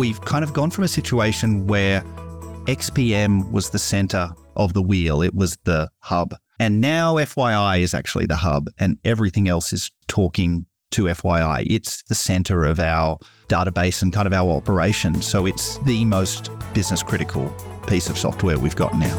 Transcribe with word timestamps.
we've 0.00 0.22
kind 0.22 0.42
of 0.42 0.54
gone 0.54 0.70
from 0.70 0.82
a 0.82 0.88
situation 0.88 1.66
where 1.66 2.00
XPM 2.64 3.50
was 3.50 3.68
the 3.68 3.78
center 3.78 4.30
of 4.56 4.72
the 4.72 4.80
wheel, 4.80 5.20
it 5.20 5.34
was 5.34 5.58
the 5.64 5.90
hub. 5.98 6.34
And 6.58 6.80
now 6.80 7.16
FYI 7.16 7.80
is 7.80 7.92
actually 7.92 8.24
the 8.24 8.36
hub, 8.36 8.70
and 8.78 8.96
everything 9.04 9.46
else 9.46 9.74
is 9.74 9.90
talking 10.08 10.64
to 10.92 11.04
FYI. 11.04 11.66
It's 11.68 12.02
the 12.04 12.14
center 12.14 12.64
of 12.64 12.80
our 12.80 13.18
database 13.48 14.00
and 14.00 14.10
kind 14.10 14.26
of 14.26 14.32
our 14.32 14.50
operation. 14.50 15.20
So 15.20 15.44
it's 15.44 15.76
the 15.80 16.06
most 16.06 16.48
business 16.72 17.02
critical 17.02 17.54
piece 17.86 18.08
of 18.08 18.16
software 18.16 18.58
we've 18.58 18.76
got 18.76 18.94
now. 18.94 19.16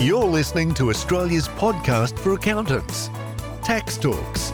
You're 0.00 0.24
listening 0.24 0.72
to 0.74 0.90
Australia's 0.90 1.48
podcast 1.48 2.16
for 2.20 2.34
accountants, 2.34 3.10
Tax 3.64 3.98
Talks, 3.98 4.52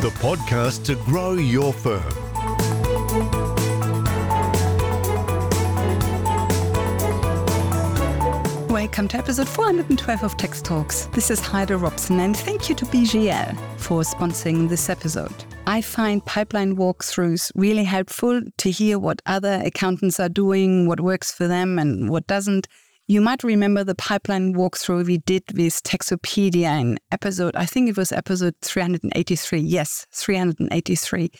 the 0.00 0.10
podcast 0.20 0.84
to 0.84 0.94
grow 0.96 1.34
your 1.34 1.72
firm. 1.72 2.02
Welcome 8.68 9.08
to 9.08 9.16
episode 9.16 9.48
412 9.48 10.22
of 10.22 10.36
Tax 10.36 10.62
Talks. 10.62 11.06
This 11.06 11.30
is 11.30 11.40
Heidi 11.40 11.74
Robson, 11.74 12.20
and 12.20 12.36
thank 12.36 12.68
you 12.68 12.74
to 12.76 12.84
BGL 12.86 13.58
for 13.78 14.02
sponsoring 14.02 14.68
this 14.68 14.88
episode. 14.88 15.44
I 15.66 15.80
find 15.80 16.24
pipeline 16.24 16.76
walkthroughs 16.76 17.50
really 17.54 17.84
helpful 17.84 18.40
to 18.58 18.70
hear 18.70 18.98
what 18.98 19.22
other 19.26 19.62
accountants 19.64 20.20
are 20.20 20.28
doing, 20.28 20.86
what 20.86 21.00
works 21.00 21.32
for 21.32 21.48
them, 21.48 21.78
and 21.78 22.10
what 22.10 22.26
doesn't. 22.26 22.68
You 23.06 23.20
might 23.20 23.44
remember 23.44 23.84
the 23.84 23.94
pipeline 23.94 24.54
walkthrough 24.54 25.04
we 25.04 25.18
did 25.18 25.42
with 25.54 25.82
Taxopedia 25.82 26.80
in 26.80 26.98
episode, 27.12 27.54
I 27.54 27.66
think 27.66 27.90
it 27.90 27.98
was 27.98 28.12
episode 28.12 28.54
383. 28.62 29.60
Yes, 29.60 30.06
383. 30.12 31.30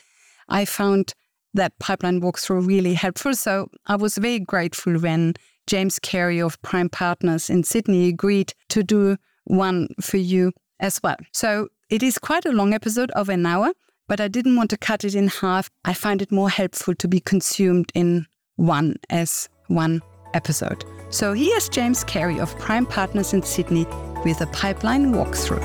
I 0.51 0.67
found 0.67 1.15
that 1.55 1.79
pipeline 1.79 2.21
walkthrough 2.21 2.67
really 2.67 2.93
helpful. 2.93 3.35
So 3.35 3.71
I 3.87 3.97
was 3.97 4.19
very 4.19 4.41
grateful 4.41 4.99
when 4.99 5.35
James 5.67 5.99
Carey 5.99 6.39
of 6.39 6.61
Prime 6.61 6.91
Partners 6.91 7.49
in 7.49 7.65
Sydney 7.65 8.09
agreed 8.09 8.53
to 8.69 8.83
do 8.83 9.17
one 9.45 9.89
for 10.03 10.19
you 10.19 10.53
as 10.81 11.01
well. 11.03 11.17
So 11.33 11.69
it 11.89 12.03
is 12.03 12.19
quite 12.19 12.45
a 12.45 12.53
long 12.53 12.75
episode 12.75 13.11
of 13.13 13.31
an 13.31 13.47
hour, 13.47 13.73
but 14.07 14.21
I 14.21 14.29
didn't 14.29 14.57
want 14.57 14.69
to 14.71 14.77
cut 14.77 15.03
it 15.03 15.15
in 15.15 15.29
half. 15.29 15.71
I 15.87 15.95
find 15.95 16.21
it 16.21 16.31
more 16.31 16.51
helpful 16.51 16.95
to 16.97 17.09
be 17.09 17.21
consumed 17.21 17.91
in 17.95 18.27
one 18.57 18.97
as 19.09 19.49
one 19.69 20.03
episode. 20.35 20.85
So 21.15 21.33
here's 21.33 21.69
James 21.69 22.03
Carey 22.03 22.41
of 22.41 22.59
Prime 22.59 22.85
Partners 22.85 23.33
in 23.33 23.45
Sydney 23.45 23.87
with 24.25 24.41
a 24.41 24.49
pipeline 24.49 25.15
walkthrough. 25.15 25.63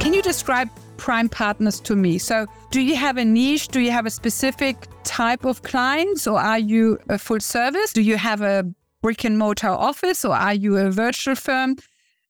Can 0.00 0.12
you 0.12 0.22
describe 0.22 0.68
prime 0.96 1.28
partners 1.28 1.78
to 1.80 1.94
me. 1.94 2.18
So, 2.18 2.46
do 2.72 2.80
you 2.80 2.96
have 2.96 3.16
a 3.16 3.24
niche? 3.24 3.68
Do 3.68 3.78
you 3.80 3.92
have 3.92 4.06
a 4.06 4.10
specific 4.10 4.88
type 5.04 5.44
of 5.44 5.62
clients, 5.62 6.26
or 6.26 6.38
are 6.38 6.58
you 6.58 6.98
a 7.08 7.16
full 7.16 7.40
service? 7.40 7.92
Do 7.92 8.02
you 8.02 8.16
have 8.16 8.42
a 8.42 8.64
brick 9.02 9.24
and 9.24 9.38
mortar 9.38 9.68
office, 9.68 10.24
or 10.24 10.34
are 10.34 10.54
you 10.54 10.78
a 10.78 10.90
virtual 10.90 11.36
firm? 11.36 11.76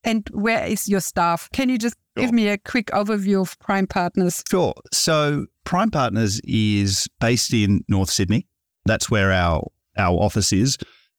And 0.05 0.29
where 0.33 0.65
is 0.67 0.89
your 0.89 1.01
staff? 1.01 1.49
Can 1.53 1.71
you 1.71 1.79
just 1.79 1.97
sure. 2.17 2.27
give 2.27 2.33
me 2.33 2.49
a 2.49 2.59
quick 2.59 2.89
overview 2.89 3.41
of 3.41 3.59
Prime 3.59 3.87
Partners? 3.87 4.45
Sure. 4.49 4.75
So, 4.93 5.47
Prime 5.64 5.91
Partners 5.91 6.41
is 6.44 7.06
based 7.20 7.53
in 7.53 7.84
North 7.89 8.11
Sydney. 8.11 8.47
That's 8.86 9.11
where 9.11 9.33
our 9.33 9.66
our 9.97 10.16
office 10.16 10.53
is. 10.53 10.78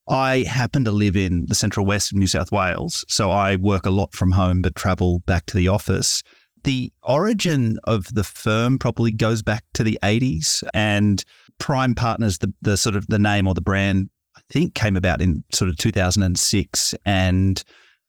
I 0.10 0.40
happen 0.48 0.84
to 0.86 0.92
live 0.92 1.16
in 1.16 1.46
the 1.48 1.56
central 1.56 1.86
west 1.86 2.12
of 2.12 2.18
New 2.18 2.28
South 2.28 2.52
Wales, 2.52 3.06
so 3.08 3.30
I 3.30 3.56
work 3.56 3.86
a 3.86 3.92
lot 3.92 4.14
from 4.14 4.32
home 4.32 4.62
but 4.62 4.76
travel 4.76 5.20
back 5.20 5.46
to 5.48 5.58
the 5.58 5.68
office 5.68 6.24
the 6.64 6.92
origin 7.04 7.80
of 7.86 8.14
the 8.14 8.24
firm 8.24 8.78
probably 8.78 9.12
goes 9.12 9.42
back 9.42 9.64
to 9.74 9.84
the 9.84 9.98
80s 10.04 10.64
and 10.74 11.24
prime 11.58 11.96
partners 11.96 12.40
the, 12.40 12.54
the 12.62 12.78
sort 12.78 12.96
of 12.96 13.08
the 13.08 13.20
name 13.20 13.48
or 13.48 13.54
the 13.54 13.62
brand 13.62 14.10
i 14.36 14.42
think 14.50 14.74
came 14.74 14.96
about 14.96 15.22
in 15.22 15.44
sort 15.52 15.70
of 15.70 15.78
2006 15.78 16.96
and 17.06 17.64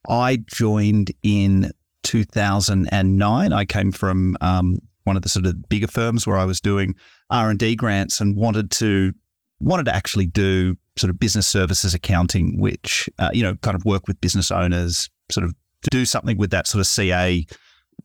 i 0.08 0.38
joined 0.46 1.12
in 1.22 1.70
2009 2.02 3.52
i 3.52 3.64
came 3.64 3.92
from 3.92 4.36
um, 4.40 4.78
one 5.04 5.16
of 5.16 5.22
the 5.22 5.28
sort 5.28 5.46
of 5.46 5.68
bigger 5.68 5.86
firms 5.86 6.26
where 6.26 6.36
i 6.36 6.44
was 6.44 6.60
doing 6.60 6.94
r&d 7.30 7.74
grants 7.76 8.20
and 8.20 8.36
wanted 8.36 8.70
to 8.70 9.12
wanted 9.60 9.84
to 9.84 9.94
actually 9.94 10.26
do 10.26 10.76
sort 10.96 11.08
of 11.10 11.18
business 11.18 11.46
services 11.46 11.94
accounting 11.94 12.60
which 12.60 13.08
uh, 13.18 13.30
you 13.32 13.42
know 13.42 13.54
kind 13.56 13.74
of 13.74 13.84
work 13.84 14.06
with 14.06 14.20
business 14.20 14.50
owners 14.50 15.08
sort 15.30 15.44
of 15.44 15.54
do 15.90 16.04
something 16.04 16.36
with 16.36 16.50
that 16.50 16.66
sort 16.66 16.80
of 16.80 16.86
ca 16.86 17.44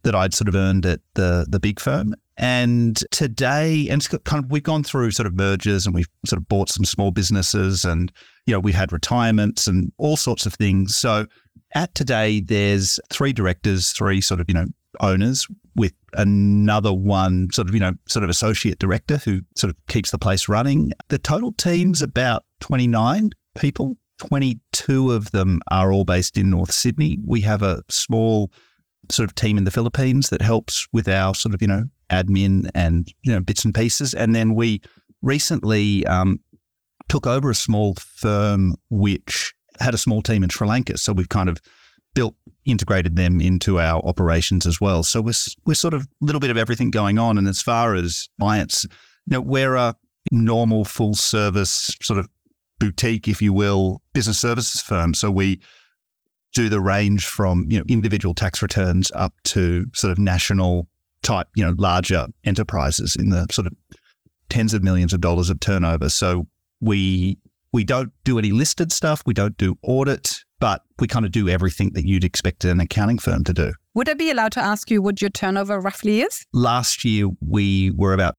that 0.04 0.16
I'd 0.16 0.34
sort 0.34 0.48
of 0.48 0.56
earned 0.56 0.86
at 0.86 1.00
the 1.16 1.46
the 1.50 1.60
big 1.60 1.80
firm. 1.80 2.16
And 2.40 2.98
today, 3.10 3.88
and 3.90 4.08
kind 4.24 4.44
of 4.44 4.52
we've 4.52 4.64
gone 4.64 4.84
through 4.84 5.12
sort 5.12 5.26
of 5.26 5.36
mergers 5.36 5.86
and 5.86 5.96
we've 5.96 6.10
sort 6.26 6.40
of 6.40 6.48
bought 6.48 6.70
some 6.70 6.86
small 6.86 7.12
businesses 7.12 7.84
and 7.84 8.12
you 8.46 8.54
know 8.54 8.60
we 8.60 8.72
had 8.72 8.92
retirements 8.92 9.68
and 9.68 9.92
all 9.98 10.18
sorts 10.18 10.46
of 10.46 10.54
things. 10.54 10.96
So 10.96 11.26
at 11.74 11.94
today, 11.96 12.42
there's 12.42 13.00
three 13.10 13.34
directors, 13.34 13.92
three 13.92 14.22
sort 14.22 14.40
of 14.40 14.48
you 14.48 14.54
know 14.54 14.66
owners 15.00 15.48
with 15.76 15.94
another 16.14 16.92
one 16.94 17.50
sort 17.52 17.68
of 17.68 17.74
you 17.74 17.80
know 17.80 17.94
sort 18.08 18.24
of 18.24 18.30
associate 18.30 18.80
director 18.80 19.18
who 19.18 19.42
sort 19.56 19.70
of 19.70 19.78
keeps 19.88 20.12
the 20.12 20.18
place 20.18 20.50
running. 20.50 20.92
The 21.10 21.20
total 21.20 21.52
team's 21.54 22.02
about 22.02 22.44
29 22.62 23.32
people. 23.58 23.98
22 24.18 25.12
of 25.12 25.32
them 25.32 25.62
are 25.70 25.92
all 25.92 26.04
based 26.04 26.38
in 26.38 26.50
North 26.50 26.72
Sydney. 26.72 27.20
We 27.24 27.42
have 27.42 27.62
a 27.62 27.84
small 27.90 28.52
sort 29.10 29.30
of 29.30 29.36
team 29.36 29.58
in 29.58 29.64
the 29.64 29.72
Philippines 29.72 30.30
that 30.30 30.42
helps 30.42 30.88
with 30.92 31.08
our 31.08 31.36
sort 31.36 31.54
of, 31.54 31.62
you 31.62 31.68
know, 31.68 31.84
admin 32.10 32.70
and, 32.74 33.08
you 33.22 33.32
know, 33.32 33.40
bits 33.40 33.64
and 33.64 33.74
pieces. 33.74 34.14
And 34.14 34.36
then 34.36 34.56
we 34.56 34.82
recently 35.22 36.06
um, 36.08 36.40
took 37.10 37.28
over 37.28 37.50
a 37.50 37.56
small 37.56 37.96
firm 37.96 38.76
which 38.90 39.54
had 39.80 39.94
a 39.94 40.00
small 40.00 40.22
team 40.22 40.44
in 40.44 40.50
Sri 40.50 40.68
Lanka. 40.68 40.98
So 40.98 41.14
we've 41.14 41.30
kind 41.30 41.50
of 41.50 41.60
built, 42.18 42.34
integrated 42.66 43.16
them 43.16 43.40
into 43.40 43.80
our 43.80 44.04
operations 44.04 44.66
as 44.66 44.82
well. 44.82 45.04
So 45.04 45.22
we're, 45.22 45.34
we're 45.68 45.76
sort 45.76 45.94
of 45.94 46.02
a 46.02 46.26
little 46.26 46.42
bit 46.42 46.50
of 46.50 46.58
everything 46.58 46.90
going 46.90 47.20
on. 47.20 47.38
And 47.38 47.48
as 47.48 47.62
far 47.62 47.94
as 47.94 48.28
clients, 48.40 48.86
you 48.86 49.34
know, 49.34 49.42
we're 49.42 49.76
a 49.76 49.96
normal 50.32 50.84
full 50.84 51.14
service 51.14 51.96
sort 52.02 52.18
of 52.18 52.28
boutique, 52.80 53.28
if 53.28 53.40
you 53.40 53.54
will, 53.54 54.02
business 54.14 54.40
services 54.40 54.82
firm. 54.82 55.14
So 55.14 55.30
we 55.30 55.62
do 56.54 56.70
the 56.70 56.82
range 56.82 57.28
from 57.28 57.68
you 57.70 57.78
know 57.78 57.86
individual 57.88 58.34
tax 58.34 58.64
returns 58.64 59.12
up 59.14 59.34
to 59.44 59.86
sort 59.94 60.12
of 60.12 60.18
national 60.18 60.88
type 61.22 61.46
you 61.56 61.64
know 61.64 61.76
larger 61.78 62.26
enterprises 62.46 63.16
in 63.16 63.30
the 63.30 63.46
sort 63.52 63.68
of 63.68 63.74
tens 64.50 64.74
of 64.74 64.82
millions 64.82 65.14
of 65.14 65.22
dollars 65.22 65.52
of 65.52 65.60
turnover. 65.60 66.10
So 66.10 66.48
we 66.82 67.38
we 67.74 67.84
don't 67.84 68.12
do 68.24 68.40
any 68.40 68.52
listed 68.52 68.92
stuff. 68.92 69.22
We 69.26 69.36
don't 69.36 69.56
do 69.58 69.78
audit, 69.84 70.40
but 70.60 70.82
we 71.00 71.08
kind 71.08 71.26
of 71.26 71.32
do 71.32 71.48
everything 71.48 71.92
that 71.94 72.06
you'd 72.06 72.24
expect 72.24 72.66
an 72.66 72.80
accounting 72.80 73.20
firm 73.20 73.44
to 73.44 73.54
do. 73.54 73.74
Would 73.94 74.10
I 74.10 74.14
be 74.14 74.32
allowed 74.32 74.52
to 74.54 74.60
ask 74.60 74.90
you 74.90 75.02
what 75.02 75.22
your 75.22 75.30
turnover 75.30 75.80
roughly 75.80 76.22
is? 76.22 76.46
Last 76.54 77.04
year 77.06 77.30
we 77.42 77.92
were 77.92 78.14
about, 78.14 78.36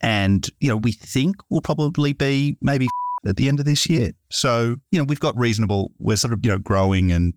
and 0.00 0.48
you 0.60 0.68
know 0.68 0.76
we 0.76 0.92
think 0.92 1.36
we'll 1.50 1.60
probably 1.60 2.12
be 2.12 2.56
maybe 2.60 2.88
at 3.26 3.36
the 3.36 3.48
end 3.48 3.60
of 3.60 3.66
this 3.66 3.88
year. 3.88 4.12
So 4.30 4.76
you 4.90 4.98
know 4.98 5.04
we've 5.04 5.20
got 5.20 5.36
reasonable. 5.36 5.92
We're 5.98 6.16
sort 6.16 6.32
of 6.32 6.44
you 6.44 6.50
know 6.50 6.58
growing 6.58 7.12
and 7.12 7.34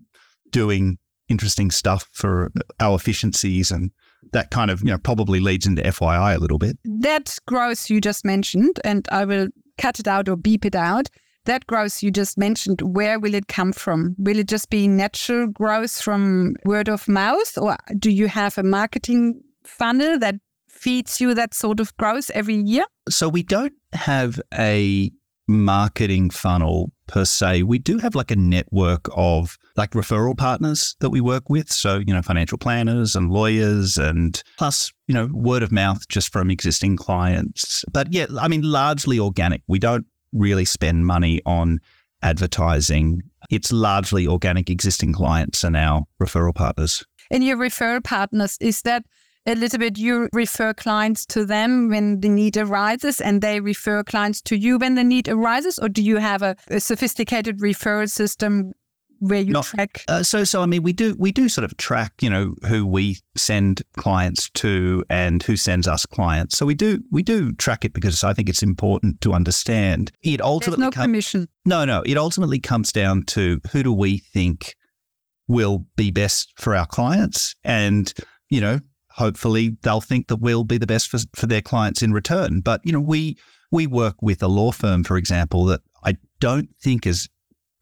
doing 0.52 0.98
interesting 1.28 1.72
stuff 1.72 2.08
for 2.14 2.52
our 2.80 2.96
efficiencies 2.96 3.72
and 3.72 3.90
that 4.32 4.52
kind 4.52 4.70
of 4.72 4.82
you 4.82 4.88
know 4.88 4.98
probably 4.98 5.40
leads 5.40 5.66
into 5.66 5.82
FYI 5.82 6.36
a 6.36 6.40
little 6.40 6.58
bit. 6.58 6.78
That 6.84 7.36
growth 7.48 7.90
you 7.90 8.02
just 8.02 8.26
mentioned, 8.26 8.80
and 8.84 9.08
I 9.12 9.26
will 9.26 9.48
cut 9.78 10.00
it 10.00 10.08
out 10.08 10.30
or 10.30 10.36
beep 10.36 10.66
it 10.66 10.76
out. 10.76 11.10
That 11.46 11.66
growth 11.68 12.04
you 12.04 12.12
just 12.12 12.38
mentioned, 12.38 12.82
where 12.82 13.20
will 13.20 13.34
it 13.34 13.48
come 13.48 13.72
from? 13.72 14.16
Will 14.18 14.40
it 14.40 14.48
just 14.48 14.70
be 14.70 14.88
natural 14.88 15.48
growth 15.48 16.02
from 16.02 16.56
word 16.66 16.90
of 16.90 17.08
mouth, 17.08 17.58
or 17.58 17.78
do 17.98 18.12
you 18.12 18.28
have 18.28 18.58
a 18.58 18.64
marketing 18.64 19.42
funnel 19.64 20.20
that 20.20 20.36
feeds 20.70 21.22
you 21.22 21.34
that 21.34 21.54
sort 21.54 21.80
of 21.80 21.96
growth 21.98 22.30
every 22.32 22.56
year? 22.56 22.86
So 23.10 23.30
we 23.30 23.44
don't 23.44 23.74
have 23.94 24.40
a 24.54 25.12
marketing 25.48 26.32
funnel 26.32 26.92
per 27.08 27.26
se. 27.26 27.64
We 27.64 27.78
do 27.78 28.00
have 28.00 28.16
like 28.16 28.32
a 28.32 28.36
network 28.36 29.08
of 29.16 29.58
like 29.76 29.92
referral 29.92 30.38
partners 30.38 30.96
that 31.00 31.12
we 31.12 31.22
work 31.22 31.50
with. 31.50 31.72
So, 31.72 32.00
you 32.00 32.14
know, 32.14 32.22
financial 32.22 32.58
planners 32.58 33.16
and 33.16 33.30
lawyers 33.30 33.98
and 33.98 34.42
plus, 34.58 34.92
you 35.08 35.14
know, 35.14 35.30
word 35.32 35.62
of 35.62 35.72
mouth 35.72 36.08
just 36.08 36.32
from 36.32 36.50
existing 36.50 36.98
clients. 36.98 37.86
But 37.92 38.12
yeah, 38.12 38.26
I 38.40 38.48
mean, 38.48 38.64
largely 38.64 39.20
organic. 39.20 39.62
We 39.68 39.80
don't 39.80 40.06
really 40.36 40.66
spend 40.66 41.06
money 41.06 41.42
on 41.46 41.80
advertising. 42.22 43.24
It's 43.50 43.72
largely 43.72 44.28
organic 44.28 44.70
existing 44.70 45.14
clients 45.14 45.64
and 45.64 45.76
our 45.76 46.04
referral 46.22 46.54
partners. 46.54 47.04
And 47.32 47.44
your 47.44 47.58
referral 47.58 48.04
partners, 48.04 48.58
is 48.62 48.82
that 48.84 49.04
a 49.46 49.56
little 49.56 49.80
bit 49.80 49.98
you 49.98 50.28
refer 50.34 50.74
clients 50.74 51.26
to 51.28 51.46
them 51.46 51.90
when 51.90 52.20
the 52.22 52.30
need 52.30 52.58
arises 52.58 53.22
and 53.22 53.42
they 53.42 53.60
refer 53.60 54.04
clients 54.04 54.42
to 54.42 54.58
you 54.58 54.78
when 54.78 54.96
the 54.96 55.04
need 55.04 55.28
arises 55.30 55.78
or 55.78 55.88
do 55.88 56.02
you 56.02 56.18
have 56.18 56.42
a, 56.42 56.56
a 56.70 56.80
sophisticated 56.80 57.60
referral 57.60 58.10
system 58.10 58.72
where 59.20 59.42
you 59.42 59.54
Not- 59.54 59.66
track? 59.66 60.04
Uh, 60.08 60.24
so, 60.24 60.44
so 60.44 60.62
I 60.62 60.66
mean, 60.66 60.84
we 60.84 60.94
do 60.94 61.16
we 61.18 61.32
do 61.32 61.50
sort 61.50 61.66
of 61.66 61.76
track, 61.78 62.14
you 62.22 62.30
know, 62.30 62.56
who 62.68 62.86
we 62.86 63.18
send 63.36 63.82
clients 63.98 64.50
to 64.56 65.04
and 65.10 65.42
who 65.44 65.56
sends 65.58 65.88
us 65.88 66.06
clients. 66.06 66.58
So 66.58 66.66
we 66.66 66.76
do 66.76 67.04
we 67.12 67.24
do 67.24 67.52
track 67.54 67.86
it 67.86 67.94
because 67.94 68.24
I 68.24 68.34
think 68.34 68.50
it's 68.50 68.64
important 68.64 69.22
to 69.22 69.34
understand. 69.34 70.12
It 70.22 70.38
There's 70.38 70.42
ultimately 70.42 70.86
no 70.86 70.92
com- 70.92 71.06
commission. 71.06 71.48
no, 71.66 71.86
no. 71.86 72.04
It 72.06 72.18
ultimately 72.18 72.60
comes 72.60 72.92
down 72.92 73.24
to 73.28 73.62
who 73.72 73.84
do 73.84 73.94
we 73.94 74.18
think 74.20 74.76
will 75.48 75.86
be 75.96 76.12
best 76.12 76.54
for 76.58 76.76
our 76.76 76.86
clients, 76.88 77.56
and 77.64 78.14
you 78.50 78.62
know, 78.62 78.80
hopefully 79.12 79.78
they'll 79.84 80.02
think 80.02 80.28
that 80.28 80.38
we'll 80.38 80.64
be 80.64 80.78
the 80.78 80.88
best 80.88 81.10
for 81.10 81.20
for 81.36 81.48
their 81.48 81.62
clients 81.62 82.02
in 82.02 82.12
return. 82.14 82.62
But 82.62 82.82
you 82.84 82.92
know, 82.92 83.02
we 83.02 83.38
we 83.72 83.88
work 83.88 84.16
with 84.22 84.42
a 84.44 84.48
law 84.48 84.72
firm, 84.72 85.04
for 85.04 85.18
example, 85.18 85.66
that 85.66 85.82
I 86.04 86.18
don't 86.40 86.70
think 86.82 87.06
has 87.06 87.28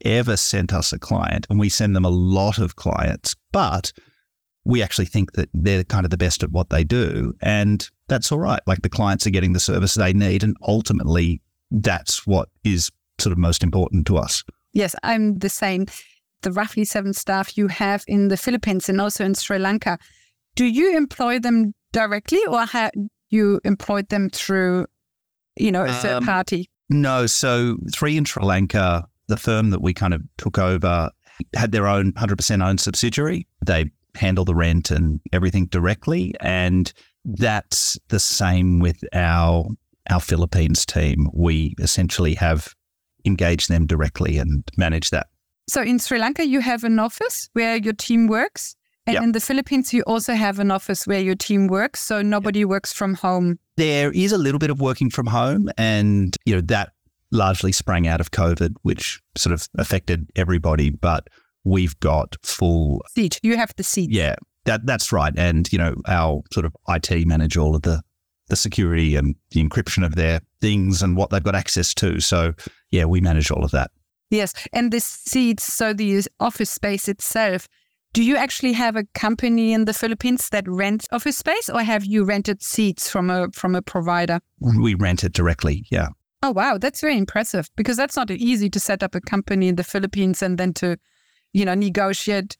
ever 0.04 0.36
sent 0.36 0.72
us 0.72 0.92
a 0.92 0.98
client, 0.98 1.46
and 1.50 1.58
we 1.58 1.68
send 1.68 1.96
them 1.96 2.04
a 2.04 2.10
lot 2.10 2.58
of 2.58 2.76
clients, 2.76 3.34
but 3.52 3.92
we 4.64 4.82
actually 4.82 5.06
think 5.06 5.32
that 5.32 5.48
they're 5.52 5.84
kind 5.84 6.04
of 6.04 6.10
the 6.10 6.16
best 6.16 6.42
at 6.42 6.50
what 6.50 6.70
they 6.70 6.84
do, 6.84 7.34
and 7.42 7.88
that's 8.08 8.30
all 8.32 8.38
right. 8.38 8.60
Like 8.66 8.82
the 8.82 8.88
clients 8.88 9.26
are 9.26 9.30
getting 9.30 9.52
the 9.52 9.60
service 9.60 9.94
they 9.94 10.12
need, 10.12 10.42
and 10.42 10.56
ultimately, 10.62 11.40
that's 11.70 12.26
what 12.26 12.48
is 12.64 12.90
sort 13.18 13.32
of 13.32 13.38
most 13.38 13.62
important 13.62 14.06
to 14.06 14.16
us. 14.16 14.44
Yes, 14.72 14.94
I'm 15.02 15.38
the 15.38 15.48
same. 15.48 15.86
The 16.42 16.52
roughly 16.52 16.84
seven 16.84 17.12
staff 17.12 17.56
you 17.56 17.68
have 17.68 18.04
in 18.06 18.28
the 18.28 18.36
Philippines 18.36 18.88
and 18.88 19.00
also 19.00 19.24
in 19.24 19.34
Sri 19.34 19.58
Lanka, 19.58 19.98
do 20.56 20.66
you 20.66 20.96
employ 20.96 21.38
them 21.38 21.74
directly 21.92 22.44
or 22.46 22.66
have 22.66 22.90
you 23.30 23.60
employed 23.64 24.08
them 24.08 24.28
through, 24.30 24.86
you 25.56 25.72
know, 25.72 25.84
a 25.84 25.92
third 25.92 26.16
Um, 26.16 26.26
party? 26.26 26.68
No, 26.90 27.26
so 27.26 27.76
three 27.92 28.16
in 28.16 28.24
Sri 28.24 28.44
Lanka, 28.44 29.06
the 29.28 29.36
firm 29.36 29.70
that 29.70 29.80
we 29.82 29.94
kind 29.94 30.14
of 30.14 30.22
took 30.38 30.58
over 30.58 31.10
had 31.54 31.72
their 31.72 31.86
own 31.86 32.12
100% 32.12 32.64
owned 32.66 32.80
subsidiary. 32.80 33.46
They 33.64 33.90
handle 34.14 34.44
the 34.44 34.54
rent 34.54 34.90
and 34.90 35.20
everything 35.32 35.66
directly. 35.66 36.34
And 36.40 36.92
that's 37.24 37.98
the 38.08 38.20
same 38.20 38.80
with 38.80 39.02
our 39.12 39.66
our 40.10 40.20
Philippines 40.20 40.84
team. 40.84 41.30
We 41.32 41.74
essentially 41.78 42.34
have 42.34 42.74
engaged 43.24 43.70
them 43.70 43.86
directly 43.86 44.36
and 44.36 44.62
manage 44.76 45.08
that. 45.10 45.28
So 45.66 45.80
in 45.80 45.98
Sri 45.98 46.18
Lanka, 46.18 46.46
you 46.46 46.60
have 46.60 46.84
an 46.84 46.98
office 46.98 47.48
where 47.54 47.76
your 47.76 47.94
team 47.94 48.26
works. 48.26 48.76
And 49.06 49.14
Yep. 49.14 49.22
in 49.22 49.32
the 49.32 49.40
Philippines, 49.40 49.92
you 49.94 50.02
also 50.06 50.34
have 50.34 50.58
an 50.58 50.70
office 50.70 51.06
where 51.06 51.20
your 51.20 51.34
team 51.34 51.68
works. 51.68 52.00
So 52.00 52.22
nobody 52.22 52.64
works 52.64 52.92
from 52.92 53.14
home. 53.14 53.58
There 53.76 54.10
is 54.12 54.32
a 54.32 54.38
little 54.38 54.58
bit 54.58 54.70
of 54.70 54.80
working 54.80 55.10
from 55.10 55.26
home, 55.26 55.70
and 55.76 56.36
you 56.46 56.54
know 56.54 56.62
that 56.62 56.92
largely 57.34 57.72
sprang 57.72 58.06
out 58.06 58.20
of 58.20 58.30
COVID, 58.30 58.74
which 58.82 59.20
sort 59.36 59.52
of 59.52 59.68
affected 59.76 60.30
everybody. 60.36 60.90
But 60.90 61.28
we've 61.64 61.98
got 62.00 62.36
full 62.42 63.02
Seat. 63.14 63.40
You 63.42 63.56
have 63.56 63.74
the 63.76 63.82
seat. 63.82 64.10
Yeah, 64.10 64.36
that 64.64 64.86
that's 64.86 65.12
right. 65.12 65.32
And 65.36 65.70
you 65.72 65.78
know, 65.78 65.96
our 66.06 66.42
sort 66.52 66.66
of 66.66 66.74
IT 66.88 67.26
manage 67.26 67.56
all 67.56 67.74
of 67.74 67.82
the 67.82 68.02
the 68.48 68.56
security 68.56 69.16
and 69.16 69.34
the 69.50 69.66
encryption 69.66 70.04
of 70.04 70.16
their 70.16 70.40
things 70.60 71.02
and 71.02 71.16
what 71.16 71.30
they've 71.30 71.42
got 71.42 71.54
access 71.54 71.94
to. 71.94 72.20
So 72.20 72.52
yeah, 72.90 73.06
we 73.06 73.20
manage 73.20 73.50
all 73.50 73.64
of 73.64 73.70
that. 73.70 73.90
Yes. 74.30 74.52
And 74.72 74.92
the 74.92 75.00
seats, 75.00 75.72
so 75.72 75.92
the 75.92 76.22
office 76.40 76.70
space 76.70 77.08
itself, 77.08 77.68
do 78.12 78.22
you 78.22 78.36
actually 78.36 78.72
have 78.72 78.96
a 78.96 79.04
company 79.14 79.72
in 79.72 79.86
the 79.86 79.92
Philippines 79.92 80.48
that 80.50 80.68
rents 80.68 81.06
office 81.10 81.36
space 81.38 81.68
or 81.68 81.82
have 81.82 82.04
you 82.04 82.24
rented 82.24 82.62
seats 82.62 83.10
from 83.10 83.28
a 83.28 83.48
from 83.52 83.74
a 83.74 83.82
provider? 83.82 84.40
We 84.60 84.94
rent 84.94 85.24
it 85.24 85.32
directly. 85.32 85.86
Yeah. 85.90 86.08
Oh 86.44 86.50
wow, 86.50 86.76
that's 86.76 87.00
very 87.00 87.16
impressive 87.16 87.70
because 87.74 87.96
that's 87.96 88.16
not 88.16 88.30
easy 88.30 88.68
to 88.68 88.78
set 88.78 89.02
up 89.02 89.14
a 89.14 89.20
company 89.22 89.66
in 89.66 89.76
the 89.76 89.82
Philippines 89.82 90.42
and 90.42 90.58
then 90.58 90.74
to, 90.74 90.98
you 91.54 91.64
know, 91.64 91.72
negotiate 91.72 92.58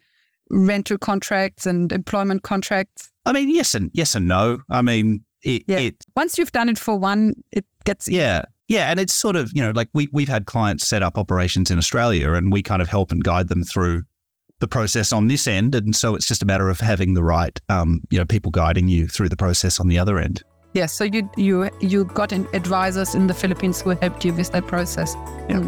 rental 0.48 0.96
contracts 0.96 1.66
and 1.66 1.92
employment 1.92 2.44
contracts. 2.44 3.12
I 3.26 3.32
mean, 3.32 3.50
yes 3.50 3.74
and 3.74 3.90
yes 3.92 4.14
and 4.14 4.26
no. 4.26 4.62
I 4.70 4.80
mean, 4.80 5.22
it, 5.42 5.64
Yeah. 5.68 5.80
it 5.80 5.96
Once 6.16 6.38
you've 6.38 6.52
done 6.52 6.70
it 6.70 6.78
for 6.78 6.98
one, 6.98 7.34
it 7.52 7.66
gets 7.84 8.08
yeah. 8.08 8.46
Yeah, 8.68 8.90
and 8.90 8.98
it's 8.98 9.12
sort 9.12 9.36
of, 9.36 9.52
you 9.54 9.62
know, 9.62 9.72
like 9.72 9.90
we 9.92 10.08
we've 10.12 10.30
had 10.30 10.46
clients 10.46 10.86
set 10.86 11.02
up 11.02 11.18
operations 11.18 11.70
in 11.70 11.76
Australia 11.76 12.32
and 12.32 12.50
we 12.50 12.62
kind 12.62 12.80
of 12.80 12.88
help 12.88 13.12
and 13.12 13.22
guide 13.22 13.48
them 13.48 13.64
through 13.64 14.04
the 14.60 14.68
process 14.68 15.12
on 15.12 15.28
this 15.28 15.46
end. 15.46 15.74
And 15.74 15.94
so 15.94 16.14
it's 16.14 16.26
just 16.26 16.42
a 16.42 16.46
matter 16.46 16.70
of 16.70 16.80
having 16.80 17.12
the 17.12 17.22
right 17.22 17.60
um, 17.68 18.00
you 18.08 18.18
know, 18.18 18.24
people 18.24 18.50
guiding 18.50 18.88
you 18.88 19.08
through 19.08 19.28
the 19.28 19.36
process 19.36 19.78
on 19.78 19.88
the 19.88 19.98
other 19.98 20.18
end. 20.18 20.42
Yes, 20.74 20.92
so 20.92 21.04
you 21.04 21.30
you 21.36 21.70
you 21.80 22.04
got 22.04 22.32
an 22.32 22.48
advisors 22.52 23.14
in 23.14 23.28
the 23.28 23.34
Philippines 23.34 23.80
who 23.80 23.90
helped 23.90 24.24
you 24.24 24.34
with 24.34 24.50
that 24.50 24.66
process. 24.66 25.14
Yeah. 25.48 25.60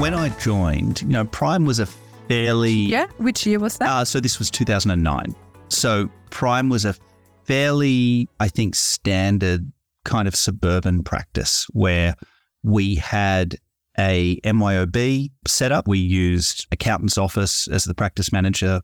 When 0.00 0.12
I 0.12 0.30
joined, 0.40 1.02
you 1.02 1.08
know, 1.08 1.24
Prime 1.24 1.66
was 1.66 1.78
a 1.78 1.86
fairly 2.26 2.72
Yeah, 2.72 3.06
which 3.18 3.46
year 3.46 3.60
was 3.60 3.78
that? 3.78 3.88
Uh, 3.88 4.04
so 4.04 4.18
this 4.18 4.40
was 4.40 4.50
2009. 4.50 5.36
So 5.68 6.10
Prime 6.30 6.68
was 6.68 6.84
a 6.84 6.96
fairly, 7.44 8.28
I 8.40 8.48
think, 8.48 8.74
standard 8.74 9.70
kind 10.04 10.26
of 10.26 10.34
suburban 10.34 11.04
practice 11.04 11.66
where 11.72 12.16
we 12.64 12.96
had 12.96 13.56
a 13.98 14.40
MYOB 14.44 15.30
setup. 15.46 15.88
We 15.88 15.98
used 15.98 16.66
accountant's 16.72 17.18
office 17.18 17.68
as 17.68 17.84
the 17.84 17.94
practice 17.94 18.32
manager. 18.32 18.80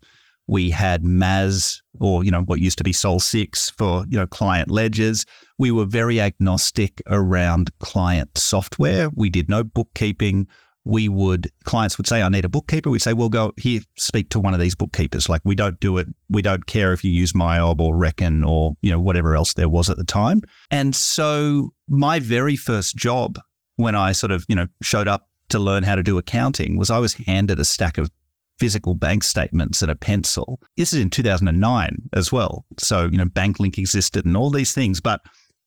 We 0.47 0.71
had 0.71 1.05
MAS 1.05 1.81
or, 2.01 2.25
you 2.25 2.31
know, 2.31 2.43
what 2.43 2.61
used 2.61 2.79
to 2.79 2.85
be 2.85 2.93
Sol 2.93 3.21
6 3.21 3.71
for, 3.71 4.05
you 4.09 4.19
know, 4.19 4.27
client 4.27 4.71
ledgers. 4.71 5.25
We 5.59 5.71
were 5.71 5.87
very 5.87 6.21
agnostic 6.21 7.01
around 7.07 7.71
client 7.79 8.37
software. 8.37 9.09
We 9.15 9.31
did 9.31 9.49
no 9.49 9.65
bookkeeping 9.65 10.49
we 10.85 11.09
would 11.09 11.51
clients 11.65 11.97
would 11.97 12.07
say 12.07 12.23
i 12.23 12.29
need 12.29 12.45
a 12.45 12.49
bookkeeper 12.49 12.91
we'd 12.91 13.01
say 13.01 13.13
well 13.13 13.29
go 13.29 13.53
here 13.57 13.81
speak 13.97 14.29
to 14.29 14.39
one 14.39 14.55
of 14.55 14.61
these 14.61 14.75
bookkeepers 14.75 15.29
like 15.29 15.41
we 15.45 15.55
don't 15.55 15.81
do 15.81 15.97
it 15.99 16.07
we 16.29 16.43
don't 16.43 16.67
care 16.67 16.93
if 16.93 17.03
you 17.03 17.11
use 17.11 17.33
myob 17.33 17.81
or 17.81 17.97
reckon 17.97 18.45
or 18.45 18.77
you 18.83 18.91
know 18.91 19.01
whatever 19.01 19.35
else 19.35 19.55
there 19.55 19.69
was 19.69 19.89
at 19.89 19.97
the 19.97 20.05
time 20.05 20.43
and 20.71 20.95
so 20.95 21.71
my 21.89 22.19
very 22.19 22.57
first 22.57 22.97
job 22.97 23.39
when 23.77 23.95
i 23.95 24.13
sort 24.13 24.31
of 24.31 24.45
you 24.49 24.55
know 24.55 24.67
showed 24.83 25.09
up 25.09 25.29
to 25.49 25.59
learn 25.59 25.83
how 25.83 25.95
to 25.95 26.03
do 26.03 26.19
accounting 26.19 26.77
was 26.77 26.91
i 26.91 26.99
was 26.99 27.15
handed 27.15 27.59
a 27.59 27.65
stack 27.65 27.99
of 27.99 28.11
physical 28.59 28.95
bank 28.95 29.25
statements 29.25 29.83
and 29.83 29.91
a 29.91 29.97
pencil 29.97 30.61
this 30.77 30.93
is 30.93 31.01
in 31.01 31.11
2009 31.11 31.97
as 32.13 32.31
well 32.31 32.65
so 32.79 33.07
you 33.07 33.19
know 33.19 33.25
banklink 33.25 33.79
existed 33.79 34.25
and 34.25 34.37
all 34.37 34.51
these 34.51 34.73
things 34.73 35.01
but 35.01 35.21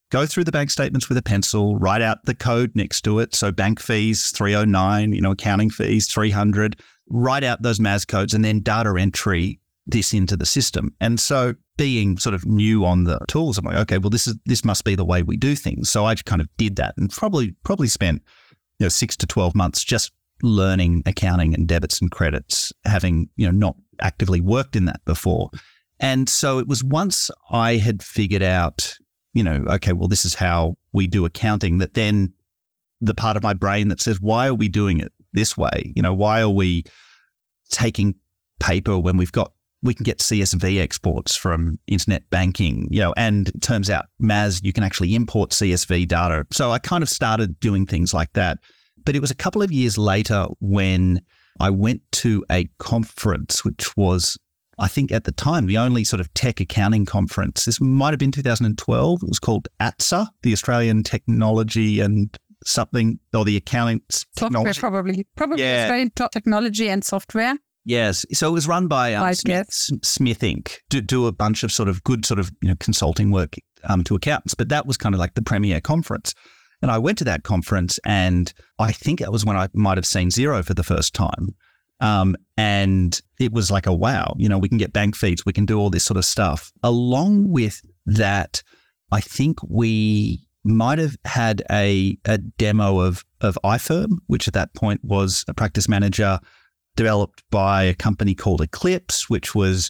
go 0.09 0.25
through 0.25 0.43
the 0.43 0.51
bank 0.51 0.69
statements 0.69 1.09
with 1.09 1.17
a 1.17 1.21
pencil, 1.21 1.77
write 1.77 2.01
out 2.01 2.23
the 2.25 2.35
code 2.35 2.71
next 2.75 3.01
to 3.01 3.19
it. 3.19 3.35
So 3.35 3.51
bank 3.51 3.79
fees 3.79 4.31
309, 4.31 5.13
you 5.13 5.21
know, 5.21 5.31
accounting 5.31 5.69
fees 5.69 6.07
300, 6.11 6.79
write 7.09 7.43
out 7.43 7.61
those 7.61 7.79
MAS 7.79 8.05
codes 8.05 8.33
and 8.33 8.43
then 8.43 8.61
data 8.61 8.93
entry 8.97 9.59
this 9.85 10.13
into 10.13 10.35
the 10.35 10.45
system. 10.45 10.93
And 10.99 11.19
so 11.19 11.55
being 11.77 12.17
sort 12.17 12.33
of 12.33 12.45
new 12.45 12.85
on 12.85 13.05
the 13.05 13.19
tools, 13.27 13.57
I'm 13.57 13.65
like, 13.65 13.77
okay, 13.77 13.97
well 13.97 14.09
this 14.09 14.27
is 14.27 14.35
this 14.45 14.65
must 14.65 14.83
be 14.83 14.95
the 14.95 15.05
way 15.05 15.23
we 15.23 15.37
do 15.37 15.55
things. 15.55 15.89
So 15.89 16.05
I 16.05 16.15
kind 16.15 16.41
of 16.41 16.49
did 16.57 16.75
that 16.77 16.95
and 16.97 17.09
probably 17.09 17.55
probably 17.63 17.87
spent 17.87 18.21
you 18.79 18.85
know 18.85 18.89
6 18.89 19.17
to 19.17 19.27
12 19.27 19.55
months 19.55 19.83
just 19.83 20.11
learning 20.43 21.03
accounting 21.05 21.53
and 21.53 21.67
debits 21.67 21.99
and 21.99 22.11
credits, 22.11 22.71
having, 22.85 23.29
you 23.37 23.45
know, 23.45 23.51
not 23.51 23.75
actively 23.99 24.39
worked 24.39 24.75
in 24.75 24.85
that 24.85 25.03
before. 25.05 25.49
And 25.99 26.29
so 26.29 26.59
it 26.59 26.67
was 26.67 26.83
once 26.83 27.31
I 27.49 27.77
had 27.77 28.03
figured 28.03 28.43
out 28.43 28.97
you 29.37 29.43
know, 29.43 29.63
okay, 29.69 29.93
well, 29.93 30.07
this 30.07 30.25
is 30.25 30.33
how 30.33 30.77
we 30.93 31.05
do 31.05 31.23
accounting, 31.23 31.77
that 31.77 31.93
then 31.93 32.33
the 33.01 33.13
part 33.13 33.37
of 33.37 33.43
my 33.43 33.53
brain 33.53 33.89
that 33.89 34.01
says, 34.01 34.19
why 34.19 34.47
are 34.47 34.55
we 34.55 34.67
doing 34.67 34.99
it 34.99 35.11
this 35.31 35.55
way? 35.55 35.93
You 35.95 36.01
know, 36.01 36.11
why 36.11 36.41
are 36.41 36.49
we 36.49 36.85
taking 37.69 38.15
paper 38.59 38.97
when 38.97 39.15
we've 39.15 39.31
got, 39.31 39.53
we 39.83 39.93
can 39.93 40.03
get 40.03 40.19
CSV 40.19 40.79
exports 40.79 41.35
from 41.35 41.79
internet 41.87 42.29
banking, 42.29 42.87
you 42.89 42.99
know, 42.99 43.13
and 43.15 43.49
it 43.49 43.61
turns 43.61 43.89
out 43.89 44.05
MAS, 44.19 44.61
you 44.63 44.73
can 44.73 44.83
actually 44.83 45.13
import 45.15 45.51
CSV 45.51 46.07
data. 46.07 46.45
So 46.51 46.71
I 46.71 46.79
kind 46.79 47.03
of 47.03 47.09
started 47.09 47.59
doing 47.59 47.85
things 47.85 48.13
like 48.13 48.33
that. 48.33 48.57
But 49.05 49.15
it 49.15 49.21
was 49.21 49.31
a 49.31 49.35
couple 49.35 49.61
of 49.61 49.71
years 49.71 49.97
later 49.97 50.47
when 50.59 51.21
I 51.59 51.69
went 51.69 52.01
to 52.13 52.43
a 52.51 52.69
conference, 52.79 53.63
which 53.63 53.95
was 53.95 54.37
I 54.79 54.87
think 54.87 55.11
at 55.11 55.23
the 55.23 55.31
time, 55.31 55.65
the 55.65 55.77
only 55.77 56.03
sort 56.03 56.19
of 56.19 56.31
tech 56.35 56.59
accounting 56.59 57.05
conference, 57.05 57.65
this 57.65 57.81
might 57.81 58.11
have 58.11 58.19
been 58.19 58.31
2012. 58.31 59.23
It 59.23 59.27
was 59.27 59.39
called 59.39 59.67
ATSA, 59.79 60.27
the 60.43 60.53
Australian 60.53 61.01
Technology 61.03 61.99
and 61.99 62.37
something, 62.63 63.19
or 63.33 63.43
the 63.43 63.57
Accounting 63.57 64.01
Software, 64.09 64.49
Technology. 64.49 64.79
probably. 64.79 65.27
Probably 65.35 65.63
Yeah. 65.63 65.83
Australian 65.83 66.11
technology 66.31 66.89
and 66.89 67.03
software. 67.03 67.55
Yes. 67.87 68.25
So 68.33 68.49
it 68.49 68.51
was 68.51 68.67
run 68.67 68.87
by 68.87 69.13
um, 69.13 69.23
I 69.23 69.31
Smith, 69.31 69.69
Smith 70.03 70.41
Inc. 70.41 70.75
to 70.89 70.99
do 70.99 71.25
a 71.25 71.31
bunch 71.31 71.63
of 71.63 71.71
sort 71.71 71.87
of 71.87 72.03
good 72.03 72.25
sort 72.25 72.37
of 72.37 72.51
you 72.61 72.67
know 72.67 72.75
consulting 72.81 73.31
work 73.31 73.55
um, 73.85 74.03
to 74.03 74.15
accountants. 74.15 74.53
But 74.53 74.67
that 74.69 74.85
was 74.85 74.97
kind 74.97 75.15
of 75.15 75.19
like 75.19 75.35
the 75.35 75.41
premier 75.41 75.79
conference. 75.79 76.35
And 76.81 76.91
I 76.91 76.97
went 76.97 77.17
to 77.19 77.23
that 77.23 77.43
conference, 77.43 77.97
and 78.05 78.53
I 78.77 78.91
think 78.91 79.21
it 79.21 79.31
was 79.31 79.45
when 79.45 79.55
I 79.55 79.69
might 79.73 79.97
have 79.97 80.05
seen 80.05 80.29
Xero 80.29 80.63
for 80.65 80.73
the 80.73 80.83
first 80.83 81.13
time. 81.13 81.55
Um, 82.01 82.35
and 82.57 83.19
it 83.39 83.53
was 83.53 83.71
like 83.71 83.87
a 83.87 83.93
wow, 83.93 84.35
you 84.37 84.49
know, 84.49 84.59
we 84.59 84.69
can 84.69 84.77
get 84.77 84.93
bank 84.93 85.15
feeds, 85.15 85.45
we 85.45 85.53
can 85.53 85.65
do 85.65 85.79
all 85.79 85.89
this 85.89 86.03
sort 86.03 86.17
of 86.17 86.25
stuff. 86.25 86.71
Along 86.83 87.49
with 87.49 87.81
that, 88.05 88.61
I 89.11 89.21
think 89.21 89.57
we 89.67 90.45
might 90.63 90.99
have 90.99 91.15
had 91.25 91.63
a, 91.71 92.17
a 92.25 92.37
demo 92.37 92.99
of, 92.99 93.23
of 93.41 93.57
iFirm, 93.63 94.17
which 94.27 94.47
at 94.47 94.53
that 94.53 94.73
point 94.75 95.03
was 95.03 95.45
a 95.47 95.53
practice 95.53 95.89
manager 95.89 96.39
developed 96.97 97.43
by 97.49 97.83
a 97.83 97.93
company 97.93 98.35
called 98.35 98.59
Eclipse, 98.59 99.29
which 99.29 99.55
was 99.55 99.89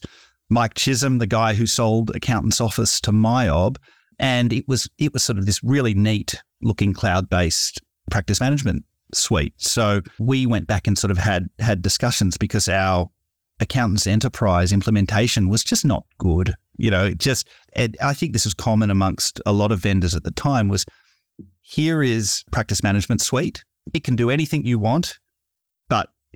Mike 0.50 0.76
Chisholm, 0.76 1.18
the 1.18 1.26
guy 1.26 1.56
who 1.56 1.66
sold 1.66 2.16
Accountant's 2.16 2.62
Office 2.62 3.02
to 3.02 3.12
MYOB. 3.12 3.78
And 4.20 4.54
it 4.54 4.68
was 4.68 4.88
it 5.00 5.14
was 5.14 5.24
sort 5.24 5.40
of 5.40 5.48
this 5.48 5.64
really 5.64 5.96
neat 5.96 6.42
looking 6.62 6.94
cloud 6.94 7.30
based 7.30 7.82
practice 8.12 8.40
management 8.40 8.84
suite. 9.14 9.54
So 9.58 10.02
we 10.20 10.46
went 10.46 10.68
back 10.68 10.88
and 10.88 10.98
sort 10.98 11.12
of 11.12 11.18
had 11.18 11.50
had 11.60 11.82
discussions 11.82 12.38
because 12.38 12.68
our 12.68 13.10
accountants 13.60 14.08
enterprise 14.08 14.72
implementation 14.72 15.50
was 15.50 15.64
just 15.64 15.86
not 15.86 16.06
good. 16.18 16.56
You 16.78 16.92
know, 16.92 17.06
it 17.06 17.18
just 17.18 17.48
I 18.02 18.14
think 18.14 18.34
this 18.34 18.46
was 18.46 18.54
common 18.54 18.92
amongst 18.92 19.42
a 19.46 19.54
lot 19.54 19.72
of 19.72 19.80
vendors 19.80 20.16
at 20.16 20.24
the 20.24 20.32
time 20.32 20.68
was 20.68 20.86
here 21.62 22.02
is 22.02 22.44
practice 22.52 22.82
management 22.82 23.22
suite. 23.22 23.64
It 23.94 24.04
can 24.04 24.16
do 24.16 24.30
anything 24.30 24.66
you 24.66 24.80
want, 24.80 25.20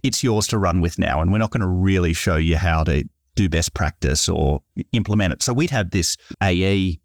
it's 0.04 0.24
yours 0.24 0.48
to 0.48 0.58
run 0.58 0.82
with 0.82 1.00
now. 1.00 1.22
And 1.22 1.32
we're 1.32 1.38
not 1.38 1.52
going 1.52 1.62
to 1.62 1.68
really 1.68 2.14
show 2.14 2.36
you 2.36 2.58
how 2.58 2.84
to 2.84 3.04
do 3.36 3.50
best 3.50 3.74
practice 3.74 4.28
or 4.28 4.62
implement 4.92 5.34
it. 5.34 5.44
So 5.44 5.54
we'd 5.54 5.70
have 5.70 5.92
this 5.92 6.18
AE 6.42 7.00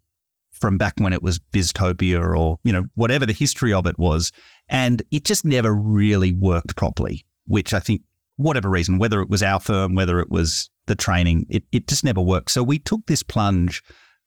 from 0.51 0.77
back 0.77 0.93
when 0.97 1.13
it 1.13 1.21
was 1.21 1.39
BizTopia 1.39 2.35
or, 2.35 2.59
you 2.63 2.73
know, 2.73 2.85
whatever 2.95 3.25
the 3.25 3.33
history 3.33 3.73
of 3.73 3.85
it 3.85 3.97
was. 3.97 4.31
And 4.67 5.03
it 5.11 5.23
just 5.23 5.45
never 5.45 5.73
really 5.73 6.33
worked 6.33 6.75
properly, 6.75 7.25
which 7.45 7.73
I 7.73 7.79
think, 7.79 8.01
whatever 8.37 8.69
reason, 8.69 8.99
whether 8.99 9.21
it 9.21 9.29
was 9.29 9.41
our 9.41 9.59
firm, 9.59 9.95
whether 9.95 10.19
it 10.19 10.29
was 10.29 10.69
the 10.85 10.95
training, 10.95 11.45
it, 11.49 11.63
it 11.71 11.87
just 11.87 12.03
never 12.03 12.21
worked. 12.21 12.51
So 12.51 12.63
we 12.63 12.79
took 12.79 13.05
this 13.07 13.23
plunge 13.23 13.81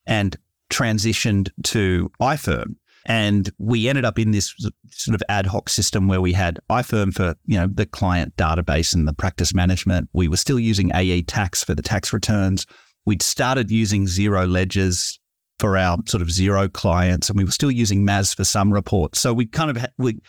and 0.06 0.36
transitioned 0.70 1.50
to 1.64 2.10
iFirm. 2.20 2.76
And 3.06 3.50
we 3.58 3.88
ended 3.88 4.04
up 4.04 4.18
in 4.18 4.30
this 4.30 4.54
sort 4.90 5.14
of 5.14 5.22
ad 5.28 5.46
hoc 5.46 5.68
system 5.68 6.06
where 6.06 6.20
we 6.20 6.32
had 6.32 6.58
iFirm 6.70 7.14
for, 7.14 7.34
you 7.46 7.58
know, 7.58 7.66
the 7.66 7.86
client 7.86 8.36
database 8.36 8.94
and 8.94 9.08
the 9.08 9.14
practice 9.14 9.54
management. 9.54 10.08
We 10.12 10.28
were 10.28 10.36
still 10.36 10.60
using 10.60 10.90
AE 10.94 11.22
tax 11.22 11.64
for 11.64 11.74
the 11.74 11.82
tax 11.82 12.12
returns. 12.12 12.66
We'd 13.06 13.22
started 13.22 13.70
using 13.70 14.06
Xero 14.06 14.50
ledgers 14.50 15.18
for 15.58 15.76
our 15.76 15.98
sort 16.06 16.22
of 16.22 16.28
Xero 16.28 16.72
clients, 16.72 17.28
and 17.28 17.38
we 17.38 17.44
were 17.44 17.50
still 17.50 17.70
using 17.70 18.04
MAS 18.04 18.34
for 18.34 18.44
some 18.44 18.72
reports. 18.72 19.20
So 19.20 19.32
we 19.32 19.46
kind 19.46 19.76
of 19.76 19.86
we 19.98 20.20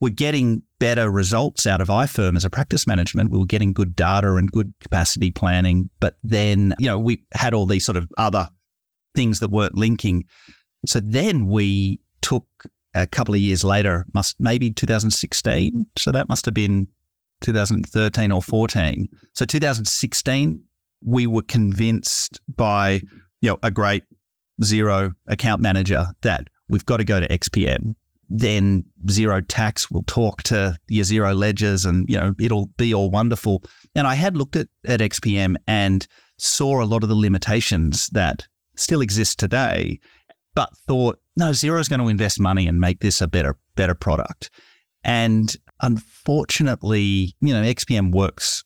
were 0.00 0.10
getting 0.10 0.62
better 0.78 1.10
results 1.10 1.66
out 1.66 1.80
of 1.80 1.88
iFirm 1.88 2.36
as 2.36 2.44
a 2.44 2.50
practice 2.50 2.86
management. 2.86 3.30
We 3.30 3.38
were 3.38 3.46
getting 3.46 3.72
good 3.72 3.94
data 3.94 4.34
and 4.34 4.50
good 4.50 4.72
capacity 4.80 5.30
planning, 5.30 5.90
but 6.00 6.16
then 6.24 6.74
you 6.78 6.86
know 6.86 6.98
we 6.98 7.22
had 7.32 7.54
all 7.54 7.66
these 7.66 7.84
sort 7.84 7.96
of 7.96 8.10
other 8.18 8.48
things 9.14 9.40
that 9.40 9.50
weren't 9.50 9.76
linking. 9.76 10.24
So 10.86 11.00
then 11.00 11.46
we 11.46 12.00
took 12.22 12.46
a 12.94 13.06
couple 13.06 13.34
of 13.34 13.40
years 13.40 13.64
later, 13.64 14.06
must 14.14 14.36
maybe 14.40 14.70
2016. 14.70 15.86
So 15.96 16.12
that 16.12 16.28
must 16.28 16.44
have 16.44 16.54
been 16.54 16.88
2013 17.40 18.32
or 18.32 18.42
14. 18.42 19.08
So 19.34 19.44
2016, 19.44 20.62
we 21.02 21.26
were 21.26 21.42
convinced 21.42 22.40
by 22.54 23.02
you 23.40 23.50
know 23.50 23.58
a 23.62 23.70
great 23.70 24.04
Xero 24.62 25.14
account 25.26 25.62
manager 25.62 26.08
that 26.22 26.48
we've 26.68 26.86
got 26.86 26.98
to 26.98 27.04
go 27.04 27.20
to 27.20 27.28
XPM. 27.28 27.94
Then 28.28 28.84
Xero 29.06 29.44
Tax 29.46 29.90
will 29.90 30.04
talk 30.04 30.42
to 30.44 30.78
your 30.88 31.04
Xero 31.04 31.36
ledgers 31.36 31.84
and, 31.84 32.08
you 32.08 32.16
know, 32.16 32.34
it'll 32.38 32.66
be 32.76 32.94
all 32.94 33.10
wonderful. 33.10 33.64
And 33.94 34.06
I 34.06 34.14
had 34.14 34.36
looked 34.36 34.54
at, 34.54 34.68
at 34.86 35.00
XPM 35.00 35.56
and 35.66 36.06
saw 36.38 36.82
a 36.82 36.86
lot 36.86 37.02
of 37.02 37.08
the 37.08 37.16
limitations 37.16 38.08
that 38.10 38.46
still 38.76 39.00
exist 39.00 39.38
today, 39.38 39.98
but 40.54 40.70
thought, 40.86 41.18
no, 41.40 41.50
Xero's 41.50 41.88
going 41.88 42.00
to 42.00 42.08
invest 42.08 42.38
money 42.38 42.68
and 42.68 42.78
make 42.78 43.00
this 43.00 43.20
a 43.20 43.26
better, 43.26 43.56
better 43.74 43.94
product. 43.94 44.50
And 45.02 45.56
unfortunately, 45.80 47.34
you 47.40 47.54
know, 47.54 47.62
XPM 47.62 48.12
works 48.12 48.62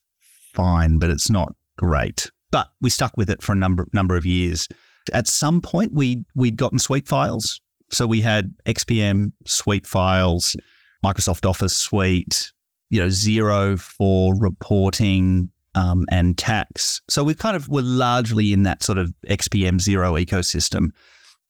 fine, 0.52 0.98
but 0.98 1.08
it's 1.08 1.30
not 1.30 1.54
great. 1.78 2.30
But 2.50 2.68
we 2.80 2.90
stuck 2.90 3.16
with 3.16 3.30
it 3.30 3.42
for 3.42 3.52
a 3.52 3.56
number 3.56 3.86
number 3.92 4.16
of 4.16 4.26
years. 4.26 4.68
At 5.12 5.28
some 5.28 5.60
point, 5.60 5.92
we 5.92 6.24
we'd 6.34 6.56
gotten 6.56 6.78
SuiteFiles, 6.78 7.60
so 7.90 8.06
we 8.06 8.20
had 8.20 8.52
XPM 8.66 9.32
SuiteFiles, 9.46 10.56
Microsoft 11.04 11.48
Office 11.48 11.76
suite, 11.76 12.52
you 12.90 13.00
know, 13.00 13.08
Xero 13.08 13.78
for 13.78 14.34
reporting 14.36 15.50
um, 15.76 16.06
and 16.10 16.36
tax. 16.36 17.00
So 17.08 17.22
we 17.22 17.34
kind 17.34 17.56
of 17.56 17.68
were 17.68 17.82
largely 17.82 18.52
in 18.52 18.64
that 18.64 18.82
sort 18.82 18.98
of 18.98 19.12
XPM 19.28 19.80
Xero 19.80 20.20
ecosystem. 20.24 20.90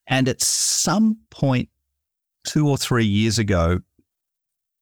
And 0.06 0.28
at 0.28 0.42
some 0.42 1.18
point, 1.30 1.68
two 2.46 2.68
or 2.68 2.76
three 2.76 3.06
years 3.06 3.38
ago, 3.38 3.80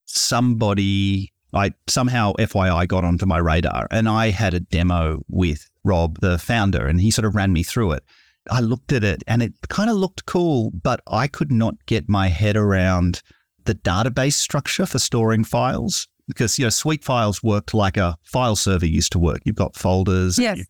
somebody, 0.05 1.33
I 1.55 1.73
somehow 1.89 2.33
FYI 2.39 2.89
got 2.89 3.05
onto 3.05 3.27
my 3.27 3.39
radar, 3.39 3.87
and 3.91 4.09
I 4.09 4.31
had 4.31 4.55
a 4.55 4.61
demo 4.61 5.23
with 5.29 5.71
Rob, 5.85 6.19
the 6.21 6.39
founder, 6.39 6.87
and 6.87 7.01
he 7.01 7.11
sort 7.11 7.25
of 7.25 7.35
ran 7.35 7.53
me 7.53 7.63
through 7.63 7.93
it. 7.93 8.05
I 8.51 8.61
looked 8.61 8.93
at 8.93 9.05
it 9.05 9.23
and 9.29 9.43
it 9.43 9.53
kind 9.69 9.89
of 9.89 9.97
looked 9.97 10.27
cool, 10.27 10.71
but 10.71 11.01
I 11.07 11.29
could 11.29 11.53
not 11.53 11.75
get 11.87 12.09
my 12.09 12.29
head 12.29 12.57
around 12.57 13.23
the 13.65 13.75
database 13.75 14.35
structure 14.35 14.87
for 14.87 14.99
storing 14.99 15.45
files 15.45 16.09
because 16.27 16.59
you 16.59 16.65
know 16.65 16.71
SuiteFiles 16.71 17.43
worked 17.43 17.75
like 17.75 17.97
a 17.97 18.17
file 18.25 18.57
server 18.57 18.87
used 18.87 19.13
to 19.13 19.19
work. 19.19 19.41
You've 19.45 19.57
got 19.57 19.77
folders, 19.77 20.39
yes, 20.39 20.61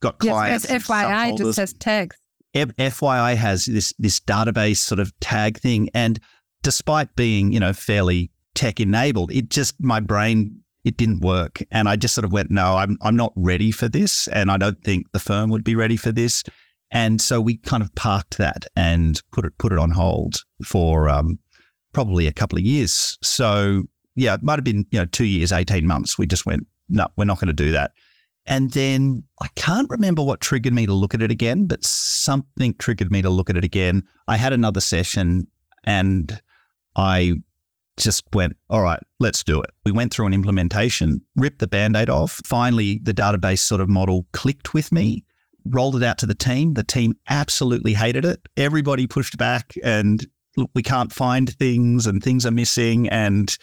got 0.00 0.18
clients. 0.18 0.68
Yes, 0.68 0.86
FYI 0.86 1.38
just 1.38 1.58
has 1.58 1.72
tags. 1.74 2.16
FYI 2.54 3.36
has 3.36 3.66
this 3.66 3.92
this 3.98 4.20
database 4.20 4.78
sort 4.78 5.00
of 5.00 5.18
tag 5.20 5.58
thing, 5.58 5.88
and 5.94 6.20
despite 6.62 7.14
being 7.16 7.52
you 7.52 7.60
know 7.60 7.72
fairly 7.72 8.30
tech 8.54 8.80
enabled, 8.80 9.32
it 9.32 9.48
just 9.48 9.74
my 9.80 10.00
brain 10.00 10.62
it 10.84 10.96
didn't 10.96 11.20
work, 11.20 11.62
and 11.70 11.88
I 11.88 11.96
just 11.96 12.14
sort 12.14 12.24
of 12.24 12.32
went, 12.32 12.50
no, 12.50 12.76
I'm 12.76 12.98
I'm 13.02 13.16
not 13.16 13.32
ready 13.36 13.70
for 13.70 13.88
this, 13.88 14.28
and 14.28 14.50
I 14.50 14.56
don't 14.56 14.82
think 14.82 15.10
the 15.12 15.20
firm 15.20 15.50
would 15.50 15.64
be 15.64 15.76
ready 15.76 15.96
for 15.96 16.12
this. 16.12 16.42
And 16.90 17.22
so 17.22 17.40
we 17.40 17.56
kind 17.56 17.82
of 17.82 17.94
parked 17.94 18.36
that 18.36 18.66
and 18.76 19.20
put 19.32 19.46
it 19.46 19.56
put 19.58 19.72
it 19.72 19.78
on 19.78 19.90
hold 19.90 20.42
for 20.64 21.08
um, 21.08 21.38
probably 21.94 22.26
a 22.26 22.32
couple 22.32 22.58
of 22.58 22.64
years. 22.64 23.16
So 23.22 23.84
yeah, 24.14 24.34
it 24.34 24.42
might 24.42 24.58
have 24.58 24.64
been 24.64 24.84
you 24.90 24.98
know 24.98 25.06
two 25.06 25.24
years, 25.24 25.52
eighteen 25.52 25.86
months. 25.86 26.18
We 26.18 26.26
just 26.26 26.44
went, 26.44 26.66
no, 26.88 27.06
we're 27.16 27.24
not 27.24 27.38
going 27.38 27.46
to 27.46 27.54
do 27.54 27.72
that. 27.72 27.92
And 28.46 28.72
then 28.72 29.24
I 29.40 29.48
can't 29.54 29.88
remember 29.88 30.22
what 30.22 30.40
triggered 30.40 30.72
me 30.72 30.86
to 30.86 30.92
look 30.92 31.14
at 31.14 31.22
it 31.22 31.30
again, 31.30 31.66
but 31.66 31.84
something 31.84 32.74
triggered 32.78 33.10
me 33.12 33.22
to 33.22 33.30
look 33.30 33.48
at 33.48 33.56
it 33.56 33.64
again. 33.64 34.02
I 34.26 34.36
had 34.36 34.52
another 34.52 34.80
session 34.80 35.46
and 35.84 36.40
I 36.96 37.34
just 37.96 38.24
went, 38.32 38.56
all 38.68 38.82
right, 38.82 39.00
let's 39.20 39.44
do 39.44 39.60
it. 39.60 39.70
We 39.84 39.92
went 39.92 40.12
through 40.12 40.26
an 40.26 40.34
implementation, 40.34 41.20
ripped 41.36 41.60
the 41.60 41.68
band 41.68 41.96
aid 41.96 42.10
off. 42.10 42.40
Finally, 42.44 43.00
the 43.02 43.14
database 43.14 43.60
sort 43.60 43.80
of 43.80 43.88
model 43.88 44.26
clicked 44.32 44.74
with 44.74 44.90
me 44.90 45.24
rolled 45.66 45.96
it 45.96 46.02
out 46.02 46.18
to 46.18 46.26
the 46.26 46.34
team. 46.34 46.74
The 46.74 46.84
team 46.84 47.14
absolutely 47.28 47.94
hated 47.94 48.24
it. 48.24 48.40
Everybody 48.56 49.06
pushed 49.06 49.36
back 49.38 49.74
and 49.82 50.26
look, 50.56 50.70
we 50.74 50.82
can't 50.82 51.12
find 51.12 51.52
things 51.56 52.06
and 52.06 52.22
things 52.22 52.44
are 52.46 52.50
missing 52.50 53.08
and 53.08 53.56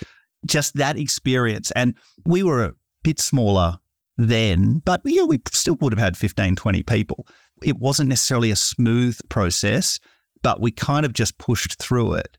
just 0.45 0.75
that 0.75 0.98
experience. 0.98 1.71
And 1.71 1.95
we 2.25 2.43
were 2.43 2.63
a 2.63 2.74
bit 3.03 3.19
smaller 3.19 3.77
then, 4.19 4.81
but 4.83 4.99
yeah, 5.05 5.23
we 5.23 5.39
still 5.49 5.75
would 5.79 5.93
have 5.93 5.99
had 5.99 6.17
15, 6.17 6.57
20 6.57 6.83
people. 6.83 7.25
It 7.63 7.77
wasn't 7.77 8.09
necessarily 8.09 8.51
a 8.51 8.55
smooth 8.55 9.17
process, 9.29 9.97
but 10.43 10.59
we 10.59 10.71
kind 10.71 11.05
of 11.05 11.13
just 11.13 11.38
pushed 11.38 11.79
through 11.79 12.15
it 12.15 12.38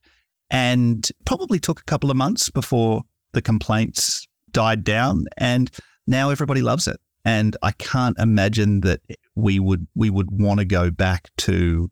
and 0.51 1.09
probably 1.25 1.59
took 1.59 1.81
a 1.81 1.85
couple 1.85 2.11
of 2.11 2.19
months 2.19 2.51
before 2.51 3.03
the 3.33 3.41
complaints 3.41 4.29
died 4.51 4.85
down. 4.85 5.25
And 5.39 5.71
now 6.07 6.29
everybody 6.29 6.61
loves 6.61 6.87
it. 6.87 6.99
And 7.25 7.57
I 7.63 7.73
can't 7.73 8.19
imagine 8.19 8.83
that 8.83 9.01
we 9.35 9.59
would 9.59 9.87
we 9.95 10.11
would 10.11 10.31
want 10.31 10.61
to 10.61 10.67
go 10.67 10.91
back 10.91 11.31
to 11.39 11.91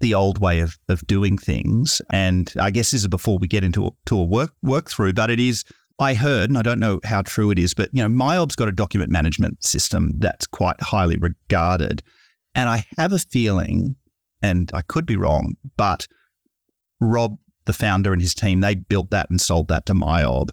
the 0.00 0.14
old 0.14 0.38
way 0.38 0.60
of, 0.60 0.78
of 0.88 1.06
doing 1.06 1.36
things. 1.36 2.00
And 2.10 2.50
I 2.58 2.70
guess 2.70 2.90
this 2.90 3.02
is 3.02 3.08
before 3.08 3.38
we 3.38 3.48
get 3.48 3.64
into 3.64 3.86
a, 3.86 3.90
to 4.06 4.18
a 4.18 4.24
work 4.24 4.54
work 4.62 4.88
through, 4.90 5.12
but 5.12 5.30
it 5.30 5.40
is. 5.40 5.64
I 6.00 6.14
heard, 6.14 6.48
and 6.48 6.58
I 6.58 6.62
don't 6.62 6.80
know 6.80 6.98
how 7.04 7.20
true 7.20 7.50
it 7.50 7.58
is, 7.58 7.74
but 7.74 7.90
you 7.92 8.02
know, 8.02 8.08
MYOB's 8.08 8.56
got 8.56 8.68
a 8.68 8.72
document 8.72 9.12
management 9.12 9.62
system 9.62 10.12
that's 10.18 10.46
quite 10.46 10.80
highly 10.80 11.16
regarded, 11.16 12.02
and 12.54 12.68
I 12.68 12.86
have 12.96 13.12
a 13.12 13.18
feeling, 13.18 13.96
and 14.40 14.70
I 14.72 14.80
could 14.80 15.04
be 15.04 15.16
wrong, 15.16 15.56
but 15.76 16.08
Rob, 17.00 17.36
the 17.66 17.74
founder, 17.74 18.14
and 18.14 18.22
his 18.22 18.34
team, 18.34 18.60
they 18.60 18.74
built 18.74 19.10
that 19.10 19.28
and 19.28 19.38
sold 19.38 19.68
that 19.68 19.84
to 19.86 19.94
MYOB, 19.94 20.48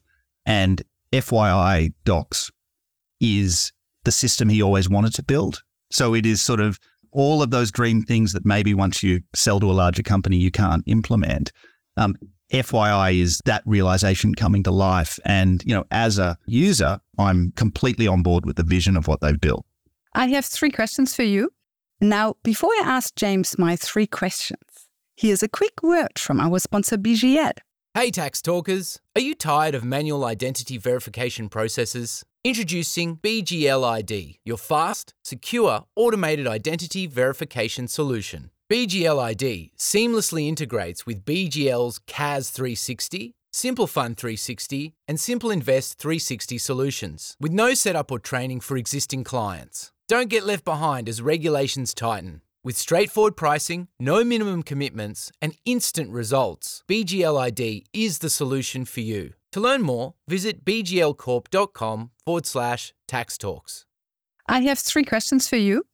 and 0.45 0.83
FYI 1.13 1.93
Docs 2.03 2.51
is 3.21 3.71
the 4.03 4.11
system 4.11 4.49
he 4.49 4.61
always 4.61 4.89
wanted 4.89 5.13
to 5.15 5.23
build. 5.23 5.63
So 5.91 6.13
it 6.13 6.25
is 6.25 6.41
sort 6.41 6.59
of 6.59 6.77
all 7.11 7.41
of 7.41 7.51
those 7.51 7.71
dream 7.71 8.03
things 8.03 8.33
that 8.33 8.45
maybe 8.45 8.73
once 8.73 9.01
you 9.01 9.21
sell 9.33 9.59
to 9.61 9.71
a 9.71 9.73
larger 9.73 10.03
company, 10.03 10.37
you 10.37 10.51
can't 10.51 10.83
implement. 10.87 11.51
Um, 11.95 12.15
FYI 12.51 13.19
is 13.19 13.41
that 13.45 13.63
realization 13.65 14.35
coming 14.35 14.63
to 14.63 14.71
life. 14.71 15.19
And, 15.25 15.63
you 15.65 15.73
know, 15.73 15.85
as 15.91 16.17
a 16.17 16.37
user, 16.45 16.99
I'm 17.17 17.51
completely 17.51 18.07
on 18.07 18.23
board 18.23 18.45
with 18.45 18.55
the 18.55 18.63
vision 18.63 18.95
of 18.95 19.07
what 19.07 19.21
they've 19.21 19.39
built. 19.39 19.65
I 20.13 20.27
have 20.27 20.45
three 20.45 20.71
questions 20.71 21.13
for 21.13 21.23
you. 21.23 21.51
Now, 21.99 22.35
before 22.43 22.69
I 22.69 22.83
ask 22.85 23.15
James 23.15 23.57
my 23.57 23.75
three 23.75 24.07
questions, 24.07 24.87
Here's 25.19 25.41
a 25.41 25.47
quick 25.47 25.81
word 25.81 26.19
from 26.19 26.39
our 26.39 26.59
sponsor 26.59 26.95
BGL. 26.95 27.53
Hey 27.95 28.11
tax 28.11 28.39
talkers, 28.39 28.99
are 29.15 29.21
you 29.21 29.33
tired 29.33 29.73
of 29.73 29.83
manual 29.83 30.25
identity 30.25 30.77
verification 30.77 31.49
processes? 31.49 32.23
Introducing 32.43 33.17
BGL 33.17 33.83
ID, 33.83 34.39
your 34.45 34.57
fast, 34.57 35.15
secure, 35.23 35.85
automated 35.95 36.45
identity 36.45 37.07
verification 37.07 37.87
solution. 37.87 38.51
BGL 38.69 39.17
ID 39.17 39.71
seamlessly 39.77 40.45
integrates 40.45 41.05
with 41.05 41.23
BGL's 41.23 41.99
CAS 41.99 42.49
360, 42.49 43.33
Simple 43.49 43.87
Fund 43.87 44.17
360, 44.17 44.93
and 45.07 45.17
Simple 45.17 45.51
Invest 45.51 45.97
360 45.99 46.57
solutions, 46.57 47.37
with 47.39 47.53
no 47.53 47.73
setup 47.73 48.11
or 48.11 48.19
training 48.19 48.59
for 48.59 48.75
existing 48.75 49.23
clients. 49.23 49.93
Don't 50.09 50.27
get 50.27 50.45
left 50.45 50.65
behind 50.65 51.07
as 51.07 51.21
regulations 51.21 51.93
tighten. 51.93 52.41
With 52.61 52.75
straightforward 52.75 53.37
pricing, 53.37 53.87
no 54.01 54.25
minimum 54.25 54.63
commitments, 54.63 55.31
and 55.41 55.55
instant 55.63 56.11
results, 56.11 56.83
BGL 56.89 57.39
ID 57.39 57.85
is 57.93 58.17
the 58.17 58.29
solution 58.29 58.83
for 58.83 58.99
you. 58.99 59.31
To 59.53 59.61
learn 59.61 59.81
more, 59.81 60.15
visit 60.27 60.65
bglcorp.com 60.65 62.11
forward 62.25 62.45
slash 62.45 62.93
tax 63.07 63.37
talks. 63.37 63.85
I 64.45 64.59
have 64.63 64.77
three 64.77 65.05
questions 65.05 65.47
for 65.47 65.55
you. 65.55 65.85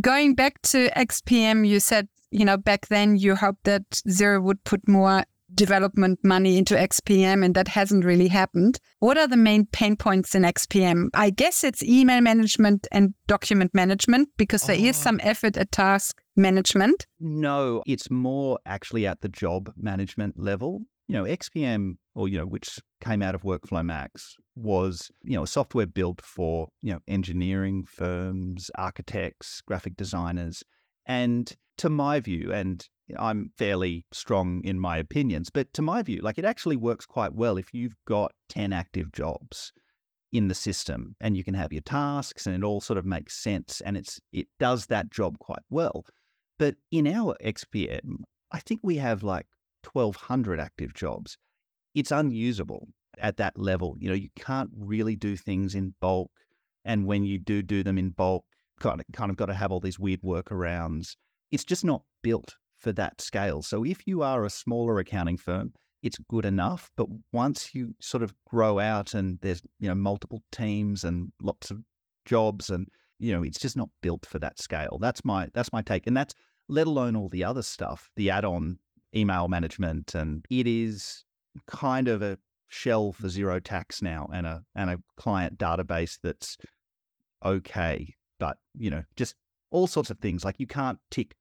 Going 0.00 0.34
back 0.34 0.60
to 0.62 0.90
XPM, 0.96 1.66
you 1.68 1.80
said, 1.80 2.08
you 2.30 2.44
know, 2.44 2.56
back 2.56 2.88
then 2.88 3.16
you 3.16 3.34
hoped 3.36 3.64
that 3.64 3.88
Xero 4.08 4.42
would 4.42 4.62
put 4.64 4.86
more 4.88 5.24
development 5.54 6.18
money 6.24 6.58
into 6.58 6.74
XPM, 6.74 7.44
and 7.44 7.54
that 7.54 7.68
hasn't 7.68 8.04
really 8.04 8.26
happened. 8.26 8.80
What 8.98 9.16
are 9.16 9.28
the 9.28 9.36
main 9.36 9.66
pain 9.66 9.94
points 9.94 10.34
in 10.34 10.42
XPM? 10.42 11.10
I 11.14 11.30
guess 11.30 11.62
it's 11.62 11.80
email 11.82 12.20
management 12.20 12.88
and 12.90 13.14
document 13.28 13.72
management 13.72 14.30
because 14.36 14.64
there 14.64 14.74
is 14.74 14.98
Oh. 14.98 15.02
some 15.02 15.20
effort 15.22 15.56
at 15.56 15.70
task 15.70 16.20
management. 16.34 17.06
No, 17.20 17.84
it's 17.86 18.10
more 18.10 18.58
actually 18.66 19.06
at 19.06 19.20
the 19.20 19.28
job 19.28 19.72
management 19.76 20.40
level. 20.40 20.82
You 21.06 21.14
know, 21.14 21.24
XPM, 21.24 21.98
or, 22.14 22.28
you 22.28 22.38
know, 22.38 22.46
which 22.46 22.78
came 23.00 23.22
out 23.22 23.34
of 23.34 23.42
Workflow 23.42 23.84
Max, 23.84 24.36
was, 24.54 25.10
you 25.22 25.36
know, 25.36 25.42
a 25.42 25.48
software 25.48 25.86
built 25.86 26.20
for, 26.20 26.68
you 26.82 26.92
know, 26.92 27.00
engineering 27.08 27.84
firms, 27.84 28.70
architects, 28.76 29.60
graphic 29.66 29.96
designers. 29.96 30.62
And 31.06 31.52
to 31.78 31.88
my 31.88 32.20
view, 32.20 32.52
and 32.52 32.86
I'm 33.18 33.50
fairly 33.58 34.06
strong 34.12 34.62
in 34.64 34.78
my 34.78 34.96
opinions, 34.96 35.50
but 35.50 35.72
to 35.74 35.82
my 35.82 36.02
view, 36.02 36.20
like 36.22 36.38
it 36.38 36.44
actually 36.44 36.76
works 36.76 37.04
quite 37.04 37.34
well 37.34 37.56
if 37.58 37.74
you've 37.74 37.96
got 38.06 38.32
10 38.48 38.72
active 38.72 39.12
jobs 39.12 39.72
in 40.32 40.48
the 40.48 40.54
system 40.54 41.14
and 41.20 41.36
you 41.36 41.44
can 41.44 41.54
have 41.54 41.72
your 41.72 41.82
tasks 41.82 42.46
and 42.46 42.56
it 42.56 42.64
all 42.64 42.80
sort 42.80 42.98
of 42.98 43.04
makes 43.04 43.36
sense 43.36 43.80
and 43.84 43.96
it's 43.96 44.20
it 44.32 44.48
does 44.58 44.86
that 44.86 45.10
job 45.10 45.38
quite 45.38 45.62
well. 45.70 46.04
But 46.58 46.76
in 46.90 47.06
our 47.06 47.36
XPM, 47.44 48.22
I 48.50 48.58
think 48.60 48.80
we 48.82 48.96
have 48.96 49.22
like 49.22 49.46
1,200 49.92 50.60
active 50.60 50.94
jobs. 50.94 51.36
It's 51.94 52.10
unusable 52.10 52.88
at 53.18 53.36
that 53.36 53.58
level. 53.58 53.96
You 53.98 54.08
know, 54.08 54.14
you 54.14 54.28
can't 54.36 54.70
really 54.76 55.16
do 55.16 55.36
things 55.36 55.74
in 55.74 55.94
bulk. 56.00 56.30
And 56.84 57.06
when 57.06 57.24
you 57.24 57.38
do 57.38 57.62
do 57.62 57.82
them 57.82 57.98
in 57.98 58.10
bulk, 58.10 58.44
kind 58.80 59.00
of, 59.00 59.06
kind 59.12 59.30
of 59.30 59.36
got 59.36 59.46
to 59.46 59.54
have 59.54 59.70
all 59.70 59.80
these 59.80 59.98
weird 59.98 60.22
workarounds. 60.22 61.16
It's 61.50 61.64
just 61.64 61.84
not 61.84 62.02
built 62.22 62.56
for 62.76 62.92
that 62.92 63.20
scale. 63.20 63.62
So 63.62 63.84
if 63.84 64.06
you 64.06 64.22
are 64.22 64.44
a 64.44 64.50
smaller 64.50 64.98
accounting 64.98 65.38
firm, 65.38 65.72
it's 66.02 66.18
good 66.28 66.44
enough. 66.44 66.90
But 66.96 67.06
once 67.32 67.74
you 67.74 67.94
sort 68.00 68.22
of 68.22 68.34
grow 68.46 68.78
out 68.78 69.14
and 69.14 69.38
there's, 69.40 69.62
you 69.78 69.88
know, 69.88 69.94
multiple 69.94 70.42
teams 70.52 71.04
and 71.04 71.32
lots 71.40 71.70
of 71.70 71.78
jobs 72.26 72.68
and, 72.68 72.88
you 73.18 73.32
know, 73.32 73.42
it's 73.42 73.58
just 73.58 73.76
not 73.76 73.88
built 74.02 74.26
for 74.26 74.38
that 74.40 74.60
scale. 74.60 74.98
That's 75.00 75.24
my 75.24 75.48
that's 75.54 75.72
my 75.72 75.80
take. 75.80 76.06
And 76.06 76.16
that's 76.16 76.34
let 76.68 76.86
alone 76.86 77.16
all 77.16 77.28
the 77.28 77.44
other 77.44 77.62
stuff, 77.62 78.10
the 78.16 78.30
add-on 78.30 78.78
email 79.14 79.48
management, 79.48 80.14
and 80.14 80.44
it 80.50 80.66
is 80.66 81.24
kind 81.66 82.08
of 82.08 82.22
a 82.22 82.38
shell 82.68 83.12
for 83.12 83.28
Xero 83.28 83.62
tax 83.62 84.02
now 84.02 84.28
and 84.32 84.46
a 84.46 84.62
and 84.74 84.90
a 84.90 84.98
client 85.16 85.58
database 85.58 86.18
that's 86.22 86.56
okay. 87.44 88.14
But 88.38 88.58
you 88.76 88.90
know, 88.90 89.04
just 89.16 89.34
all 89.70 89.86
sorts 89.86 90.10
of 90.10 90.18
things. 90.18 90.44
Like 90.44 90.56
you 90.58 90.66
can't 90.66 90.98
tick 91.10 91.34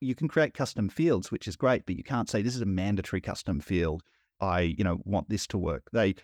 you 0.00 0.14
can 0.14 0.28
create 0.28 0.54
custom 0.54 0.88
fields, 0.88 1.30
which 1.30 1.46
is 1.46 1.56
great, 1.56 1.84
but 1.86 1.96
you 1.96 2.02
can't 2.02 2.28
say 2.28 2.42
this 2.42 2.56
is 2.56 2.62
a 2.62 2.66
mandatory 2.66 3.20
custom 3.20 3.60
field. 3.60 4.02
I, 4.40 4.60
you 4.60 4.82
know, 4.82 5.00
want 5.04 5.28
this 5.28 5.46
to 5.48 5.58
work. 5.58 5.90
They 5.92 6.14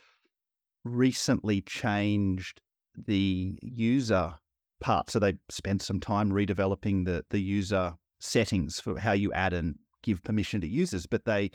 recently 0.84 1.60
changed 1.60 2.62
the 2.96 3.58
user 3.60 4.34
part. 4.80 5.10
So 5.10 5.18
they 5.18 5.34
spent 5.50 5.82
some 5.82 6.00
time 6.00 6.30
redeveloping 6.30 7.04
the 7.04 7.24
the 7.30 7.40
user 7.40 7.94
settings 8.18 8.80
for 8.80 8.98
how 8.98 9.12
you 9.12 9.32
add 9.32 9.52
and 9.52 9.76
give 10.02 10.22
permission 10.22 10.60
to 10.62 10.66
users, 10.66 11.06
but 11.06 11.24
they 11.24 11.50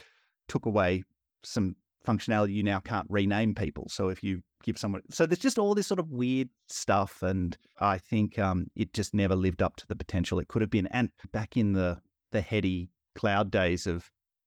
took 0.47 0.65
away 0.65 1.03
some 1.43 1.75
functionality. 2.05 2.53
You 2.53 2.63
now 2.63 2.79
can't 2.79 3.07
rename 3.09 3.55
people. 3.55 3.87
So 3.89 4.09
if 4.09 4.23
you 4.23 4.41
give 4.63 4.77
someone, 4.77 5.01
so 5.09 5.25
there's 5.25 5.39
just 5.39 5.59
all 5.59 5.75
this 5.75 5.87
sort 5.87 5.99
of 5.99 6.09
weird 6.09 6.49
stuff, 6.67 7.21
and 7.21 7.57
I 7.79 7.97
think 7.97 8.39
um, 8.39 8.67
it 8.75 8.93
just 8.93 9.13
never 9.13 9.35
lived 9.35 9.61
up 9.61 9.75
to 9.77 9.87
the 9.87 9.95
potential 9.95 10.39
it 10.39 10.47
could 10.47 10.61
have 10.61 10.71
been. 10.71 10.87
And 10.87 11.09
back 11.31 11.57
in 11.57 11.73
the 11.73 11.99
the 12.31 12.41
heady 12.41 12.89
cloud 13.15 13.51
days 13.51 13.87
of 13.87 14.03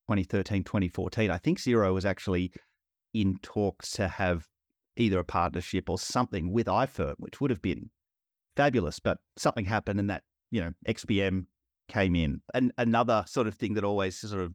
2013, 0.08 0.64
2014, 0.64 1.30
I 1.30 1.38
think 1.38 1.58
Xero 1.58 1.92
was 1.92 2.06
actually 2.06 2.52
in 3.12 3.38
talks 3.42 3.92
to 3.92 4.08
have 4.08 4.46
either 4.96 5.18
a 5.18 5.24
partnership 5.24 5.90
or 5.90 5.98
something 5.98 6.52
with 6.52 6.66
iFirm, 6.66 7.14
which 7.18 7.40
would 7.40 7.50
have 7.50 7.62
been 7.62 7.90
fabulous. 8.56 8.98
But 8.98 9.18
something 9.36 9.64
happened 9.64 10.00
and 10.00 10.10
that, 10.10 10.22
you 10.50 10.60
know, 10.60 10.72
XPM 10.86 11.46
came 11.88 12.14
in. 12.14 12.40
And 12.52 12.72
another 12.78 13.24
sort 13.26 13.46
of 13.46 13.54
thing 13.54 13.74
that 13.74 13.84
always 13.84 14.18
sort 14.18 14.42
of 14.42 14.54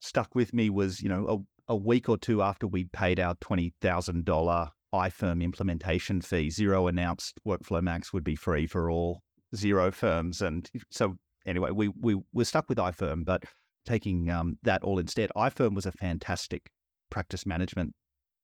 stuck 0.00 0.34
with 0.34 0.52
me 0.52 0.70
was, 0.70 1.00
you 1.00 1.08
know, 1.08 1.46
a, 1.68 1.72
a 1.72 1.76
week 1.76 2.08
or 2.08 2.18
two 2.18 2.42
after 2.42 2.66
we'd 2.66 2.92
paid 2.92 3.20
our 3.20 3.34
$20,000 3.36 4.70
iFirm 4.92 5.42
implementation 5.42 6.20
fee, 6.20 6.48
Xero 6.48 6.88
announced 6.88 7.38
Workflow 7.46 7.82
Max 7.82 8.12
would 8.12 8.24
be 8.24 8.34
free 8.34 8.66
for 8.66 8.90
all 8.90 9.22
Xero 9.54 9.92
firms. 9.92 10.42
And 10.42 10.68
so 10.90 11.16
anyway, 11.46 11.70
we, 11.70 11.88
we 11.88 12.16
were 12.32 12.44
stuck 12.44 12.68
with 12.68 12.78
iFirm, 12.78 13.24
but 13.24 13.44
taking 13.86 14.30
um, 14.30 14.58
that 14.62 14.82
all 14.82 14.98
instead, 14.98 15.30
iFirm 15.36 15.74
was 15.74 15.86
a 15.86 15.92
fantastic 15.92 16.70
practice 17.10 17.46
management 17.46 17.94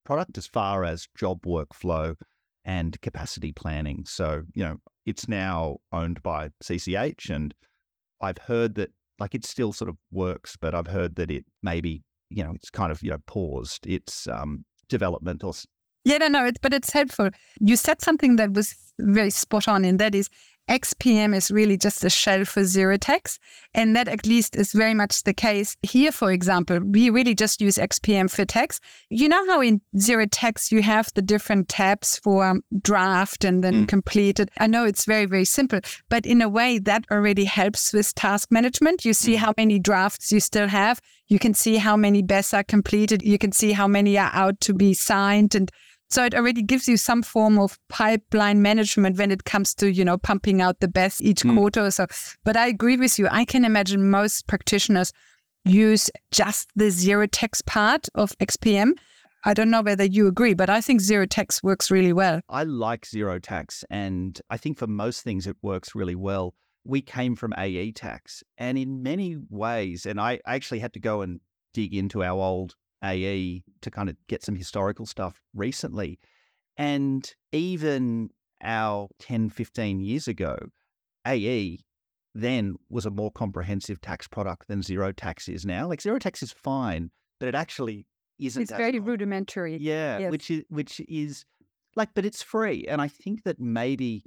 product 0.05 0.37
as 0.37 0.47
far 0.47 0.83
as 0.83 1.07
job 1.17 1.41
workflow 1.43 2.15
and 2.63 2.99
capacity 3.01 3.51
planning. 3.51 4.03
So, 4.05 4.43
you 4.53 4.63
know, 4.63 4.77
it's 5.05 5.27
now 5.27 5.77
owned 5.91 6.21
by 6.23 6.49
CCH 6.63 7.29
and 7.29 7.53
I've 8.21 8.37
heard 8.39 8.75
that 8.75 8.91
like 9.19 9.35
it 9.35 9.45
still 9.45 9.73
sort 9.73 9.89
of 9.89 9.97
works, 10.11 10.57
but 10.59 10.73
I've 10.75 10.87
heard 10.87 11.15
that 11.15 11.31
it 11.31 11.45
maybe, 11.63 12.03
you 12.29 12.43
know, 12.43 12.53
it's 12.53 12.69
kind 12.69 12.91
of, 12.91 13.01
you 13.01 13.11
know, 13.11 13.17
paused 13.25 13.85
its 13.87 14.27
um, 14.27 14.65
development 14.89 15.43
or 15.43 15.53
Yeah, 16.05 16.17
no, 16.19 16.27
no, 16.27 16.45
it, 16.45 16.57
but 16.61 16.73
it's 16.73 16.91
helpful. 16.91 17.29
You 17.59 17.75
said 17.75 18.01
something 18.01 18.37
that 18.37 18.53
was 18.53 18.75
very 18.99 19.29
spot 19.29 19.67
on, 19.67 19.85
and 19.85 19.99
that 19.99 20.15
is 20.15 20.29
XPM 20.69 21.35
is 21.35 21.49
really 21.49 21.77
just 21.77 22.03
a 22.03 22.09
shell 22.09 22.45
for 22.45 22.61
Xero 22.61 22.97
tax. 22.99 23.39
And 23.73 23.95
that 23.95 24.07
at 24.07 24.25
least 24.25 24.55
is 24.55 24.71
very 24.71 24.93
much 24.93 25.23
the 25.23 25.33
case 25.33 25.77
here, 25.81 26.11
for 26.11 26.31
example. 26.31 26.79
We 26.79 27.09
really 27.09 27.35
just 27.35 27.61
use 27.61 27.77
XPM 27.77 28.29
for 28.29 28.45
tax. 28.45 28.79
You 29.09 29.29
know 29.29 29.45
how 29.47 29.61
in 29.61 29.81
Xero 29.95 30.27
tax 30.29 30.71
you 30.71 30.81
have 30.81 31.11
the 31.13 31.21
different 31.21 31.69
tabs 31.69 32.19
for 32.19 32.45
um, 32.45 32.63
draft 32.81 33.43
and 33.43 33.63
then 33.63 33.85
completed? 33.87 34.49
I 34.57 34.67
know 34.67 34.83
it's 34.85 35.05
very, 35.05 35.25
very 35.25 35.45
simple, 35.45 35.79
but 36.09 36.25
in 36.25 36.41
a 36.41 36.49
way 36.49 36.79
that 36.79 37.05
already 37.11 37.45
helps 37.45 37.93
with 37.93 38.13
task 38.15 38.51
management. 38.51 39.05
You 39.05 39.13
see 39.13 39.35
how 39.35 39.53
many 39.57 39.79
drafts 39.79 40.31
you 40.31 40.39
still 40.39 40.67
have. 40.67 40.99
You 41.27 41.39
can 41.39 41.53
see 41.53 41.77
how 41.77 41.97
many 41.97 42.21
BAS 42.21 42.53
are 42.53 42.63
completed. 42.63 43.21
You 43.21 43.37
can 43.37 43.51
see 43.51 43.73
how 43.73 43.87
many 43.87 44.17
are 44.17 44.31
out 44.33 44.59
to 44.61 44.73
be 44.73 44.93
signed 44.93 45.55
and 45.55 45.71
so 46.09 46.23
it 46.23 46.33
already 46.33 46.63
gives 46.63 46.87
you 46.87 46.97
some 46.97 47.21
form 47.21 47.59
of 47.59 47.79
pipeline 47.89 48.61
management 48.61 49.17
when 49.17 49.31
it 49.31 49.43
comes 49.43 49.73
to, 49.75 49.91
you 49.91 50.05
know, 50.05 50.17
pumping 50.17 50.61
out 50.61 50.79
the 50.79 50.87
best 50.87 51.21
each 51.21 51.43
mm. 51.43 51.55
quarter 51.55 51.85
or 51.85 51.91
so. 51.91 52.07
But 52.43 52.55
I 52.55 52.67
agree 52.67 52.97
with 52.97 53.19
you. 53.19 53.27
I 53.29 53.45
can 53.45 53.65
imagine 53.65 54.09
most 54.09 54.47
practitioners 54.47 55.11
use 55.65 56.09
just 56.31 56.69
the 56.75 56.85
Xero 56.85 57.27
Tax 57.29 57.61
part 57.61 58.07
of 58.15 58.37
XPM. 58.39 58.93
I 59.43 59.53
don't 59.53 59.69
know 59.69 59.81
whether 59.81 60.03
you 60.03 60.27
agree, 60.27 60.53
but 60.53 60.69
I 60.69 60.81
think 60.81 61.01
Xero 61.01 61.27
tax 61.29 61.61
works 61.61 61.91
really 61.91 62.11
well. 62.11 62.41
I 62.49 62.63
like 62.63 63.05
Xero 63.05 63.41
tax, 63.41 63.85
and 63.89 64.39
I 64.49 64.57
think 64.57 64.77
for 64.77 64.87
most 64.87 65.21
things 65.21 65.47
it 65.47 65.55
works 65.61 65.95
really 65.95 66.15
well. 66.15 66.53
We 66.83 67.01
came 67.01 67.35
from 67.35 67.53
AE 67.57 67.91
tax, 67.93 68.43
and 68.57 68.77
in 68.77 69.03
many 69.03 69.37
ways, 69.49 70.05
and 70.05 70.19
I 70.19 70.39
actually 70.45 70.79
had 70.79 70.93
to 70.93 70.99
go 70.99 71.21
and 71.21 71.39
dig 71.73 71.93
into 71.93 72.23
our 72.23 72.41
old 72.41 72.75
AE 73.03 73.63
to 73.81 73.91
kind 73.91 74.09
of 74.09 74.15
get 74.27 74.43
some 74.43 74.55
historical 74.55 75.05
stuff 75.05 75.41
recently. 75.53 76.19
And 76.77 77.29
even 77.51 78.29
our 78.63 79.09
10, 79.19 79.49
15 79.49 79.99
years 79.99 80.27
ago, 80.27 80.57
AE 81.25 81.79
then 82.33 82.75
was 82.89 83.05
a 83.05 83.09
more 83.11 83.31
comprehensive 83.31 83.99
tax 84.01 84.27
product 84.27 84.67
than 84.67 84.81
Xero 84.81 85.13
tax 85.15 85.49
is 85.49 85.65
now. 85.65 85.87
Like 85.87 85.99
Xero 85.99 86.19
tax 86.19 86.43
is 86.43 86.51
fine, 86.51 87.09
but 87.39 87.49
it 87.49 87.55
actually 87.55 88.05
isn't. 88.39 88.61
It's 88.61 88.71
very 88.71 88.99
rudimentary. 88.99 89.77
yeah, 89.77 90.19
Yes. 90.19 90.31
which 90.31 90.51
is 90.51 90.63
which 90.69 91.01
is 91.07 91.45
like, 91.95 92.09
but 92.13 92.25
it's 92.25 92.43
free, 92.43 92.85
and 92.87 93.01
I 93.01 93.07
think 93.07 93.43
that 93.43 93.59
maybe 93.59 94.23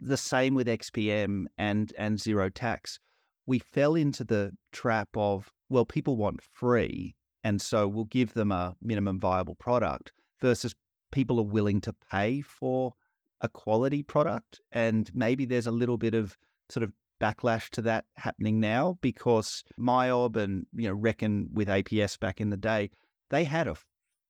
the 0.00 0.16
same 0.16 0.54
with 0.54 0.66
XPM 0.66 1.44
and 1.56 1.92
and 1.96 2.18
Xero 2.18 2.50
tax. 2.52 2.98
We 3.46 3.60
fell 3.60 3.94
into 3.94 4.24
the 4.24 4.52
trap 4.72 5.08
of 5.14 5.50
well, 5.68 5.84
people 5.84 6.16
want 6.16 6.42
free. 6.42 7.14
And 7.44 7.60
so 7.60 7.88
we'll 7.88 8.04
give 8.04 8.34
them 8.34 8.52
a 8.52 8.74
minimum 8.80 9.18
viable 9.18 9.56
product 9.56 10.12
versus 10.40 10.74
people 11.10 11.38
are 11.40 11.44
willing 11.44 11.80
to 11.82 11.94
pay 12.10 12.40
for 12.40 12.94
a 13.40 13.48
quality 13.48 14.02
product. 14.02 14.60
And 14.70 15.10
maybe 15.14 15.44
there's 15.44 15.66
a 15.66 15.72
little 15.72 15.98
bit 15.98 16.14
of 16.14 16.36
sort 16.68 16.84
of 16.84 16.92
backlash 17.20 17.68
to 17.70 17.82
that 17.82 18.04
happening 18.16 18.60
now 18.60 18.98
because 19.00 19.62
MYOB 19.78 20.36
and, 20.36 20.66
you 20.74 20.88
know, 20.88 20.94
Reckon 20.94 21.48
with 21.52 21.68
APS 21.68 22.18
back 22.18 22.40
in 22.40 22.50
the 22.50 22.56
day, 22.56 22.90
they 23.30 23.44
had 23.44 23.68
a 23.68 23.76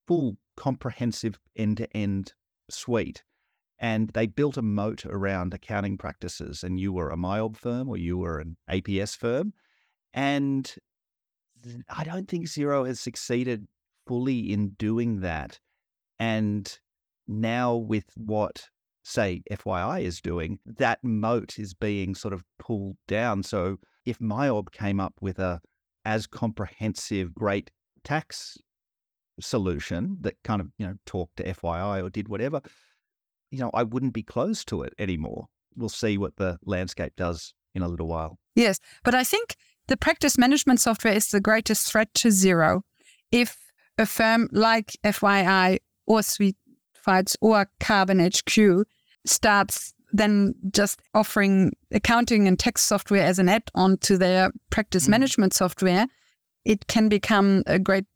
full 0.06 0.36
comprehensive 0.56 1.38
end 1.56 1.78
to 1.78 1.96
end 1.96 2.34
suite 2.70 3.22
and 3.78 4.10
they 4.10 4.26
built 4.26 4.56
a 4.56 4.62
moat 4.62 5.04
around 5.04 5.52
accounting 5.52 5.98
practices. 5.98 6.62
And 6.62 6.78
you 6.78 6.92
were 6.92 7.10
a 7.10 7.16
MYOB 7.16 7.56
firm 7.56 7.88
or 7.88 7.96
you 7.96 8.16
were 8.16 8.38
an 8.38 8.56
APS 8.70 9.16
firm. 9.16 9.52
And 10.14 10.72
I 11.88 12.04
don't 12.04 12.28
think 12.28 12.46
Xero 12.46 12.86
has 12.86 13.00
succeeded 13.00 13.66
fully 14.06 14.52
in 14.52 14.70
doing 14.70 15.20
that. 15.20 15.58
And 16.18 16.78
now, 17.26 17.76
with 17.76 18.04
what, 18.16 18.68
say, 19.02 19.42
FYI 19.50 20.02
is 20.02 20.20
doing, 20.20 20.58
that 20.66 20.98
moat 21.02 21.58
is 21.58 21.74
being 21.74 22.14
sort 22.14 22.34
of 22.34 22.44
pulled 22.58 22.96
down. 23.08 23.42
So, 23.42 23.78
if 24.04 24.18
MYOB 24.18 24.72
came 24.72 25.00
up 25.00 25.14
with 25.20 25.38
a 25.38 25.60
as 26.04 26.26
comprehensive, 26.26 27.34
great 27.34 27.70
tax 28.04 28.58
solution 29.40 30.18
that 30.20 30.34
kind 30.44 30.60
of, 30.60 30.68
you 30.78 30.86
know, 30.86 30.94
talked 31.06 31.36
to 31.36 31.44
FYI 31.44 32.02
or 32.04 32.10
did 32.10 32.28
whatever, 32.28 32.60
you 33.50 33.58
know, 33.58 33.70
I 33.74 33.84
wouldn't 33.84 34.14
be 34.14 34.22
close 34.22 34.64
to 34.66 34.82
it 34.82 34.94
anymore. 34.98 35.46
We'll 35.76 35.88
see 35.88 36.18
what 36.18 36.36
the 36.36 36.58
landscape 36.64 37.14
does 37.16 37.54
in 37.74 37.82
a 37.82 37.88
little 37.88 38.08
while. 38.08 38.38
Yes. 38.54 38.78
But 39.04 39.14
I 39.14 39.24
think 39.24 39.56
the 39.88 39.96
practice 39.96 40.38
management 40.38 40.80
software 40.80 41.14
is 41.14 41.30
the 41.30 41.40
greatest 41.40 41.90
threat 41.90 42.12
to 42.14 42.28
Xero. 42.28 42.82
If 43.30 43.56
a 43.98 44.06
firm 44.06 44.48
like 44.52 44.96
FYI 45.04 45.78
or 46.06 46.20
SuiteFiles 46.20 47.36
or 47.40 47.68
Karbon 47.80 48.20
HQ 48.20 48.86
starts 49.24 49.94
then 50.12 50.54
just 50.70 51.00
offering 51.14 51.72
accounting 51.90 52.46
and 52.46 52.58
tax 52.58 52.82
software 52.82 53.24
as 53.24 53.38
an 53.38 53.48
add-on 53.48 53.96
to 53.98 54.18
their 54.18 54.50
practice 54.70 55.06
mm. 55.06 55.10
management 55.10 55.54
software, 55.54 56.06
it 56.64 56.86
can 56.86 57.08
become 57.08 57.62
a 57.66 57.78
great, 57.78 58.06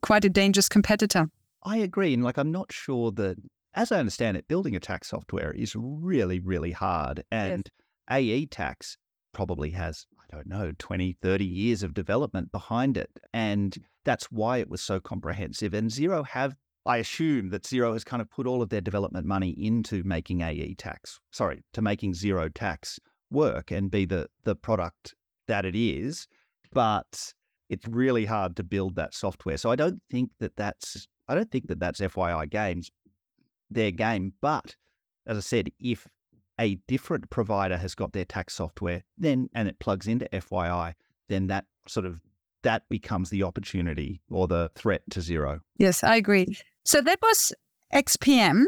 quite 0.00 0.24
a 0.24 0.30
dangerous 0.30 0.68
competitor. 0.68 1.30
I 1.62 1.76
agree. 1.78 2.14
And 2.14 2.24
like, 2.24 2.38
I'm 2.38 2.50
not 2.50 2.72
sure 2.72 3.12
that, 3.12 3.36
as 3.74 3.92
I 3.92 4.00
understand 4.00 4.36
it, 4.36 4.48
building 4.48 4.74
a 4.74 4.80
tax 4.80 5.08
software 5.08 5.52
is 5.52 5.76
really, 5.76 6.40
really 6.40 6.72
hard. 6.72 7.22
And 7.30 7.70
yes. 8.10 8.18
AE 8.18 8.46
tax 8.46 8.96
probably 9.32 9.70
has, 9.70 10.06
don't 10.32 10.46
know, 10.46 10.72
20, 10.78 11.16
30 11.20 11.44
years 11.44 11.82
of 11.82 11.94
development 11.94 12.50
behind 12.52 12.96
it. 12.96 13.10
And 13.32 13.76
that's 14.04 14.26
why 14.30 14.58
it 14.58 14.68
was 14.68 14.80
so 14.80 14.98
comprehensive. 15.00 15.74
And 15.74 15.90
Xero 15.90 16.26
have, 16.26 16.56
I 16.86 16.96
assume 16.98 17.50
that 17.50 17.64
Xero 17.64 17.92
has 17.92 18.04
kind 18.04 18.22
of 18.22 18.30
put 18.30 18.46
all 18.46 18.62
of 18.62 18.70
their 18.70 18.80
development 18.80 19.26
money 19.26 19.50
into 19.50 20.02
making 20.04 20.40
AE 20.40 20.74
tax, 20.78 21.20
sorry, 21.30 21.62
to 21.74 21.82
making 21.82 22.14
Xero 22.14 22.50
tax 22.52 22.98
work 23.30 23.70
and 23.70 23.90
be 23.90 24.04
the, 24.04 24.28
the 24.44 24.56
product 24.56 25.14
that 25.48 25.64
it 25.64 25.76
is. 25.76 26.26
But 26.72 27.32
it's 27.68 27.86
really 27.86 28.24
hard 28.24 28.56
to 28.56 28.64
build 28.64 28.96
that 28.96 29.14
software. 29.14 29.58
So 29.58 29.70
I 29.70 29.76
don't 29.76 30.00
think 30.10 30.30
that 30.40 30.56
that's, 30.56 31.06
I 31.28 31.34
don't 31.34 31.50
think 31.50 31.68
that 31.68 31.80
that's 31.80 32.00
FYI 32.00 32.50
Games, 32.50 32.90
their 33.70 33.90
game. 33.90 34.32
But 34.40 34.76
as 35.26 35.36
I 35.36 35.40
said, 35.40 35.70
if 35.78 36.06
a 36.62 36.76
different 36.86 37.28
provider 37.28 37.76
has 37.76 37.94
got 37.94 38.12
their 38.12 38.24
tax 38.24 38.54
software, 38.54 39.02
then 39.18 39.50
and 39.52 39.66
it 39.68 39.80
plugs 39.80 40.06
into 40.06 40.28
FYI, 40.32 40.94
then 41.28 41.48
that 41.48 41.66
sort 41.88 42.06
of 42.06 42.20
that 42.62 42.88
becomes 42.88 43.30
the 43.30 43.42
opportunity 43.42 44.22
or 44.30 44.46
the 44.46 44.70
threat 44.76 45.02
to 45.10 45.18
Xero. 45.18 45.60
Yes, 45.76 46.04
I 46.04 46.14
agree. 46.14 46.56
So 46.84 47.00
that 47.00 47.18
was 47.20 47.52
XPM. 47.92 48.66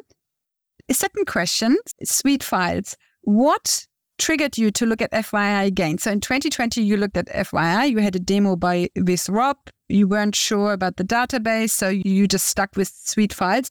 Second 0.91 1.27
question, 1.27 1.77
SuiteFiles. 2.05 2.97
What 3.23 3.87
triggered 4.19 4.59
you 4.59 4.73
to 4.73 4.85
look 4.85 5.01
at 5.01 5.13
FYI 5.13 5.67
again? 5.67 5.99
So 5.99 6.11
in 6.11 6.21
2020, 6.21 6.83
you 6.83 6.97
looked 6.97 7.17
at 7.17 7.29
FYI. 7.29 7.91
You 7.91 7.99
had 7.99 8.17
a 8.17 8.21
demo 8.21 8.57
by 8.57 8.91
with 8.97 9.29
Rob. 9.29 9.57
You 9.89 10.09
weren't 10.09 10.35
sure 10.35 10.73
about 10.73 10.97
the 10.97 11.05
database, 11.05 11.71
so 11.71 11.89
you 11.89 12.27
just 12.27 12.47
stuck 12.47 12.77
with 12.77 12.91
SuiteFiles. 12.91 13.71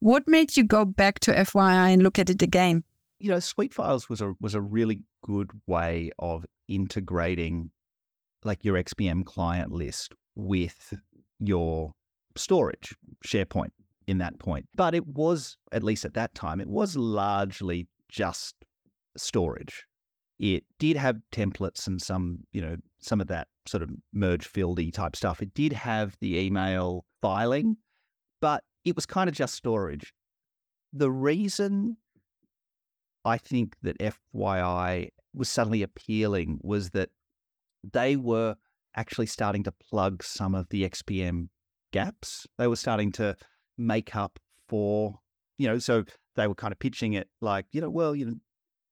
What 0.00 0.28
made 0.28 0.56
you 0.56 0.64
go 0.64 0.84
back 0.84 1.20
to 1.20 1.32
FYI 1.32 1.94
and 1.94 2.02
look 2.02 2.18
at 2.18 2.28
it 2.28 2.42
again? 2.42 2.84
You 3.22 3.30
know, 3.30 3.36
SuiteFiles 3.36 4.08
was 4.08 4.20
a 4.20 4.34
was 4.40 4.54
a 4.54 4.60
really 4.60 5.02
good 5.24 5.50
way 5.68 6.10
of 6.18 6.44
integrating 6.66 7.70
like 8.44 8.64
your 8.64 8.74
XPM 8.74 9.24
client 9.24 9.70
list 9.70 10.12
with 10.34 10.94
your 11.38 11.92
storage, 12.36 12.96
SharePoint 13.24 13.70
in 14.08 14.18
that 14.18 14.38
point. 14.40 14.66
But 14.74 14.94
it 14.94 15.06
was, 15.06 15.56
at 15.70 15.84
least 15.84 16.04
at 16.04 16.14
that 16.14 16.34
time, 16.34 16.60
it 16.60 16.68
was 16.68 16.96
largely 16.96 17.86
just 18.08 18.56
storage. 19.16 19.86
It 20.40 20.64
did 20.80 20.96
have 20.96 21.20
templates 21.30 21.86
and 21.86 22.02
some, 22.02 22.40
you 22.52 22.60
know, 22.60 22.76
some 23.00 23.20
of 23.20 23.28
that 23.28 23.46
sort 23.66 23.84
of 23.84 23.90
merge 24.12 24.50
fieldy 24.52 24.92
type 24.92 25.14
stuff. 25.14 25.40
It 25.40 25.54
did 25.54 25.72
have 25.72 26.16
the 26.20 26.36
email 26.38 27.04
filing, 27.20 27.76
but 28.40 28.64
it 28.84 28.96
was 28.96 29.06
kind 29.06 29.28
of 29.28 29.36
just 29.36 29.54
storage. 29.54 30.12
The 30.92 31.10
reason 31.10 31.96
I 33.24 33.38
think 33.38 33.76
that 33.82 33.98
FYI 33.98 35.08
was 35.34 35.48
suddenly 35.48 35.82
appealing 35.82 36.58
was 36.62 36.90
that 36.90 37.10
they 37.92 38.16
were 38.16 38.56
actually 38.96 39.26
starting 39.26 39.62
to 39.64 39.72
plug 39.72 40.22
some 40.22 40.54
of 40.54 40.68
the 40.68 40.88
XPM 40.88 41.48
gaps. 41.92 42.46
They 42.58 42.66
were 42.66 42.76
starting 42.76 43.12
to 43.12 43.36
make 43.78 44.14
up 44.14 44.38
for, 44.68 45.18
you 45.58 45.66
know, 45.66 45.78
so 45.78 46.04
they 46.36 46.46
were 46.46 46.54
kind 46.54 46.72
of 46.72 46.78
pitching 46.78 47.14
it 47.14 47.28
like, 47.40 47.66
you 47.72 47.80
know, 47.80 47.90
well, 47.90 48.14
you 48.14 48.26
know, 48.26 48.34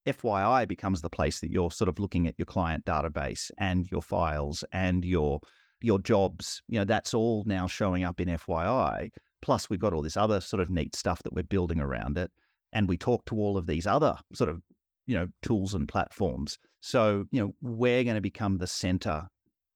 FYI 0.07 0.67
becomes 0.67 1.03
the 1.03 1.11
place 1.11 1.41
that 1.41 1.51
you're 1.51 1.71
sort 1.71 1.89
of 1.89 1.99
looking 1.99 2.27
at 2.27 2.35
your 2.39 2.47
client 2.47 2.85
database 2.85 3.51
and 3.59 3.87
your 3.91 4.03
files 4.03 4.65
and 4.73 5.05
your 5.05 5.41
your 5.83 5.99
jobs. 5.99 6.63
You 6.69 6.79
know, 6.79 6.85
that's 6.85 7.15
all 7.15 7.45
now 7.47 7.67
showing 7.67 8.05
up 8.05 8.21
in 8.21 8.29
FYI. 8.29 9.11
Plus, 9.43 9.71
we've 9.71 9.81
got 9.81 9.93
all 9.93 10.03
this 10.03 10.17
other 10.17 10.41
sort 10.41 10.61
of 10.61 10.71
neat 10.71 10.95
stuff 10.95 11.23
that 11.23 11.33
we're 11.33 11.43
building 11.43 11.81
around 11.81 12.19
it 12.19 12.31
and 12.73 12.89
we 12.89 12.97
talk 12.97 13.25
to 13.27 13.37
all 13.37 13.57
of 13.57 13.67
these 13.67 13.87
other 13.87 14.17
sort 14.33 14.51
of 14.51 14.63
you 15.07 15.15
know 15.17 15.29
tools 15.43 15.75
and 15.75 15.89
platforms. 15.89 16.59
So 16.81 17.27
you 17.31 17.41
know 17.41 17.55
we're 17.61 18.05
going 18.05 18.17
to 18.17 18.21
become 18.21 18.59
the 18.59 18.67
center. 18.67 19.29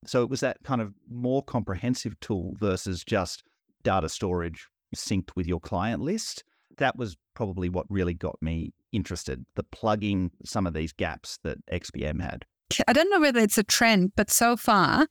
So 0.06 0.22
it 0.22 0.28
was 0.28 0.40
that 0.40 0.58
kind 0.64 0.82
of 0.82 0.92
more 1.10 1.42
comprehensive 1.42 2.18
tool 2.20 2.54
versus 2.58 3.04
just 3.04 3.42
data 3.82 4.08
storage 4.08 4.68
synced 4.94 5.30
with 5.34 5.46
your 5.46 5.60
client 5.60 6.02
list. 6.02 6.44
That 6.76 6.96
was 6.96 7.16
probably 7.34 7.68
what 7.68 7.86
really 7.88 8.14
got 8.14 8.36
me 8.40 8.72
interested 8.92 9.44
the 9.56 9.64
plugging 9.64 10.30
some 10.44 10.66
of 10.66 10.72
these 10.72 10.92
gaps 10.92 11.38
that 11.42 11.58
xpm 11.66 12.22
had. 12.22 12.44
I 12.86 12.92
don't 12.92 13.10
know 13.10 13.20
whether 13.20 13.40
it's 13.40 13.58
a 13.58 13.64
trend 13.64 14.12
but 14.16 14.30
so 14.30 14.56
far 14.56 15.08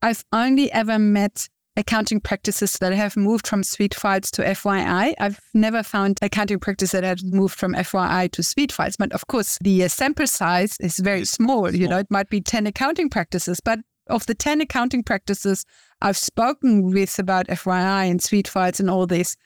i've 0.00 0.24
only 0.32 0.72
ever 0.72 0.98
met 0.98 1.48
accounting 1.78 2.20
practices 2.20 2.72
that 2.80 2.92
have 2.92 3.16
moved 3.16 3.46
from 3.46 3.62
SuiteFiles 3.62 4.30
to 4.32 4.42
FYI. 4.42 5.14
I've 5.18 5.40
never 5.54 5.82
found 5.84 6.18
accounting 6.20 6.58
practice 6.58 6.90
that 6.90 7.04
has 7.04 7.24
moved 7.24 7.54
from 7.54 7.72
FYI 7.74 8.30
to 8.32 8.42
SuiteFiles. 8.42 8.96
But 8.98 9.12
of 9.12 9.28
course, 9.28 9.58
the 9.60 9.84
uh, 9.84 9.88
sample 9.88 10.26
size 10.26 10.76
is 10.80 10.98
very 10.98 11.24
small. 11.24 11.72
You 11.74 11.86
know, 11.88 11.98
it 11.98 12.10
might 12.10 12.28
be 12.28 12.40
10 12.40 12.66
accounting 12.66 13.08
practices, 13.08 13.60
but 13.64 13.78
of 14.08 14.26
the 14.26 14.34
10 14.34 14.60
accounting 14.60 15.04
practices 15.04 15.64
I've 16.02 16.16
spoken 16.16 16.90
with 16.92 17.18
about 17.18 17.46
FYI 17.46 18.10
and 18.10 18.20
SuiteFiles 18.20 18.80
and 18.80 18.90
all 18.90 19.06
this, 19.06 19.36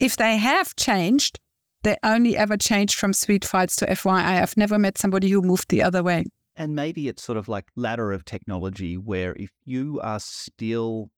if 0.00 0.16
they 0.16 0.36
have 0.36 0.74
changed, 0.76 1.38
they 1.84 1.96
only 2.02 2.36
ever 2.36 2.56
changed 2.56 2.96
from 2.96 3.12
SuiteFiles 3.12 3.76
to 3.76 3.86
FYI. 3.86 4.42
I've 4.42 4.56
never 4.56 4.78
met 4.78 4.98
somebody 4.98 5.30
who 5.30 5.42
moved 5.42 5.68
the 5.68 5.82
other 5.82 6.02
way. 6.02 6.24
And 6.56 6.74
maybe 6.74 7.06
it's 7.06 7.22
sort 7.22 7.38
of 7.38 7.46
like 7.46 7.66
ladder 7.76 8.10
of 8.10 8.24
technology 8.24 8.96
where 8.96 9.32
if 9.36 9.50
you 9.64 10.00
are 10.02 10.18
still 10.18 11.10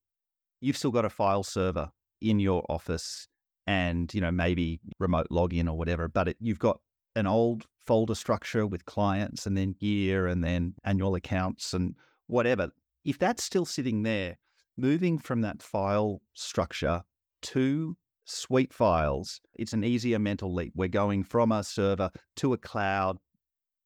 you've 0.60 0.76
still 0.76 0.90
got 0.90 1.04
a 1.04 1.10
file 1.10 1.42
server 1.42 1.90
in 2.20 2.38
your 2.38 2.64
office 2.68 3.28
and 3.66 4.12
you 4.14 4.20
know 4.20 4.30
maybe 4.30 4.80
remote 4.98 5.28
login 5.30 5.68
or 5.68 5.76
whatever 5.76 6.08
but 6.08 6.28
it, 6.28 6.36
you've 6.40 6.58
got 6.58 6.80
an 7.16 7.26
old 7.26 7.66
folder 7.86 8.14
structure 8.14 8.66
with 8.66 8.84
clients 8.84 9.46
and 9.46 9.56
then 9.56 9.74
gear 9.80 10.26
and 10.26 10.44
then 10.44 10.74
annual 10.84 11.14
accounts 11.14 11.72
and 11.74 11.94
whatever. 12.26 12.70
If 13.04 13.18
that's 13.18 13.42
still 13.42 13.64
sitting 13.64 14.02
there 14.02 14.36
moving 14.76 15.18
from 15.18 15.40
that 15.42 15.62
file 15.62 16.20
structure 16.34 17.02
to 17.42 17.96
suite 18.24 18.70
SuiteFiles 18.70 19.40
it's 19.56 19.72
an 19.72 19.82
easier 19.82 20.18
mental 20.18 20.54
leap. 20.54 20.72
We're 20.76 20.88
going 20.88 21.24
from 21.24 21.52
a 21.52 21.64
server 21.64 22.10
to 22.36 22.52
a 22.52 22.58
cloud 22.58 23.18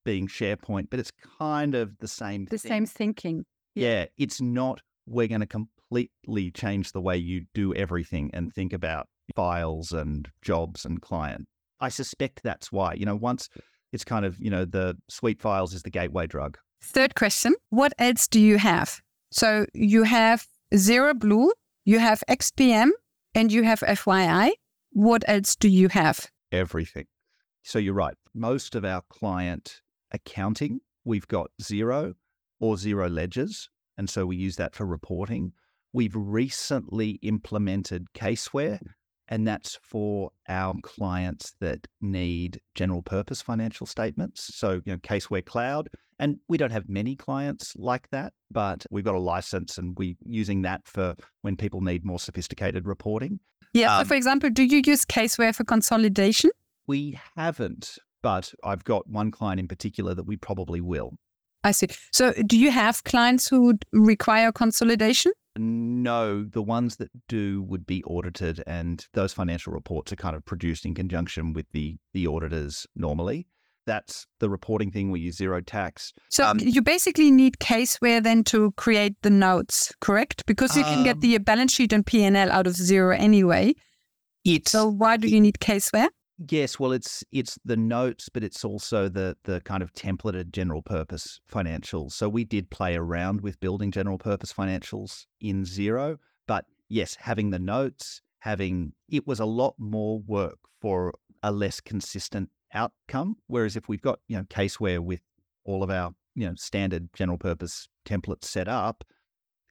being 0.05 0.29
sharepoint 0.29 0.91
but 0.91 1.01
it's 1.01 1.13
kind 1.39 1.75
of 1.75 1.97
the 1.99 2.09
same 2.09 2.45
the 2.45 2.59
thing. 2.59 2.69
same 2.69 2.87
thinking. 2.87 3.47
Yeah. 3.75 4.07
It's 4.19 4.41
not 4.41 4.83
we're 5.07 5.29
going 5.29 5.41
to 5.41 5.47
completely 5.89 6.51
change 6.51 6.93
the 6.93 7.01
way 7.01 7.17
you 7.17 7.47
do 7.55 7.75
everything 7.75 8.31
and 8.35 8.53
think 8.53 8.73
about 8.73 9.07
files 9.35 9.93
and 9.93 10.29
jobs 10.43 10.85
and 10.85 11.01
client. 11.01 11.47
I 11.81 11.89
suspect 11.89 12.43
that's 12.43 12.73
why. 12.73 12.95
You 12.95 13.07
know, 13.07 13.17
once 13.17 13.49
it's 13.93 14.05
kind 14.05 14.25
of, 14.25 14.39
you 14.39 14.51
know, 14.51 14.65
the 14.65 14.97
SuiteFiles 15.11 15.75
is 15.75 15.83
the 15.83 15.91
gateway 15.91 16.27
drug. 16.27 16.59
Third 16.83 17.15
question 17.15 17.55
What 17.71 17.93
else 17.99 18.29
do 18.29 18.41
you 18.41 18.59
have? 18.59 19.01
So 19.31 19.67
you 19.73 20.05
have 20.05 20.47
Xero 20.73 21.19
Blue, 21.19 21.53
you 21.85 21.99
have 21.99 22.23
XPM, 22.29 22.91
and 23.35 23.53
you 23.53 23.63
have 23.65 23.81
FYI. 23.81 24.53
What 24.91 25.25
else 25.27 25.57
do 25.57 25.69
you 25.69 25.89
have? 25.89 26.27
Everything. 26.53 27.07
So 27.63 27.79
you're 27.79 27.95
right. 27.95 28.15
Most 28.35 28.75
of 28.75 28.85
our 28.85 29.03
client 29.09 29.81
accounting, 30.13 30.81
we've 31.05 31.27
got 31.27 31.51
Xero 31.61 32.15
or 32.61 32.77
Xero 32.77 33.11
ledgers. 33.13 33.69
And 33.97 34.09
so 34.09 34.27
we 34.27 34.37
use 34.37 34.57
that 34.57 34.75
for 34.75 34.87
reporting. 34.87 35.53
We've 35.95 36.15
recently 36.17 37.21
implemented 37.23 38.09
Caseware, 38.15 38.81
and 39.29 39.47
that's 39.47 39.79
for 39.81 40.33
our 40.49 40.75
clients 40.83 41.55
that 41.61 41.87
need 42.01 42.61
general 42.75 43.01
purpose 43.01 43.41
financial 43.41 43.87
statements. 43.87 44.51
So, 44.55 44.83
you 44.85 44.93
know, 44.93 44.99
Caseware 44.99 45.47
Cloud. 45.47 45.89
And 46.19 46.39
we 46.49 46.59
don't 46.59 46.73
have 46.73 46.89
many 46.89 47.15
clients 47.15 47.75
like 47.77 48.11
that, 48.11 48.33
but 48.51 48.85
we've 48.91 49.05
got 49.05 49.15
a 49.15 49.21
license 49.21 49.79
and 49.79 49.97
we're 49.97 50.17
using 50.25 50.63
that 50.63 50.83
for 50.85 51.15
when 51.43 51.57
people 51.57 51.81
need 51.81 52.05
more 52.05 52.19
sophisticated 52.19 52.87
reporting. 52.87 53.39
Yeah. 53.73 53.97
Um, 53.97 54.05
so 54.05 54.09
for 54.09 54.15
example, 54.15 54.51
do 54.51 54.65
you 54.65 54.83
use 54.85 55.05
Caseware 55.05 55.55
for 55.55 55.65
consolidation? 55.65 56.51
We 56.89 57.19
haven't, 57.37 57.99
but 58.21 58.53
I've 58.65 58.85
got 58.85 59.09
one 59.09 59.31
client 59.31 59.61
in 59.61 59.69
particular 59.69 60.15
that 60.15 60.25
we 60.25 60.37
probably 60.37 60.81
will. 60.81 61.15
I 61.63 61.71
see. 61.71 61.89
So 62.13 62.33
do 62.47 62.59
you 62.59 62.71
have 62.71 63.05
clients 63.05 63.49
who 63.49 63.63
would 63.63 63.85
require 63.93 64.53
consolidation? 64.53 65.33
No, 65.57 66.45
the 66.45 66.63
ones 66.63 66.97
that 66.97 67.11
do 67.29 67.63
would 67.63 67.87
be 67.87 68.03
audited, 68.05 68.63
and 68.67 69.07
those 69.13 69.33
financial 69.33 69.73
reports 69.73 70.13
are 70.13 70.17
kind 70.17 70.35
of 70.35 70.45
produced 70.45 70.85
in 70.85 70.95
conjunction 70.95 71.53
with 71.53 71.67
the 71.73 71.97
the 72.13 72.27
auditors 72.27 72.87
normally. 72.97 73.47
That's 73.87 74.27
the 74.41 74.49
reporting 74.49 74.91
thing. 74.91 75.11
We 75.11 75.21
use 75.21 75.37
Xero 75.39 75.63
tax. 75.65 76.13
So 76.31 76.47
Um, 76.47 76.59
you 76.59 76.81
basically 76.81 77.31
need 77.31 77.59
Caseware 77.59 78.23
then 78.23 78.43
to 78.45 78.73
create 78.73 79.15
the 79.23 79.29
notes, 79.31 79.93
correct? 80.01 80.47
Because 80.47 80.75
you 80.75 80.83
can 80.85 81.05
get 81.05 81.17
Um, 81.17 81.21
the 81.21 81.39
balance 81.39 81.73
sheet 81.73 81.93
and 81.93 82.05
P&L 82.05 82.51
out 82.51 82.67
of 82.67 82.75
zero 82.75 83.15
anyway. 83.15 83.75
It's 84.43 84.73
So 84.73 84.89
why 84.89 85.19
do 85.19 85.29
you 85.29 85.39
need 85.39 85.59
Caseware? 85.61 86.09
Yes, 86.37 86.81
well, 86.81 86.91
it's 86.91 87.23
it's 87.31 87.59
the 87.65 87.77
notes, 87.77 88.29
but 88.29 88.43
it's 88.43 88.65
also 88.65 89.09
the 89.09 89.37
the 89.45 89.61
kind 89.61 89.83
of 89.85 89.93
templated 89.93 90.51
general 90.51 90.83
purpose 90.83 91.41
financials. 91.51 92.13
So 92.13 92.29
we 92.29 92.45
did 92.45 92.71
play 92.71 92.97
around 92.97 93.41
with 93.41 93.61
building 93.61 93.93
general 93.93 94.19
purpose 94.19 94.53
financials 94.53 95.27
in 95.41 95.63
Xero, 95.63 96.19
but 96.49 96.67
yes, 96.89 97.15
having 97.21 97.51
the 97.51 97.61
notes, 97.61 98.21
having 98.41 98.95
it 99.09 99.27
was 99.29 99.39
a 99.39 99.45
lot 99.45 99.75
more 99.79 100.19
work 100.21 100.59
for 100.81 101.15
a 101.45 101.53
less 101.53 101.81
consistent 101.81 102.51
outcome. 102.73 103.37
Whereas 103.47 103.77
if 103.77 103.89
we've 103.89 104.03
got 104.03 104.19
you 104.27 104.37
know 104.37 104.45
caseware 104.45 104.99
with 105.01 105.21
all 105.65 105.85
of 105.85 105.91
our 105.91 106.15
you 106.35 106.49
know 106.49 106.55
standard 106.57 107.11
general 107.15 107.39
purpose 107.39 107.89
templates 108.05 108.47
set 108.47 108.67
up, 108.67 109.05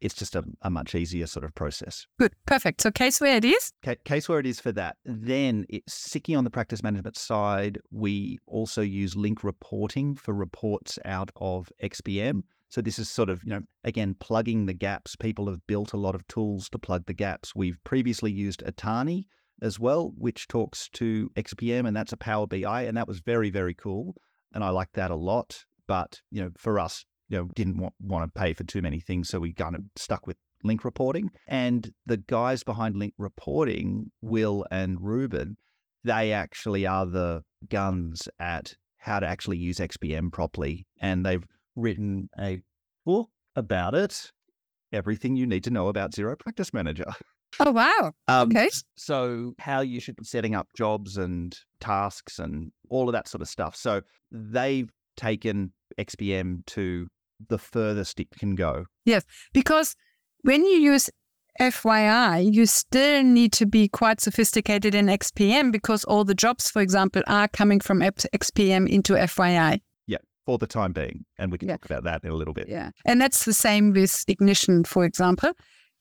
it's 0.03 0.13
just 0.13 0.35
a, 0.35 0.43
a 0.61 0.69
much 0.69 0.93
easier 0.93 1.25
sort 1.25 1.45
of 1.45 1.55
process. 1.55 2.05
Good, 2.19 2.33
perfect. 2.45 2.81
So 2.81 2.91
case 2.91 3.21
where 3.21 3.37
it 3.37 3.45
is. 3.45 3.71
Ca- 3.83 3.95
case 4.03 4.27
where 4.27 4.37
it 4.39 4.45
is 4.45 4.59
for 4.59 4.73
that. 4.73 4.97
Then 5.05 5.65
it's 5.69 6.09
Sicky 6.09 6.37
on 6.37 6.43
the 6.43 6.49
practice 6.49 6.83
management 6.83 7.17
side. 7.17 7.79
We 7.89 8.37
also 8.45 8.81
use 8.81 9.15
link 9.15 9.45
reporting 9.45 10.15
for 10.15 10.33
reports 10.33 10.99
out 11.05 11.31
of 11.37 11.71
XPM. 11.81 12.43
So 12.67 12.81
this 12.81 12.99
is 12.99 13.09
sort 13.09 13.29
of, 13.29 13.43
you 13.45 13.51
know, 13.51 13.61
again, 13.85 14.15
plugging 14.19 14.65
the 14.65 14.73
gaps. 14.73 15.15
People 15.15 15.47
have 15.47 15.65
built 15.67 15.93
a 15.93 15.97
lot 15.97 16.15
of 16.15 16.27
tools 16.27 16.67
to 16.69 16.79
plug 16.79 17.05
the 17.05 17.13
gaps. 17.13 17.55
We've 17.55 17.77
previously 17.85 18.31
used 18.31 18.61
Atani 18.65 19.27
as 19.61 19.79
well, 19.79 20.11
which 20.17 20.49
talks 20.49 20.89
to 20.93 21.29
XPM, 21.35 21.87
and 21.87 21.95
that's 21.95 22.11
a 22.11 22.17
Power 22.17 22.45
BI, 22.45 22.81
and 22.81 22.97
that 22.97 23.07
was 23.07 23.19
very, 23.19 23.49
very 23.49 23.73
cool. 23.73 24.15
And 24.53 24.63
I 24.63 24.69
like 24.69 24.91
that 24.93 25.11
a 25.11 25.15
lot. 25.15 25.63
But, 25.87 26.21
you 26.31 26.41
know, 26.41 26.51
for 26.57 26.79
us, 26.79 27.05
you 27.29 27.37
know, 27.37 27.49
didn't 27.55 27.77
want, 27.77 27.93
want 28.01 28.33
to 28.33 28.39
pay 28.39 28.53
for 28.53 28.63
too 28.63 28.81
many 28.81 28.99
things. 28.99 29.29
So 29.29 29.39
we 29.39 29.53
kind 29.53 29.75
of 29.75 29.81
stuck 29.95 30.27
with 30.27 30.37
link 30.63 30.83
reporting. 30.85 31.29
And 31.47 31.91
the 32.05 32.17
guys 32.17 32.63
behind 32.63 32.95
link 32.97 33.13
reporting, 33.17 34.11
Will 34.21 34.65
and 34.71 34.97
Ruben, 35.01 35.57
they 36.03 36.31
actually 36.31 36.85
are 36.85 37.05
the 37.05 37.43
guns 37.69 38.27
at 38.39 38.75
how 38.97 39.19
to 39.19 39.27
actually 39.27 39.57
use 39.57 39.77
XPM 39.77 40.31
properly. 40.31 40.85
And 40.99 41.25
they've 41.25 41.43
written 41.75 42.29
a 42.39 42.61
book 43.05 43.29
about 43.55 43.95
it. 43.95 44.31
Everything 44.91 45.35
you 45.35 45.47
need 45.47 45.63
to 45.63 45.71
know 45.71 45.87
about 45.87 46.11
Xero 46.11 46.37
Practice 46.37 46.73
Manager. 46.73 47.05
Oh, 47.59 47.71
wow. 47.71 48.13
Um, 48.27 48.49
Okay. 48.49 48.69
So, 48.95 49.53
how 49.59 49.81
you 49.81 49.99
should 49.99 50.15
be 50.15 50.23
setting 50.23 50.55
up 50.55 50.67
jobs 50.75 51.17
and 51.17 51.55
tasks 51.79 52.39
and 52.39 52.71
all 52.89 53.09
of 53.09 53.13
that 53.13 53.27
sort 53.27 53.41
of 53.41 53.47
stuff. 53.47 53.75
So, 53.75 54.01
they've 54.31 54.89
taken 55.17 55.71
XPM 55.97 56.65
to 56.67 57.07
the 57.49 57.57
furthest 57.57 58.19
it 58.19 58.29
can 58.31 58.55
go. 58.55 58.85
Yes, 59.05 59.23
because 59.53 59.95
when 60.43 60.63
you 60.65 60.77
use 60.77 61.09
FYI, 61.59 62.51
you 62.53 62.65
still 62.65 63.23
need 63.23 63.51
to 63.53 63.65
be 63.65 63.87
quite 63.87 64.19
sophisticated 64.19 64.95
in 64.95 65.05
XPM 65.07 65.71
because 65.71 66.03
all 66.05 66.23
the 66.23 66.33
jobs, 66.33 66.69
for 66.71 66.81
example, 66.81 67.21
are 67.27 67.47
coming 67.47 67.79
from 67.79 67.99
XPM 67.99 68.89
into 68.89 69.13
FYI. 69.13 69.79
Yeah, 70.07 70.17
for 70.45 70.57
the 70.57 70.67
time 70.67 70.93
being. 70.93 71.25
And 71.37 71.51
we 71.51 71.57
can 71.57 71.69
Yeah. 71.69 71.75
talk 71.77 71.85
about 71.85 72.03
that 72.05 72.23
in 72.23 72.31
a 72.31 72.35
little 72.35 72.53
bit. 72.53 72.67
Yeah. 72.67 72.89
And 73.05 73.21
that's 73.21 73.45
the 73.45 73.53
same 73.53 73.93
with 73.93 74.25
Ignition, 74.27 74.83
for 74.83 75.05
example. 75.05 75.51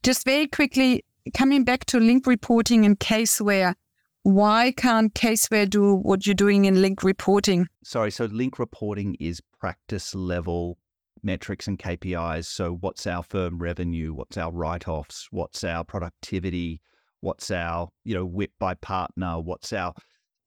Just 0.03 0.25
very 0.25 0.47
quickly, 0.47 1.05
coming 1.35 1.65
back 1.65 1.85
to 1.87 2.01
link 2.01 2.27
reporting 2.27 2.85
and 2.87 2.99
caseware, 2.99 3.75
why 4.23 4.73
can't 4.77 5.15
caseware 5.15 5.69
do 5.69 5.95
what 5.95 6.27
you're 6.27 6.35
doing 6.35 6.65
in 6.65 6.81
link 6.81 7.03
reporting? 7.03 7.69
Sorry, 7.83 8.11
so 8.11 8.27
link 8.27 8.59
reporting 8.59 9.17
is 9.19 9.41
practice 9.59 10.15
level 10.15 10.79
metrics 11.23 11.67
and 11.67 11.79
KPIs. 11.79 12.47
So, 12.47 12.75
what's 12.75 13.07
our 13.07 13.23
firm 13.23 13.59
revenue? 13.59 14.13
What's 14.15 14.37
our 14.37 14.53
write 14.53 14.89
offs? 14.89 15.29
What's 15.31 15.65
our 15.65 15.85
productivity? 15.85 16.81
What's 17.21 17.51
our, 17.51 17.89
you 18.05 18.15
know, 18.15 18.25
WIP 18.25 18.53
by 18.59 18.75
partner? 18.75 19.41
What's 19.41 19.73
our 19.73 19.95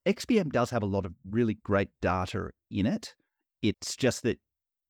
XPM 0.05 0.51
does 0.51 0.69
have 0.69 0.83
a 0.83 0.87
lot 0.87 1.05
of 1.05 1.13
really 1.29 1.55
great 1.63 1.89
data 2.01 2.49
in 2.69 2.85
it. 2.85 3.15
It's 3.61 3.95
just 3.95 4.23
that 4.23 4.39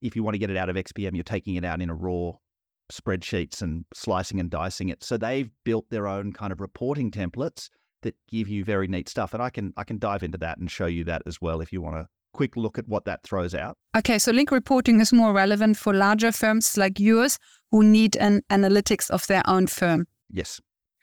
if 0.02 0.16
you 0.16 0.24
want 0.24 0.36
to 0.36 0.40
get 0.40 0.50
it 0.50 0.58
out 0.58 0.70
of 0.70 0.76
XPM, 0.76 1.14
you're 1.14 1.24
taking 1.24 1.56
it 1.56 1.64
out 1.64 1.82
in 1.82 1.90
a 1.90 1.96
raw 1.96 2.34
spreadsheets 2.92 3.62
and 3.62 3.86
slicing 3.94 4.40
and 4.40 4.50
dicing 4.50 4.90
it. 4.90 5.04
So 5.04 5.18
they've 5.18 5.50
built 5.64 5.90
their 5.90 6.08
own 6.08 6.34
kind 6.34 6.52
of 6.52 6.60
reporting 6.60 7.12
templates 7.12 7.70
that 8.06 8.16
give 8.30 8.48
you 8.48 8.64
very 8.64 8.88
neat 8.88 9.10
stuff. 9.10 9.34
And 9.34 9.44
I 9.44 9.50
can 9.50 9.74
I 9.76 9.84
can 9.84 10.00
dive 10.00 10.24
into 10.24 10.38
that 10.38 10.58
and 10.58 10.72
show 10.72 10.86
you 10.86 11.04
that 11.06 11.24
as 11.26 11.42
well 11.42 11.60
if 11.60 11.74
you 11.74 11.82
want 11.82 11.98
a 11.98 12.08
quick 12.34 12.56
look 12.56 12.78
at 12.78 12.88
what 12.88 13.06
that 13.06 13.24
throws 13.24 13.56
out. 13.56 13.78
Okay, 13.98 14.20
so 14.20 14.32
link 14.32 14.52
reporting 14.52 15.00
is 15.00 15.12
more 15.12 15.34
relevant 15.34 15.78
for 15.78 15.94
larger 15.94 16.32
firms 16.32 16.78
like 16.78 17.00
yours 17.00 17.40
who 17.72 17.84
need 17.84 18.16
an 18.18 18.42
analytics 18.50 19.10
of 19.10 19.26
their 19.28 19.42
own 19.48 19.68
firm. 19.68 20.06
Yes. 20.30 20.62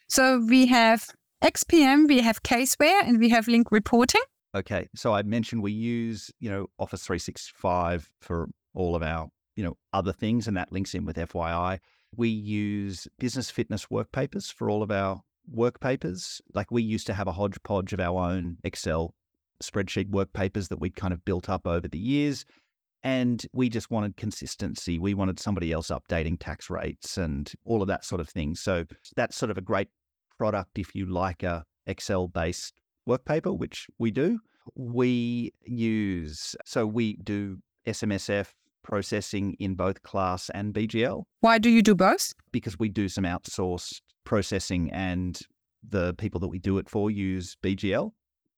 So 0.08 0.44
we 0.46 0.66
have 0.66 1.08
XPM, 1.42 2.06
we 2.06 2.20
have 2.20 2.42
caseware, 2.42 3.02
and 3.02 3.18
we 3.18 3.30
have 3.30 3.48
link 3.48 3.72
reporting. 3.72 4.20
Okay. 4.54 4.88
So 4.94 5.14
I 5.14 5.22
mentioned 5.22 5.62
we 5.62 5.72
use, 5.72 6.30
you 6.38 6.50
know, 6.50 6.66
Office 6.78 7.04
365 7.04 8.10
for 8.20 8.48
all 8.74 8.94
of 8.94 9.02
our, 9.02 9.28
you 9.56 9.64
know, 9.64 9.76
other 9.92 10.12
things, 10.12 10.46
and 10.46 10.56
that 10.56 10.70
links 10.70 10.94
in 10.94 11.04
with 11.04 11.16
FYI. 11.16 11.78
We 12.14 12.28
use 12.28 13.08
business 13.18 13.50
fitness 13.50 13.90
work 13.90 14.12
papers 14.12 14.50
for 14.50 14.68
all 14.68 14.82
of 14.82 14.90
our 14.90 15.22
work 15.50 15.80
papers. 15.80 16.40
Like 16.54 16.70
we 16.70 16.82
used 16.82 17.06
to 17.06 17.14
have 17.14 17.26
a 17.28 17.32
hodgepodge 17.32 17.92
of 17.92 18.00
our 18.00 18.30
own 18.30 18.58
Excel 18.64 19.14
spreadsheet 19.62 20.10
work 20.10 20.32
papers 20.32 20.68
that 20.68 20.80
we'd 20.80 20.96
kind 20.96 21.12
of 21.12 21.24
built 21.24 21.48
up 21.48 21.66
over 21.66 21.88
the 21.88 21.98
years. 21.98 22.44
And 23.04 23.44
we 23.52 23.68
just 23.68 23.90
wanted 23.90 24.16
consistency. 24.16 24.98
We 24.98 25.14
wanted 25.14 25.40
somebody 25.40 25.72
else 25.72 25.88
updating 25.88 26.36
tax 26.38 26.70
rates 26.70 27.18
and 27.18 27.52
all 27.64 27.82
of 27.82 27.88
that 27.88 28.04
sort 28.04 28.20
of 28.20 28.28
thing. 28.28 28.54
So 28.54 28.84
that's 29.16 29.36
sort 29.36 29.50
of 29.50 29.58
a 29.58 29.62
great 29.62 29.88
product 30.38 30.78
if 30.78 30.94
you 30.94 31.06
like 31.06 31.42
a 31.42 31.64
Excel 31.86 32.28
based 32.28 32.74
work 33.06 33.24
paper, 33.24 33.52
which 33.52 33.88
we 33.98 34.12
do. 34.12 34.38
We 34.76 35.52
use, 35.64 36.54
so 36.64 36.86
we 36.86 37.16
do 37.16 37.58
SMSF 37.86 38.52
processing 38.84 39.56
in 39.58 39.74
both 39.74 40.02
class 40.02 40.50
and 40.50 40.74
BGL 40.74 41.24
Why 41.40 41.58
do 41.58 41.70
you 41.70 41.82
do 41.82 41.94
both? 41.94 42.32
because 42.52 42.78
we 42.78 42.88
do 42.88 43.08
some 43.08 43.24
outsourced 43.24 44.00
processing 44.24 44.90
and 44.92 45.40
the 45.86 46.14
people 46.14 46.40
that 46.40 46.48
we 46.48 46.58
do 46.58 46.78
it 46.78 46.88
for 46.88 47.10
use 47.10 47.56
BGL. 47.62 48.12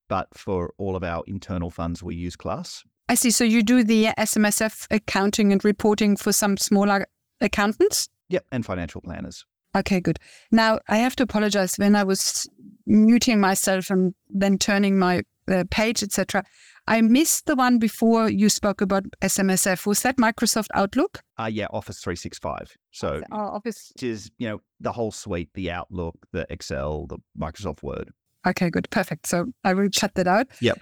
But 0.09 0.29
for 0.35 0.75
all 0.77 0.97
of 0.97 1.03
our 1.03 1.23
internal 1.27 1.71
funds, 1.71 2.03
we 2.03 2.15
use 2.15 2.37
class. 2.37 2.85
I 3.09 3.15
see. 3.15 3.31
So 3.31 3.45
you 3.45 3.63
do 3.63 3.83
the 3.83 4.07
SMSF 4.19 4.87
accounting 4.91 5.53
and 5.53 5.65
reporting 5.65 6.17
for 6.17 6.33
some 6.33 6.57
smaller 6.57 7.07
accountants? 7.41 8.09
Yep. 8.29 8.47
And 8.53 8.65
financial 8.65 9.01
planners. 9.01 9.45
Okay, 9.77 10.01
good. 10.01 10.19
Now, 10.53 10.79
I 10.89 10.99
have 10.99 11.17
to 11.17 11.25
apologize 11.25 11.77
when 11.77 11.97
I 11.97 12.05
was 12.05 12.49
muting 12.87 13.41
myself 13.41 13.91
and 13.91 14.15
then 14.29 14.59
turning 14.59 14.99
my 14.99 15.23
uh, 15.49 15.65
page, 15.71 16.03
etc. 16.03 16.45
I 16.87 17.01
missed 17.01 17.47
the 17.47 17.57
one 17.57 17.79
before 17.79 18.29
you 18.29 18.49
spoke 18.49 18.81
about 18.81 19.05
SMSF. 19.23 19.87
Was 19.87 20.01
that 20.03 20.17
Microsoft 20.19 20.67
Outlook? 20.75 21.23
Uh, 21.39 21.49
yeah, 21.51 21.67
Office 21.71 22.01
365. 22.01 22.77
So, 22.91 23.23
Oh, 23.33 23.37
Office. 23.37 23.93
which 23.95 24.03
is, 24.03 24.31
you 24.39 24.49
know, 24.49 24.61
the 24.81 24.93
whole 24.93 25.11
suite, 25.11 25.49
the 25.55 25.71
Outlook, 25.71 26.15
the 26.33 26.47
Excel, 26.51 27.07
the 27.07 27.19
Microsoft 27.39 27.83
Word. 27.83 28.11
Okay, 28.47 28.69
good. 28.69 28.89
Perfect. 28.91 29.27
So 29.27 29.47
I 29.65 29.73
will 29.73 29.89
shut 29.91 30.15
that 30.17 30.27
out. 30.27 30.49
Yep. 30.61 30.79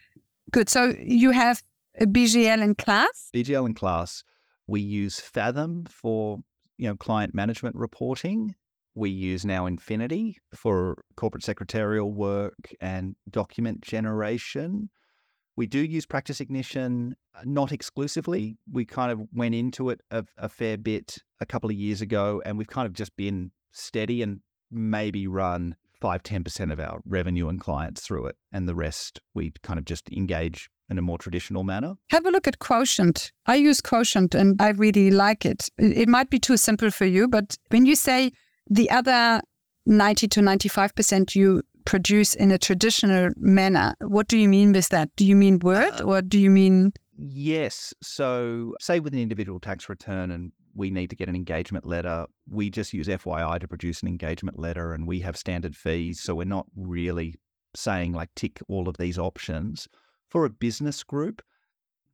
Good. 0.50 0.68
So 0.68 0.92
you 1.00 1.30
have 1.30 1.62
a 2.00 2.06
BGL 2.06 2.60
in 2.62 2.74
class? 2.74 3.30
BGL 3.34 3.66
in 3.66 3.74
class. 3.74 4.24
We 4.66 4.80
use 4.80 5.20
Fathom 5.20 5.86
for 5.88 6.38
you 6.78 6.88
know, 6.88 6.96
client 6.96 7.32
management 7.34 7.76
reporting. 7.76 8.56
We 8.96 9.10
use 9.10 9.44
NowInfinity 9.44 10.34
for 10.54 11.04
corporate 11.16 11.44
secretarial 11.44 12.12
work 12.12 12.74
and 12.80 13.14
document 13.30 13.82
generation. 13.82 14.90
We 15.56 15.66
do 15.66 15.78
use 15.78 16.06
Practice 16.06 16.40
Ignition, 16.40 17.14
uh, 17.34 17.42
not 17.44 17.72
exclusively. 17.72 18.56
We 18.70 18.84
kind 18.84 19.12
of 19.12 19.20
went 19.34 19.54
into 19.54 19.90
it 19.90 20.00
a, 20.10 20.24
a 20.38 20.48
fair 20.48 20.78
bit 20.78 21.18
a 21.40 21.46
couple 21.46 21.70
of 21.70 21.76
years 21.76 22.00
ago, 22.00 22.42
and 22.44 22.56
we've 22.56 22.68
kind 22.68 22.86
of 22.86 22.94
just 22.94 23.14
been 23.16 23.50
steady 23.70 24.22
and 24.22 24.40
maybe 24.70 25.26
run 25.26 25.76
five, 26.00 26.22
10% 26.22 26.72
of 26.72 26.80
our 26.80 27.00
revenue 27.06 27.48
and 27.48 27.60
clients 27.60 28.00
through 28.00 28.26
it. 28.26 28.36
And 28.50 28.68
the 28.68 28.74
rest 28.74 29.20
we 29.34 29.52
kind 29.62 29.78
of 29.78 29.84
just 29.84 30.10
engage 30.10 30.68
in 30.90 30.98
a 30.98 31.02
more 31.02 31.16
traditional 31.16 31.64
manner. 31.64 31.94
Have 32.10 32.26
a 32.26 32.30
look 32.30 32.48
at 32.48 32.58
Quotient. 32.58 33.32
I 33.46 33.54
use 33.54 33.80
Quotient 33.80 34.34
and 34.34 34.60
I 34.60 34.70
really 34.70 35.10
like 35.10 35.46
it. 35.46 35.68
It 35.78 36.08
might 36.08 36.28
be 36.28 36.38
too 36.38 36.56
simple 36.56 36.90
for 36.90 37.06
you, 37.06 37.28
but 37.28 37.56
when 37.68 37.86
you 37.86 37.94
say 37.94 38.32
the 38.68 38.90
other 38.90 39.40
90 39.86 40.28
to 40.28 40.40
95% 40.40 41.34
you 41.34 41.62
produce 41.85 42.35
in 42.35 42.51
a 42.51 42.59
traditional 42.59 43.31
manner. 43.37 43.95
What 44.01 44.29
do 44.29 44.38
you 44.38 44.49
mean 44.49 44.73
with 44.73 44.88
that? 44.90 45.11
Do 45.16 45.25
you 45.25 45.37
mean 45.37 45.59
Word 45.59 46.01
uh, 46.01 46.05
or 46.05 46.23
do 46.23 46.38
you 46.38 46.51
mean? 46.51 46.92
Yes. 47.16 47.95
So, 48.03 48.75
say 48.81 49.01
with 49.01 49.12
an 49.12 49.21
individual 49.21 49.61
tax 49.61 49.88
return 49.88 50.31
and 50.31 50.53
we 50.75 50.90
need 50.90 51.11
to 51.11 51.16
get 51.16 51.29
an 51.29 51.37
engagement 51.37 51.87
letter, 51.87 52.27
we 52.49 52.71
just 52.71 52.92
use 52.92 53.09
FYI 53.09 53.61
to 53.61 53.68
produce 53.68 54.03
an 54.03 54.09
engagement 54.09 54.59
letter 54.59 54.95
and 54.95 55.07
we 55.07 55.21
have 55.21 55.37
standard 55.37 55.77
fees. 55.77 56.21
So, 56.21 56.35
we're 56.35 56.45
not 56.45 56.66
really 56.77 57.37
saying 57.75 58.12
like 58.12 58.31
tick 58.35 58.61
all 58.68 58.88
of 58.88 58.97
these 58.97 59.18
options. 59.18 59.88
For 60.29 60.45
a 60.45 60.51
business 60.51 61.03
group, 61.03 61.42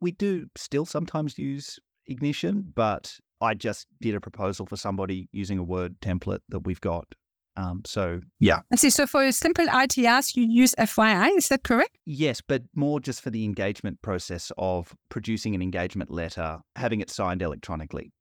we 0.01 0.13
do 0.13 0.49
still 0.57 0.85
sometimes 0.85 1.39
use 1.39 1.79
Ignition, 2.07 2.73
but 2.75 3.19
I 3.41 3.55
just 3.55 3.87
did 4.01 4.15
a 4.15 4.21
proposal 4.21 4.67
for 4.67 4.77
somebody 4.77 5.29
using 5.33 5.59
a 5.59 5.63
Word 5.63 6.01
template 6.01 6.41
that 6.49 6.61
we've 6.61 6.81
got 6.81 7.15
um, 7.59 7.83
so 7.85 8.21
yeah. 8.39 8.61
I 8.73 8.77
see. 8.77 8.89
So 8.89 9.07
for 9.07 9.25
a 9.25 9.33
simple 9.33 9.67
ITRs, 9.67 10.37
you 10.37 10.47
use 10.49 10.77
FYI. 10.79 11.37
Is 11.37 11.49
that 11.49 11.65
correct? 11.65 11.99
Yes, 12.07 12.41
but 12.41 12.63
more 12.77 13.01
just 13.01 13.21
for 13.21 13.31
the 13.31 13.45
engagement 13.45 14.01
process 14.01 14.53
of 14.57 14.95
producing 15.09 15.57
an 15.57 15.63
engagement 15.63 16.09
letter, 16.09 16.59
having 16.77 17.01
it 17.01 17.11
signed 17.11 17.43
electronically. 17.43 18.13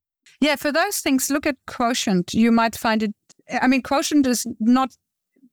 Yeah, 0.41 0.55
for 0.55 0.71
those 0.71 0.99
things, 0.99 1.29
look 1.29 1.45
at 1.45 1.55
Quotient. 1.67 2.33
You 2.33 2.51
might 2.51 2.75
find 2.75 3.03
it. 3.03 3.13
I 3.61 3.67
mean, 3.67 3.83
Quotient 3.83 4.25
is 4.25 4.47
not 4.59 4.89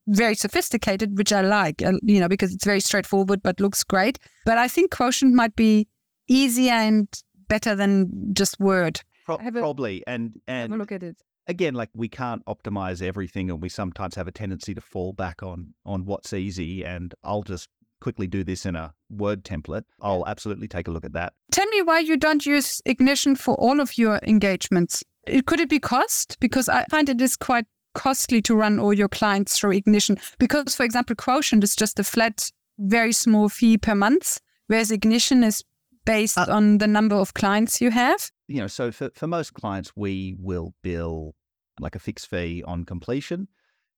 very 0.06 0.34
sophisticated, 0.34 1.18
which 1.18 1.32
I 1.32 1.42
like, 1.42 1.82
uh, 1.82 1.92
you 2.02 2.20
know, 2.20 2.28
because 2.28 2.54
it's 2.54 2.64
very 2.64 2.80
straightforward 2.80 3.42
but 3.42 3.60
looks 3.60 3.84
great. 3.84 4.18
But 4.46 4.56
I 4.56 4.66
think 4.66 4.92
Quotient 4.92 5.34
might 5.34 5.56
be 5.56 5.88
easier 6.26 6.72
and 6.72 7.06
better 7.48 7.74
than 7.74 8.32
just 8.32 8.58
Word. 8.58 9.02
Pro- 9.26 9.36
a, 9.36 9.52
probably, 9.52 10.02
and 10.06 10.40
and 10.48 10.72
have 10.72 10.78
a 10.78 10.82
look 10.82 10.92
at 10.92 11.02
it 11.02 11.16
again, 11.46 11.74
like 11.74 11.90
we 11.94 12.08
can't 12.08 12.44
optimize 12.46 13.02
everything, 13.02 13.50
and 13.50 13.62
we 13.62 13.68
sometimes 13.68 14.14
have 14.14 14.28
a 14.28 14.32
tendency 14.32 14.74
to 14.74 14.80
fall 14.80 15.12
back 15.12 15.42
on 15.42 15.74
on 15.84 16.04
what's 16.04 16.32
easy. 16.32 16.84
And 16.84 17.14
I'll 17.24 17.42
just 17.42 17.68
quickly 18.00 18.26
do 18.26 18.44
this 18.44 18.66
in 18.66 18.76
a 18.76 18.92
Word 19.10 19.44
template. 19.44 19.84
I'll 20.00 20.26
absolutely 20.26 20.68
take 20.68 20.88
a 20.88 20.90
look 20.90 21.04
at 21.04 21.12
that. 21.12 21.34
Tell 21.52 21.66
me 21.66 21.82
why 21.82 22.00
you 22.00 22.16
don't 22.16 22.44
use 22.44 22.82
Ignition 22.84 23.36
for 23.36 23.54
all 23.54 23.80
of 23.80 23.96
your 23.96 24.20
engagements. 24.22 25.02
Could 25.46 25.60
it 25.60 25.70
be 25.70 25.78
cost? 25.78 26.38
Because 26.40 26.68
I 26.68 26.84
find 26.90 27.08
it 27.08 27.20
is 27.20 27.36
quite 27.36 27.66
costly 27.94 28.42
to 28.42 28.54
run 28.54 28.78
all 28.78 28.92
your 28.92 29.08
clients 29.08 29.58
through 29.58 29.72
Ignition. 29.72 30.18
Because, 30.38 30.74
for 30.74 30.84
example, 30.84 31.16
Quotient 31.16 31.64
is 31.64 31.74
just 31.74 31.98
a 31.98 32.04
flat, 32.04 32.50
very 32.78 33.12
small 33.12 33.48
fee 33.48 33.78
per 33.78 33.94
month, 33.94 34.40
whereas 34.66 34.90
Ignition 34.90 35.42
is 35.42 35.64
based 36.04 36.38
uh, 36.38 36.46
on 36.48 36.78
the 36.78 36.86
number 36.86 37.16
of 37.16 37.34
clients 37.34 37.80
you 37.80 37.90
have? 37.90 38.30
You 38.48 38.60
know, 38.60 38.66
so 38.66 38.92
for, 38.92 39.10
for 39.14 39.26
most 39.26 39.54
clients, 39.54 39.92
we 39.96 40.36
will 40.38 40.74
bill 40.82 41.34
like 41.80 41.94
a 41.94 41.98
fixed 41.98 42.28
fee 42.28 42.62
on 42.66 42.84
completion. 42.84 43.48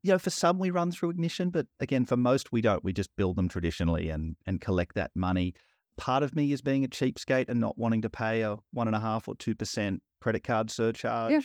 You 0.02 0.12
know, 0.12 0.18
for 0.18 0.30
some 0.30 0.58
we 0.58 0.70
run 0.70 0.92
through 0.92 1.10
Ignition, 1.10 1.50
but 1.50 1.66
again, 1.80 2.06
for 2.06 2.16
most 2.16 2.52
we 2.52 2.60
don't. 2.60 2.84
We 2.84 2.92
just 2.92 3.10
bill 3.16 3.34
them 3.34 3.48
traditionally 3.48 4.10
and 4.10 4.36
and 4.46 4.60
collect 4.60 4.94
that 4.94 5.10
money. 5.14 5.54
Part 5.96 6.22
of 6.22 6.36
me 6.36 6.52
is 6.52 6.60
being 6.60 6.84
a 6.84 6.88
cheapskate 6.88 7.48
and 7.48 7.60
not 7.60 7.78
wanting 7.78 8.02
to 8.02 8.10
pay 8.10 8.42
a 8.42 8.56
one 8.72 8.86
and 8.86 8.94
a 8.94 9.00
half 9.00 9.28
or 9.28 9.34
two 9.34 9.54
percent 9.54 10.02
credit 10.20 10.44
card 10.44 10.70
surcharge. 10.70 11.32
Yeah. 11.32 11.40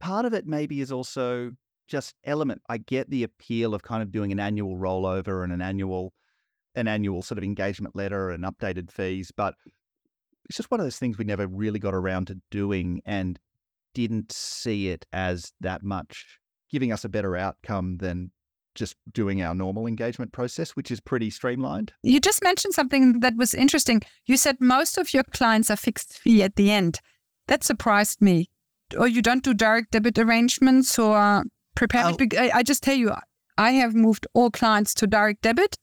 Part 0.00 0.24
of 0.24 0.34
it 0.34 0.46
maybe 0.46 0.80
is 0.80 0.92
also 0.92 1.52
just 1.88 2.14
element. 2.24 2.62
I 2.68 2.78
get 2.78 3.10
the 3.10 3.22
appeal 3.22 3.74
of 3.74 3.82
kind 3.82 4.02
of 4.02 4.10
doing 4.10 4.32
an 4.32 4.40
annual 4.40 4.76
rollover 4.76 5.44
and 5.44 5.52
an 5.52 5.62
annual 5.62 6.12
an 6.74 6.88
annual 6.88 7.22
sort 7.22 7.38
of 7.38 7.44
engagement 7.44 7.94
letter 7.94 8.30
and 8.30 8.44
updated 8.44 8.90
fees, 8.90 9.30
but 9.34 9.54
it's 10.46 10.56
just 10.56 10.70
one 10.70 10.80
of 10.80 10.86
those 10.86 10.98
things 10.98 11.18
we 11.18 11.24
never 11.24 11.46
really 11.46 11.78
got 11.78 11.94
around 11.94 12.26
to 12.26 12.40
doing 12.50 13.00
and 13.04 13.38
didn't 13.94 14.32
see 14.32 14.88
it 14.88 15.06
as 15.12 15.52
that 15.60 15.82
much 15.82 16.38
giving 16.70 16.92
us 16.92 17.04
a 17.04 17.08
better 17.08 17.36
outcome 17.36 17.98
than 17.98 18.30
just 18.74 18.96
doing 19.12 19.42
our 19.42 19.54
normal 19.54 19.86
engagement 19.86 20.32
process, 20.32 20.70
which 20.70 20.90
is 20.90 20.98
pretty 21.00 21.28
streamlined. 21.28 21.92
You 22.02 22.18
just 22.18 22.42
mentioned 22.42 22.72
something 22.72 23.20
that 23.20 23.36
was 23.36 23.52
interesting. 23.52 24.00
You 24.24 24.38
said 24.38 24.56
most 24.60 24.96
of 24.96 25.12
your 25.12 25.24
clients 25.24 25.70
are 25.70 25.76
fixed 25.76 26.18
fee 26.18 26.42
at 26.42 26.56
the 26.56 26.70
end. 26.70 27.00
That 27.48 27.62
surprised 27.62 28.22
me. 28.22 28.48
Or 28.96 29.06
you 29.06 29.20
don't 29.20 29.44
do 29.44 29.52
direct 29.52 29.90
debit 29.90 30.18
arrangements 30.18 30.98
or 30.98 31.44
prepayment. 31.74 32.34
Oh. 32.34 32.50
I 32.54 32.62
just 32.62 32.82
tell 32.82 32.96
you, 32.96 33.12
I 33.58 33.72
have 33.72 33.94
moved 33.94 34.26
all 34.32 34.50
clients 34.50 34.94
to 34.94 35.06
direct 35.06 35.42
debit 35.42 35.76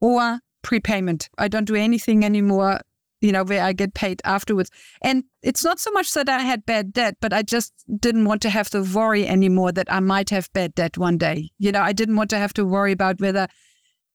or 0.00 0.40
prepayment. 0.62 1.30
I 1.38 1.48
don't 1.48 1.64
do 1.64 1.74
anything 1.74 2.24
anymore 2.24 2.80
you 3.26 3.32
know, 3.32 3.42
where 3.42 3.64
I 3.64 3.72
get 3.72 3.94
paid 3.94 4.22
afterwards. 4.24 4.70
And 5.02 5.24
it's 5.42 5.64
not 5.64 5.80
so 5.80 5.90
much 5.90 6.14
that 6.14 6.28
I 6.28 6.38
had 6.38 6.64
bad 6.64 6.92
debt, 6.92 7.16
but 7.20 7.32
I 7.32 7.42
just 7.42 7.72
didn't 7.98 8.24
want 8.24 8.40
to 8.42 8.50
have 8.50 8.70
to 8.70 8.82
worry 8.82 9.26
anymore 9.26 9.72
that 9.72 9.92
I 9.92 9.98
might 9.98 10.30
have 10.30 10.48
bad 10.52 10.76
debt 10.76 10.96
one 10.96 11.18
day. 11.18 11.50
You 11.58 11.72
know, 11.72 11.82
I 11.82 11.92
didn't 11.92 12.14
want 12.14 12.30
to 12.30 12.38
have 12.38 12.54
to 12.54 12.64
worry 12.64 12.92
about 12.92 13.20
whether 13.20 13.48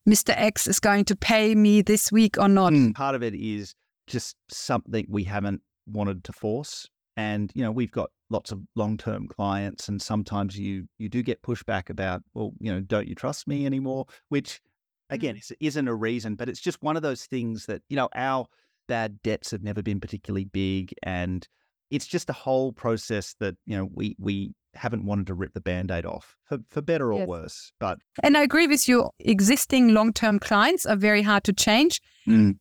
Mr. 0.10 0.34
X 0.36 0.66
is 0.66 0.80
going 0.80 1.04
to 1.06 1.16
pay 1.18 1.56
me 1.56 1.82
this 1.82 2.10
week 2.10 2.38
or 2.38 2.48
not. 2.48 2.72
Mm, 2.72 2.96
part 2.96 3.14
of 3.14 3.22
it 3.22 3.36
is 3.36 3.76
just 4.08 4.38
something 4.50 5.06
we 5.10 5.26
haven't 5.26 5.62
wanted 5.88 6.24
to 6.24 6.32
force. 6.32 6.88
And, 7.18 7.52
you 7.54 7.64
know, 7.64 7.72
we've 7.72 7.92
got 7.92 8.12
lots 8.30 8.54
of 8.54 8.62
long-term 8.78 9.28
clients 9.28 9.90
and 9.90 10.02
sometimes 10.02 10.58
you 10.58 10.88
you 10.98 11.10
do 11.10 11.22
get 11.22 11.42
pushback 11.42 11.90
about, 11.90 12.22
well, 12.34 12.54
you 12.62 12.72
know, 12.72 12.80
don't 12.80 13.10
you 13.10 13.16
trust 13.16 13.46
me 13.46 13.66
anymore? 13.66 14.06
Which 14.30 14.62
again, 15.10 15.36
mm. 15.36 15.52
isn't 15.60 15.88
a 15.90 15.94
reason, 15.94 16.36
but 16.36 16.48
it's 16.48 16.62
just 16.62 16.82
one 16.82 16.96
of 16.96 17.04
those 17.04 17.26
things 17.26 17.66
that, 17.66 17.82
you 17.90 17.98
know, 17.98 18.08
our 18.16 18.48
bad 18.88 19.22
debts 19.22 19.52
have 19.52 19.64
never 19.64 19.82
been 19.82 20.00
particularly 20.00 20.46
big. 20.46 20.94
And 21.04 21.48
it's 21.90 22.08
just 22.08 22.30
a 22.30 22.34
whole 22.34 22.72
process 22.72 23.36
that, 23.40 23.56
you 23.66 23.78
know, 23.78 23.90
we, 23.94 24.16
we 24.20 24.54
haven't 24.74 25.06
wanted 25.06 25.28
to 25.28 25.34
rip 25.34 25.54
the 25.54 25.62
band-aid 25.62 26.06
off 26.06 26.38
for, 26.46 26.60
for 26.70 26.82
better 26.82 27.12
or 27.12 27.20
yes. 27.20 27.28
worse. 27.28 27.72
But 27.80 28.00
And 28.24 28.38
I 28.38 28.42
agree 28.42 28.68
with 28.68 28.88
you. 28.88 29.10
Existing 29.20 29.94
long-term 29.94 30.40
clients 30.40 30.86
are 30.86 30.96
very 30.96 31.22
hard 31.22 31.44
to 31.46 31.54
change 31.54 32.02
mm. 32.28 32.58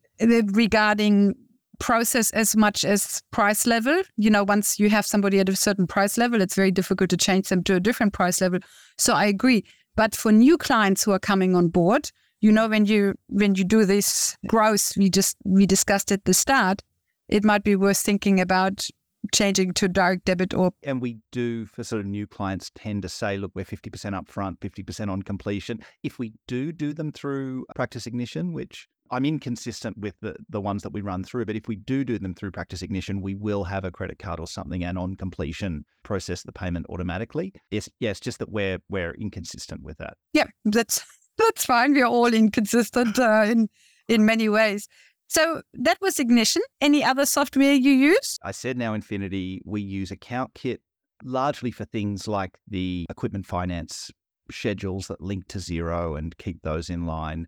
regarding 0.55 1.35
process 1.79 2.31
as 2.33 2.57
much 2.57 2.85
as 2.85 3.23
price 3.31 3.67
level. 3.67 4.03
You 4.17 4.31
know, 4.31 4.45
once 4.45 4.79
you 4.79 4.91
have 4.91 5.07
somebody 5.07 5.39
at 5.39 5.49
a 5.49 5.57
certain 5.57 5.87
price 5.87 6.19
level, 6.19 6.43
it's 6.43 6.55
very 6.55 6.71
difficult 6.71 7.11
to 7.11 7.17
change 7.17 7.49
them 7.49 7.63
to 7.65 7.77
a 7.77 7.81
different 7.81 8.13
price 8.13 8.41
level. 8.41 8.59
So 8.99 9.15
I 9.15 9.27
agree. 9.27 9.65
But 9.97 10.15
for 10.15 10.33
new 10.33 10.59
clients 10.59 11.05
who 11.05 11.13
are 11.13 11.19
coming 11.19 11.55
on 11.55 11.69
board, 11.69 12.11
you 12.41 12.51
know 12.51 12.69
when 12.69 12.87
you 12.87 13.15
when 13.29 13.55
you 13.55 13.65
do 13.65 13.85
this 13.85 14.37
growth 14.47 14.93
we 14.97 15.11
just 15.11 15.37
we 15.45 15.67
discussed 15.67 16.11
at 16.13 16.25
the 16.25 16.35
start 16.35 16.83
it 17.29 17.45
might 17.45 17.63
be 17.63 17.77
worth 17.77 17.99
thinking 17.99 18.41
about 18.41 18.87
changing 19.35 19.73
to 19.75 19.87
direct 19.87 20.25
debit 20.25 20.55
or 20.55 20.73
and 20.83 21.01
we 21.01 21.19
do 21.31 21.67
for 21.67 21.85
sort 21.85 22.01
of 22.01 22.07
new 22.07 22.27
clients 22.27 22.71
tend 22.75 23.03
to 23.03 23.09
say 23.09 23.37
look 23.37 23.53
we're 23.55 23.65
50% 23.65 23.91
upfront 24.19 24.59
50% 24.59 25.11
on 25.11 25.23
completion 25.23 25.79
if 26.03 26.19
we 26.19 26.33
do 26.47 26.73
do 26.73 26.93
them 26.93 27.13
through 27.13 27.67
practice 27.75 28.07
ignition 28.07 28.53
which 28.53 28.89
I'm 29.13 29.25
inconsistent 29.25 29.99
with 29.99 30.15
the, 30.21 30.37
the 30.49 30.61
ones 30.61 30.83
that 30.85 30.93
we 30.93 31.01
run 31.01 31.25
through, 31.25 31.45
but 31.47 31.57
if 31.57 31.67
we 31.67 31.75
do 31.75 32.05
do 32.05 32.19
them 32.19 32.33
through 32.33 32.53
Practice 32.53 32.81
Ignition, 32.81 33.21
we 33.21 33.35
will 33.35 33.65
have 33.65 33.85
a 33.85 33.91
credit 33.91 34.21
card 34.21 34.39
or 34.39 34.47
something, 34.47 34.85
and 34.85 34.97
on 34.97 35.17
completion, 35.17 35.85
process 36.05 36.45
the 36.45 36.53
payment 36.53 36.87
automatically. 36.89 37.53
Yes, 37.71 37.89
yeah, 37.99 38.13
just 38.13 38.39
that 38.39 38.51
we're 38.51 38.79
we're 38.89 39.15
inconsistent 39.15 39.83
with 39.83 39.99
that. 39.99 40.17
Yeah, 40.33 40.47
that's 40.65 41.05
that's 41.39 41.65
fine. 41.65 41.95
We're 41.95 42.07
all 42.07 42.33
inconsistent 42.33 43.19
uh, 43.19 43.45
in 43.47 43.69
in 44.09 44.25
many 44.25 44.49
ways. 44.49 44.89
So 45.29 45.63
that 45.75 45.99
was 46.01 46.19
Ignition. 46.19 46.63
Any 46.81 47.05
other 47.05 47.25
software 47.25 47.75
you 47.75 47.93
use? 47.93 48.39
I 48.43 48.51
said 48.51 48.77
NowInfinity. 48.77 49.61
We 49.65 49.81
use 49.81 50.11
Account 50.11 50.55
Kit 50.55 50.81
largely 51.23 51.71
for 51.71 51.85
things 51.85 52.27
like 52.27 52.59
the 52.67 53.07
equipment 53.09 53.47
finance 53.47 54.11
schedules 54.51 55.07
that 55.07 55.21
link 55.21 55.47
to 55.49 55.59
Xero 55.59 56.19
and 56.19 56.37
keep 56.39 56.63
those 56.63 56.91
in 56.91 57.07
line. 57.07 57.47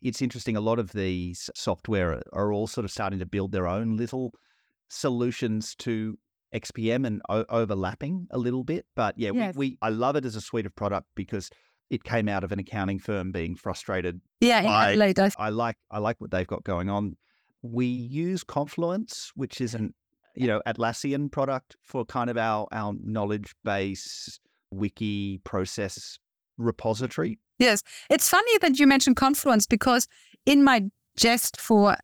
It's 0.00 0.22
interesting. 0.22 0.56
A 0.56 0.60
lot 0.60 0.78
of 0.78 0.92
these 0.92 1.50
software 1.56 2.22
are 2.32 2.52
all 2.52 2.66
sort 2.66 2.84
of 2.84 2.90
starting 2.90 3.18
to 3.18 3.26
build 3.26 3.52
their 3.52 3.66
own 3.66 3.96
little 3.96 4.32
solutions 4.88 5.74
to 5.76 6.16
XPM 6.54 7.06
and 7.06 7.20
o- 7.28 7.46
overlapping 7.48 8.28
a 8.30 8.38
little 8.38 8.62
bit. 8.64 8.86
But 8.94 9.18
yeah, 9.18 9.32
yes. 9.34 9.56
we, 9.56 9.70
we 9.70 9.78
I 9.82 9.88
love 9.88 10.16
it 10.16 10.24
as 10.24 10.36
a 10.36 10.40
suite 10.40 10.66
of 10.66 10.76
product 10.76 11.08
because 11.16 11.50
it 11.90 12.04
came 12.04 12.28
out 12.28 12.44
of 12.44 12.52
an 12.52 12.58
accounting 12.58 12.98
firm 12.98 13.32
being 13.32 13.56
frustrated. 13.56 14.20
Yeah, 14.40 14.62
by, 14.62 15.14
I 15.38 15.48
like 15.50 15.76
I 15.90 15.98
like 15.98 16.20
what 16.20 16.30
they've 16.30 16.46
got 16.46 16.64
going 16.64 16.88
on. 16.90 17.16
We 17.62 17.86
use 17.86 18.44
Confluence, 18.44 19.32
which 19.34 19.60
is 19.60 19.74
an 19.74 19.94
you 20.34 20.46
know, 20.46 20.60
Atlassian 20.66 21.30
product 21.30 21.76
for 21.82 22.04
kind 22.04 22.28
of 22.28 22.36
our 22.36 22.66
our 22.72 22.94
knowledge 23.02 23.54
base 23.64 24.38
wiki 24.70 25.38
process 25.44 26.18
repository. 26.58 27.38
Yes. 27.58 27.82
It's 28.10 28.28
funny 28.28 28.58
that 28.58 28.78
you 28.78 28.86
mentioned 28.86 29.16
Confluence 29.16 29.66
because 29.66 30.08
in 30.44 30.64
my 30.64 30.84
jest 31.16 31.60
for 31.60 31.96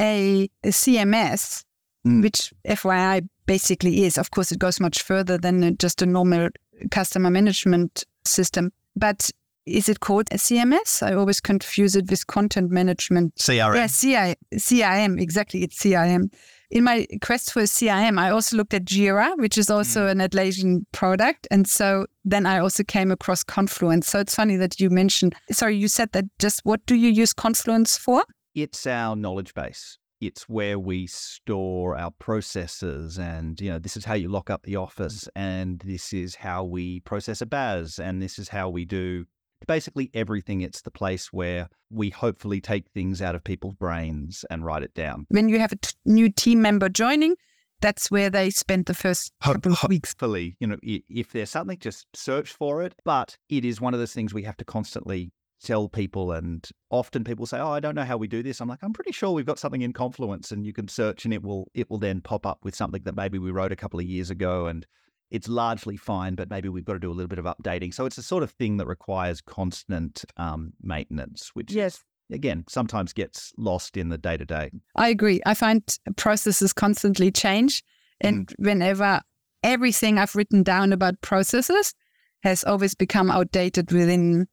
a, 0.00 0.48
a 0.62 0.68
CMS, 0.68 1.64
Mm. 2.06 2.22
which 2.22 2.52
FYI 2.66 3.26
basically 3.46 4.04
is, 4.04 4.18
of 4.18 4.30
course, 4.30 4.52
it 4.52 4.58
goes 4.58 4.78
much 4.78 5.02
further 5.02 5.38
than 5.38 5.74
just 5.78 6.02
a 6.02 6.06
normal 6.06 6.50
customer 6.90 7.30
management 7.30 8.04
system. 8.26 8.72
But 8.96 9.30
is 9.66 9.88
it 9.88 10.00
called 10.00 10.28
a 10.30 10.36
CMS? 10.36 11.02
I 11.02 11.14
always 11.14 11.40
confuse 11.40 11.96
it 11.96 12.10
with 12.10 12.26
content 12.26 12.70
management. 12.70 13.34
CRM. 13.36 13.74
Yeah, 13.74 13.86
CI, 13.86 14.36
CIM, 14.56 15.20
exactly. 15.20 15.62
It's 15.62 15.78
CIM. 15.78 16.32
In 16.70 16.84
my 16.84 17.06
quest 17.22 17.52
for 17.52 17.62
CIM, 17.62 18.18
I 18.18 18.30
also 18.30 18.56
looked 18.56 18.74
at 18.74 18.84
Jira, 18.84 19.36
which 19.38 19.56
is 19.56 19.70
also 19.70 20.04
hmm. 20.04 20.20
an 20.20 20.28
Atlassian 20.28 20.84
product. 20.92 21.46
And 21.50 21.68
so 21.68 22.06
then 22.24 22.46
I 22.46 22.58
also 22.58 22.82
came 22.82 23.10
across 23.10 23.42
Confluence. 23.42 24.08
So 24.08 24.20
it's 24.20 24.34
funny 24.34 24.56
that 24.56 24.80
you 24.80 24.90
mentioned, 24.90 25.34
sorry, 25.50 25.76
you 25.76 25.88
said 25.88 26.12
that 26.12 26.24
just 26.38 26.60
what 26.64 26.84
do 26.86 26.94
you 26.94 27.10
use 27.10 27.32
Confluence 27.32 27.96
for? 27.96 28.24
It's 28.54 28.86
our 28.86 29.16
knowledge 29.16 29.54
base. 29.54 29.98
It's 30.20 30.48
where 30.48 30.78
we 30.78 31.06
store 31.06 31.96
our 31.96 32.10
processes, 32.12 33.18
and 33.18 33.60
you 33.60 33.70
know, 33.70 33.78
this 33.78 33.96
is 33.96 34.04
how 34.04 34.14
you 34.14 34.28
lock 34.28 34.50
up 34.50 34.62
the 34.62 34.74
mm. 34.74 34.82
office, 34.82 35.28
and 35.34 35.80
this 35.80 36.12
is 36.12 36.36
how 36.36 36.64
we 36.64 37.00
process 37.00 37.40
a 37.40 37.46
BAS, 37.46 37.98
and 37.98 38.22
this 38.22 38.38
is 38.38 38.48
how 38.48 38.68
we 38.68 38.84
do 38.84 39.26
basically 39.66 40.10
everything. 40.14 40.60
It's 40.60 40.82
the 40.82 40.90
place 40.90 41.32
where 41.32 41.68
we 41.90 42.10
hopefully 42.10 42.60
take 42.60 42.88
things 42.90 43.22
out 43.22 43.34
of 43.34 43.44
people's 43.44 43.74
brains 43.74 44.44
and 44.50 44.64
write 44.64 44.82
it 44.82 44.94
down. 44.94 45.26
When 45.28 45.48
you 45.48 45.58
have 45.58 45.72
a 45.72 45.76
t- 45.76 45.94
new 46.04 46.30
team 46.30 46.60
member 46.62 46.88
joining, 46.88 47.36
that's 47.80 48.10
where 48.10 48.30
they 48.30 48.50
spend 48.50 48.86
the 48.86 48.94
first 48.94 49.32
couple 49.42 49.72
of 49.72 49.88
weeks. 49.88 50.10
Hopefully, 50.12 50.56
you 50.60 50.66
know, 50.66 50.76
if 50.82 51.32
there's 51.32 51.50
something, 51.50 51.78
just 51.78 52.06
search 52.14 52.52
for 52.52 52.82
it. 52.82 52.94
But 53.04 53.36
it 53.48 53.64
is 53.64 53.80
one 53.80 53.94
of 53.94 54.00
those 54.00 54.12
things 54.12 54.32
we 54.32 54.44
have 54.44 54.56
to 54.58 54.64
constantly 54.64 55.32
tell 55.64 55.88
people. 55.88 56.32
And 56.32 56.68
often 56.90 57.24
people 57.24 57.46
say, 57.46 57.58
"Oh, 57.58 57.70
I 57.70 57.80
don't 57.80 57.94
know 57.94 58.04
how 58.04 58.16
we 58.16 58.28
do 58.28 58.42
this." 58.42 58.60
I'm 58.60 58.68
like, 58.68 58.82
"I'm 58.82 58.92
pretty 58.92 59.12
sure 59.12 59.32
we've 59.32 59.46
got 59.46 59.58
something 59.58 59.82
in 59.82 59.92
Confluence, 59.92 60.52
and 60.52 60.64
you 60.64 60.72
can 60.72 60.88
search, 60.88 61.24
and 61.24 61.34
it 61.34 61.42
will 61.42 61.68
it 61.74 61.90
will 61.90 61.98
then 61.98 62.20
pop 62.20 62.46
up 62.46 62.58
with 62.62 62.74
something 62.74 63.02
that 63.04 63.16
maybe 63.16 63.38
we 63.38 63.50
wrote 63.50 63.72
a 63.72 63.76
couple 63.76 63.98
of 63.98 64.06
years 64.06 64.30
ago, 64.30 64.66
and 64.66 64.86
it's 65.30 65.48
largely 65.48 65.96
fine, 65.96 66.34
but 66.36 66.50
maybe 66.50 66.68
we've 66.68 66.84
got 66.84 66.92
to 66.92 66.98
do 67.00 67.10
a 67.10 67.14
little 67.14 67.28
bit 67.28 67.38
of 67.40 67.46
updating. 67.46 67.92
So 67.92 68.06
it's 68.06 68.18
a 68.18 68.22
sort 68.22 68.42
of 68.44 68.50
thing 68.52 68.76
that 68.76 68.86
requires 68.86 69.40
constant 69.40 70.24
um, 70.36 70.74
maintenance, 70.80 71.50
which 71.54 71.72
Yes. 71.72 72.04
again 72.30 72.64
sometimes 72.68 73.12
gets 73.12 73.52
lost 73.56 73.96
in 73.96 74.10
the 74.10 74.18
day 74.18 74.36
to 74.36 74.44
day. 74.44 74.70
I 74.94 75.08
agree. 75.08 75.40
I 75.44 75.54
find 75.54 75.82
processes 76.16 76.72
constantly 76.72 77.32
change. 77.32 77.82
And 78.20 78.52
whenever 78.58 79.22
everything 79.62 80.18
I've 80.18 80.36
written 80.36 80.62
down 80.62 80.92
about 80.92 81.20
processes 81.20 81.94
has 82.42 82.62
always 82.62 82.94
become 82.94 83.30
outdated 83.30 83.90
within 83.90 84.46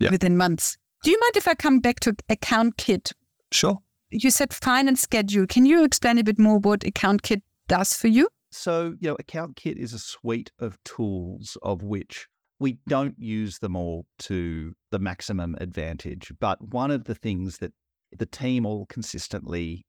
Yeah. 0.00 0.10
within 0.10 0.36
months. 0.36 0.76
Do 1.02 1.10
you 1.10 1.18
mind 1.20 1.36
if 1.36 1.46
I 1.46 1.54
come 1.54 1.80
back 1.80 2.00
to 2.00 2.16
Account 2.28 2.76
Kit? 2.76 3.12
Sure. 3.52 3.78
You 4.10 4.30
said 4.30 4.52
finance 4.52 5.02
schedule. 5.02 5.46
Can 5.46 5.66
you 5.66 5.84
explain 5.84 6.18
a 6.18 6.24
bit 6.24 6.38
more 6.38 6.58
what 6.58 6.84
Account 6.84 7.22
Kit 7.22 7.42
does 7.68 7.92
for 7.92 8.08
you? 8.08 8.28
So, 8.50 8.94
you 8.98 9.08
know, 9.08 9.16
Account 9.18 9.56
Kit 9.56 9.78
is 9.78 9.92
a 9.92 9.98
suite 9.98 10.50
of 10.58 10.76
tools 10.84 11.56
of 11.62 11.82
which 11.82 12.26
we 12.58 12.78
don't 12.88 13.14
use 13.18 13.58
them 13.58 13.76
all 13.76 14.06
to 14.20 14.74
the 14.90 14.98
maximum 14.98 15.56
advantage. 15.60 16.32
But 16.40 16.60
one 16.60 16.90
of 16.90 17.04
the 17.04 17.14
things 17.14 17.58
that 17.58 17.72
the 18.16 18.26
team 18.26 18.66
all 18.66 18.86
consistently 18.86 19.86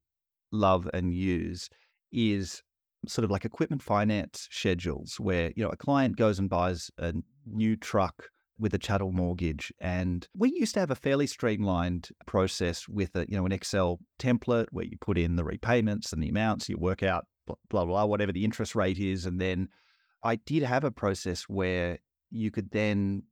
love 0.51 0.89
and 0.93 1.14
use 1.14 1.70
is 2.12 2.62
sort 3.07 3.26
of 3.26 3.32
like 3.32 3.45
equipment 3.45 3.82
finance 3.82 4.47
schedules 4.51 5.20
where, 5.20 5.51
you 5.55 5.64
know, 5.64 5.70
a 5.70 5.78
client 5.78 6.16
goes 6.16 6.38
and 6.38 6.49
buys 6.49 6.91
a 6.97 7.14
new 7.45 7.76
truck 7.76 8.26
with 8.62 8.74
a 8.76 8.78
chattel 8.78 9.12
mortgage. 9.12 9.74
And 9.82 10.28
we 10.38 10.53
used 10.55 10.76
to 10.76 10.80
have 10.80 10.91
a 10.91 10.95
fairly 10.95 11.28
streamlined 11.28 12.09
process 12.28 12.88
with 12.88 13.16
a, 13.16 13.26
you 13.28 13.36
know, 13.36 13.45
an 13.45 13.51
Excel 13.51 13.99
template 14.20 14.68
where 14.72 14.86
you 14.86 14.97
put 15.01 15.18
in 15.18 15.36
the 15.36 15.43
repayments 15.43 16.14
and 16.14 16.22
the 16.22 16.30
amounts, 16.30 16.70
you 16.70 16.78
work 16.78 17.01
out 17.01 17.26
blah, 17.47 17.55
blah, 17.70 17.86
blah, 17.86 18.05
whatever 18.05 18.32
the 18.32 18.45
interest 18.45 18.76
rate 18.76 18.99
is. 18.99 19.26
And 19.26 19.41
then 19.41 19.68
I 20.24 20.36
did 20.36 20.62
have 20.62 20.84
a 20.84 20.91
process 20.91 21.43
where 21.43 21.97
you 22.30 22.51
could 22.51 22.70
then 22.72 23.24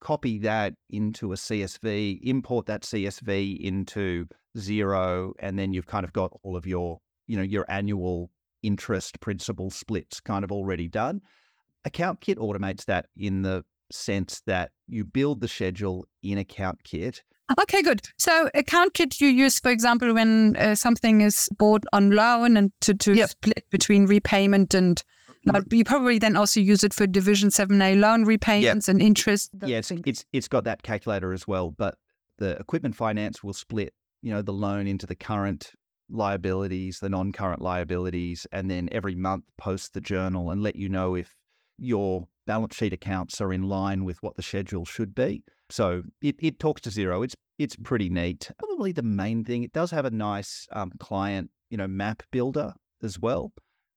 copy 0.00 0.38
that 0.40 0.74
into 0.90 1.32
a 1.32 1.36
CSV, 1.36 2.18
import 2.22 2.66
that 2.66 2.82
CSV 2.82 3.60
into 3.60 4.26
Xero, 4.56 5.32
and 5.38 5.58
then 5.58 5.72
you've 5.72 5.86
kind 5.86 6.04
of 6.04 6.12
got 6.12 6.32
all 6.42 6.56
of 6.56 6.66
your, 6.66 7.00
you 7.28 7.36
know, 7.36 7.42
your 7.42 7.64
annual 7.68 8.30
interest 8.62 9.20
principal 9.20 9.70
splits 9.70 10.20
kind 10.20 10.42
of 10.42 10.50
already 10.50 10.88
done. 10.88 11.20
Account 11.84 12.20
Kit 12.20 12.38
automates 12.38 12.84
that 12.86 13.06
in 13.16 13.42
the 13.42 13.64
sense 13.92 14.42
that 14.46 14.70
you 14.88 15.04
build 15.04 15.40
the 15.40 15.48
schedule 15.48 16.06
in 16.22 16.38
Account 16.38 16.84
Kit. 16.84 17.22
Okay, 17.60 17.82
good. 17.82 18.00
So 18.16 18.48
Account 18.54 18.94
Kit 18.94 19.20
you 19.20 19.28
use, 19.28 19.58
for 19.58 19.70
example, 19.70 20.14
when 20.14 20.56
uh, 20.56 20.74
something 20.74 21.20
is 21.20 21.48
bought 21.58 21.84
on 21.92 22.10
loan 22.10 22.56
and 22.56 22.70
to, 22.82 22.94
to 22.94 23.14
Yep. 23.14 23.28
split 23.30 23.64
between 23.70 24.06
repayment 24.06 24.74
and 24.74 25.02
but 25.46 25.72
you 25.72 25.84
probably 25.84 26.18
then 26.18 26.36
also 26.36 26.60
use 26.60 26.84
it 26.84 26.92
for 26.92 27.06
Division 27.06 27.48
7A 27.48 27.98
loan 27.98 28.24
repayments 28.24 28.88
and 28.88 29.00
interest. 29.00 29.50
yeah, 29.64 29.78
it's, 29.78 29.90
it's 29.90 30.24
it's 30.34 30.48
got 30.48 30.64
that 30.64 30.82
calculator 30.82 31.32
as 31.32 31.48
well, 31.48 31.70
but 31.70 31.96
the 32.36 32.58
equipment 32.58 32.94
finance 32.94 33.42
will 33.42 33.54
split, 33.54 33.94
you 34.20 34.30
know, 34.30 34.42
the 34.42 34.52
loan 34.52 34.86
into 34.86 35.06
the 35.06 35.14
current 35.14 35.72
liabilities, 36.10 36.98
the 37.00 37.08
non-current 37.08 37.62
liabilities, 37.62 38.46
and 38.52 38.70
then 38.70 38.88
every 38.92 39.14
month 39.14 39.44
post 39.56 39.94
the 39.94 40.00
journal 40.00 40.50
and 40.50 40.62
let 40.62 40.76
you 40.76 40.88
know 40.88 41.14
if 41.14 41.34
your 41.78 42.28
balance 42.50 42.74
sheet 42.74 42.92
accounts 42.92 43.40
are 43.40 43.52
in 43.52 43.62
line 43.68 44.04
with 44.04 44.20
what 44.24 44.34
the 44.36 44.42
schedule 44.42 44.84
should 44.84 45.14
be. 45.14 45.42
So 45.70 46.02
it, 46.20 46.34
it 46.40 46.58
talks 46.58 46.80
to 46.82 46.90
Xero. 46.90 47.24
It's 47.24 47.36
it's 47.58 47.76
pretty 47.76 48.08
neat. 48.08 48.50
Probably 48.58 48.90
the 48.92 49.02
main 49.04 49.44
thing. 49.44 49.62
It 49.62 49.72
does 49.72 49.90
have 49.92 50.04
a 50.04 50.10
nice 50.10 50.66
um, 50.72 50.90
client, 50.98 51.50
you 51.70 51.76
know, 51.76 51.86
map 51.86 52.22
builder 52.32 52.72
as 53.02 53.18
well 53.20 53.52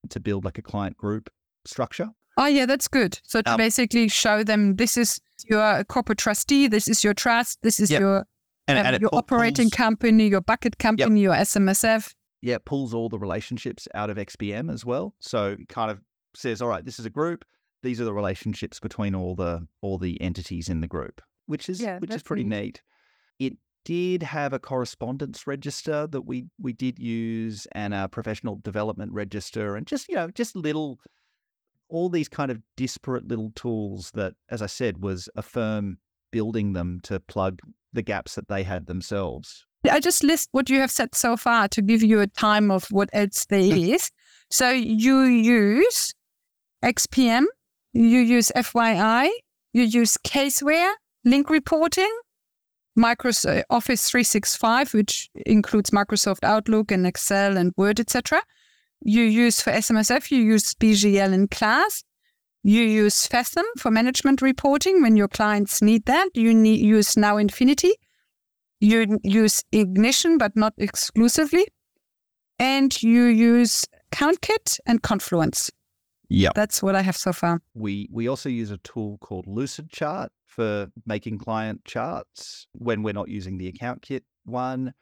to 0.10 0.20
build 0.20 0.46
like 0.46 0.58
a 0.60 0.62
client 0.62 0.98
group 0.98 1.30
structure. 1.66 2.10
Oh, 2.38 2.46
yeah, 2.48 2.66
that's 2.68 2.88
good. 2.88 3.20
So 3.24 3.42
to 3.42 3.52
Um, 3.52 3.58
basically 3.58 4.08
show 4.10 4.44
them 4.44 4.76
this 4.76 4.98
is 4.98 5.20
your 5.50 5.84
corporate 5.86 6.18
trustee, 6.20 6.68
this 6.68 6.88
is 6.88 7.04
your 7.04 7.14
trust, 7.14 7.60
this 7.64 7.80
is 7.80 7.90
Yep. 7.90 8.02
your 8.02 8.18
And, 8.68 8.78
um, 8.80 8.86
and 8.86 9.02
your 9.02 9.10
operating 9.14 9.70
company, 9.70 10.28
your 10.28 10.42
bucket 10.42 10.78
company, 10.78 11.22
your 11.22 11.34
SMSF. 11.34 12.14
yeah, 12.42 12.56
it 12.56 12.66
pulls 12.66 12.94
all 12.94 13.08
the 13.10 13.18
relationships 13.28 13.88
out 13.96 14.10
of 14.10 14.18
XPM 14.18 14.70
as 14.72 14.84
well. 14.86 15.16
So 15.20 15.56
it 15.60 15.70
kind 15.70 15.90
of 15.92 16.02
says, 16.36 16.62
all 16.62 16.68
right, 16.70 16.84
this 16.84 17.00
is 17.00 17.06
a 17.06 17.10
group. 17.10 17.46
These 17.84 18.02
are 18.02 18.06
the 18.06 18.14
relationships 18.14 18.80
between 18.80 19.14
all 19.14 19.36
the 19.36 19.68
all 19.82 19.98
the 19.98 20.20
entities 20.22 20.70
in 20.70 20.80
the 20.82 20.88
group, 20.88 21.22
which 21.46 21.70
is 21.70 21.82
Yeah, 21.82 22.00
which 22.00 22.12
is 22.16 22.24
pretty 22.24 22.44
neat. 22.44 22.82
neat. 23.40 23.52
It 23.52 23.58
did 23.86 24.24
have 24.24 24.54
a 24.54 24.60
correspondence 24.60 25.46
register 25.46 26.08
that 26.08 26.22
we 26.22 26.46
we 26.60 26.74
did 26.74 26.98
use 26.98 27.68
and 27.74 27.94
a 27.94 28.08
professional 28.08 28.56
development 28.64 29.12
register 29.12 29.76
and 29.76 29.86
just 29.86 30.08
you 30.10 30.16
know 30.16 30.30
just 30.30 30.56
little 30.56 31.00
all 31.90 32.10
these 32.10 32.30
kind 32.30 32.50
of 32.50 32.60
disparate 32.78 33.28
little 33.28 33.52
tools 33.54 34.12
that 34.14 34.34
as 34.50 34.62
I 34.62 34.68
said 34.68 35.04
was 35.04 35.30
a 35.36 35.42
firm 35.44 35.98
building 36.32 36.74
them 36.74 37.00
to 37.04 37.20
plug 37.20 37.60
the 37.92 38.02
gaps 38.02 38.36
that 38.36 38.48
they 38.48 38.64
had 38.64 38.88
themselves. 38.88 39.66
I 39.92 40.00
just 40.00 40.24
list 40.24 40.48
what 40.54 40.70
you 40.70 40.80
have 40.80 40.90
said 40.90 41.14
so 41.14 41.36
far 41.36 41.68
to 41.68 41.82
give 41.82 42.02
you 42.02 42.22
a 42.22 42.28
time 42.28 42.72
of 42.72 42.86
what 42.90 43.10
else 43.12 43.46
there 43.46 43.60
is. 43.78 44.10
So 44.50 44.70
you 44.70 45.24
use 45.24 46.14
XPM, 46.84 47.44
you 47.94 48.20
use 48.20 48.52
FYI, 48.56 49.30
you 49.72 49.84
use 49.84 50.18
Caseware, 50.18 50.94
link 51.24 51.50
reporting, 51.50 52.12
Microsoft 52.98 53.60
uh, 53.60 53.64
Office 53.70 54.10
365, 54.10 54.94
which 54.94 55.30
includes 55.46 55.90
Microsoft 55.90 56.44
Outlook 56.44 56.92
and 56.92 57.08
Excel 57.08 57.58
and 57.58 57.74
Word, 57.78 58.00
etc. 58.00 58.42
You 59.02 59.24
use 59.24 59.62
for 59.62 59.72
SMSF, 59.72 60.32
you 60.32 60.42
use 60.42 60.74
BGL 60.76 61.34
in 61.34 61.48
class. 61.48 62.04
You 62.66 62.82
use 62.84 63.28
Fathom 63.28 63.66
for 63.78 63.92
management 63.92 64.42
reporting 64.42 65.02
when 65.02 65.18
your 65.18 65.28
clients 65.28 65.82
need 65.82 66.06
that. 66.06 66.30
You 66.34 66.54
need, 66.54 66.80
use 66.80 67.16
NowInfinity. 67.16 67.92
You 68.80 69.20
use 69.24 69.64
Ignition, 69.74 70.38
but 70.38 70.56
not 70.56 70.74
exclusively. 70.78 71.68
And 72.60 73.02
you 73.04 73.24
use 73.24 73.84
CountKit 74.14 74.80
and 74.86 75.02
Confluence. 75.02 75.72
Yeah. 76.34 76.50
That's 76.56 76.82
what 76.82 76.96
I 76.96 77.02
have 77.04 77.16
so 77.16 77.32
far. 77.32 77.62
We 77.76 78.10
we 78.12 78.28
also 78.28 78.50
use 78.50 78.72
a 78.72 78.78
tool 78.80 79.20
called 79.20 79.46
Lucid 79.48 79.90
Chart 79.92 80.32
for 80.48 80.92
making 81.06 81.38
client 81.38 81.86
charts 81.86 82.68
when 82.74 83.04
we're 83.04 83.14
not 83.14 83.30
using 83.30 83.58
the 83.60 83.68
account 83.68 84.02
kit 84.02 84.24
one. 84.46 84.94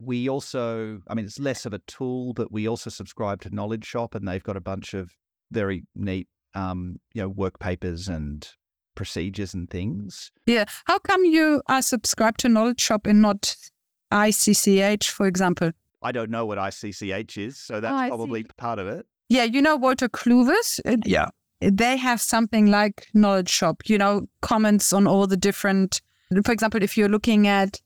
We 0.00 0.28
also, 0.28 1.00
I 1.08 1.14
mean, 1.14 1.26
it's 1.26 1.38
less 1.38 1.66
of 1.66 1.74
a 1.74 1.78
tool, 1.80 2.32
but 2.32 2.50
we 2.50 2.66
also 2.66 2.88
subscribe 2.90 3.42
to 3.42 3.54
Knowledge 3.54 3.84
Shop, 3.84 4.14
and 4.14 4.26
they've 4.26 4.42
got 4.42 4.56
a 4.56 4.60
bunch 4.60 4.94
of 4.94 5.10
very 5.52 5.84
neat, 5.94 6.26
um, 6.54 6.96
you 7.12 7.22
know, 7.22 7.28
work 7.28 7.58
papers 7.58 8.08
and 8.08 8.48
procedures 8.94 9.52
and 9.54 9.68
things. 9.68 10.32
Yeah. 10.46 10.64
How 10.86 10.98
come 11.00 11.24
you 11.24 11.62
are 11.68 11.82
subscribed 11.82 12.40
to 12.40 12.48
Knowledge 12.48 12.80
Shop 12.80 13.06
and 13.06 13.20
not 13.20 13.54
ICCH, 14.10 15.04
for 15.10 15.26
example? 15.26 15.70
I 16.02 16.12
don't 16.12 16.30
know 16.30 16.46
what 16.46 16.56
ICCH 16.58 17.36
is, 17.36 17.58
so 17.58 17.78
that's 17.80 17.92
Oh, 17.92 17.96
I 17.96 18.06
see. 18.06 18.08
probably 18.08 18.44
part 18.56 18.78
of 18.78 18.86
it. 18.88 19.06
Yeah, 19.30 19.44
you 19.44 19.62
know 19.62 19.78
Wolters 19.78 20.10
Kluwer's? 20.10 20.80
Uh, 20.84 20.96
Yeah. 21.06 21.28
They 21.60 21.96
have 21.96 22.20
something 22.20 22.66
like 22.66 23.06
Knowledge 23.14 23.48
Shop, 23.50 23.82
you 23.84 23.96
know, 23.96 24.26
comments 24.40 24.92
on 24.92 25.06
all 25.06 25.26
the 25.26 25.36
different, 25.36 26.00
for 26.44 26.52
example, 26.52 26.82
if 26.82 26.96
you're 26.96 27.08
looking 27.08 27.46
at 27.46 27.80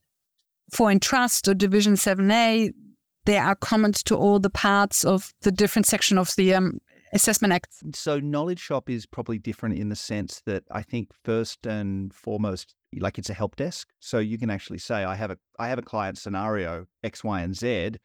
Foreign 0.72 1.00
Trust 1.00 1.48
or 1.48 1.54
Division 1.54 1.94
7A, 1.94 2.72
there 3.26 3.42
are 3.42 3.56
comments 3.56 4.02
to 4.04 4.16
all 4.16 4.38
the 4.38 4.50
parts 4.50 5.04
of 5.04 5.34
the 5.42 5.50
different 5.50 5.86
section 5.86 6.18
of 6.18 6.32
the 6.36 6.54
um, 6.54 6.78
Assessment 7.12 7.52
Act. 7.52 7.68
So 7.94 8.20
Knowledge 8.20 8.60
Shop 8.60 8.88
is 8.88 9.06
probably 9.06 9.38
different 9.38 9.76
in 9.76 9.88
the 9.88 9.96
sense 9.96 10.40
that 10.46 10.64
I 10.70 10.82
think 10.82 11.10
first 11.24 11.66
and 11.66 12.14
foremost, 12.14 12.74
like 12.98 13.18
it's 13.18 13.30
a 13.30 13.34
help 13.34 13.56
desk. 13.56 13.88
So 13.98 14.18
you 14.18 14.38
can 14.38 14.50
actually 14.50 14.78
say, 14.78 15.04
I 15.04 15.14
have 15.14 15.30
a 15.30 15.38
I 15.58 15.68
have 15.68 15.78
a 15.78 15.82
client 15.82 16.16
scenario 16.16 16.86
X, 17.02 17.24
Y, 17.24 17.40
and 17.40 17.56
Z, 17.56 17.96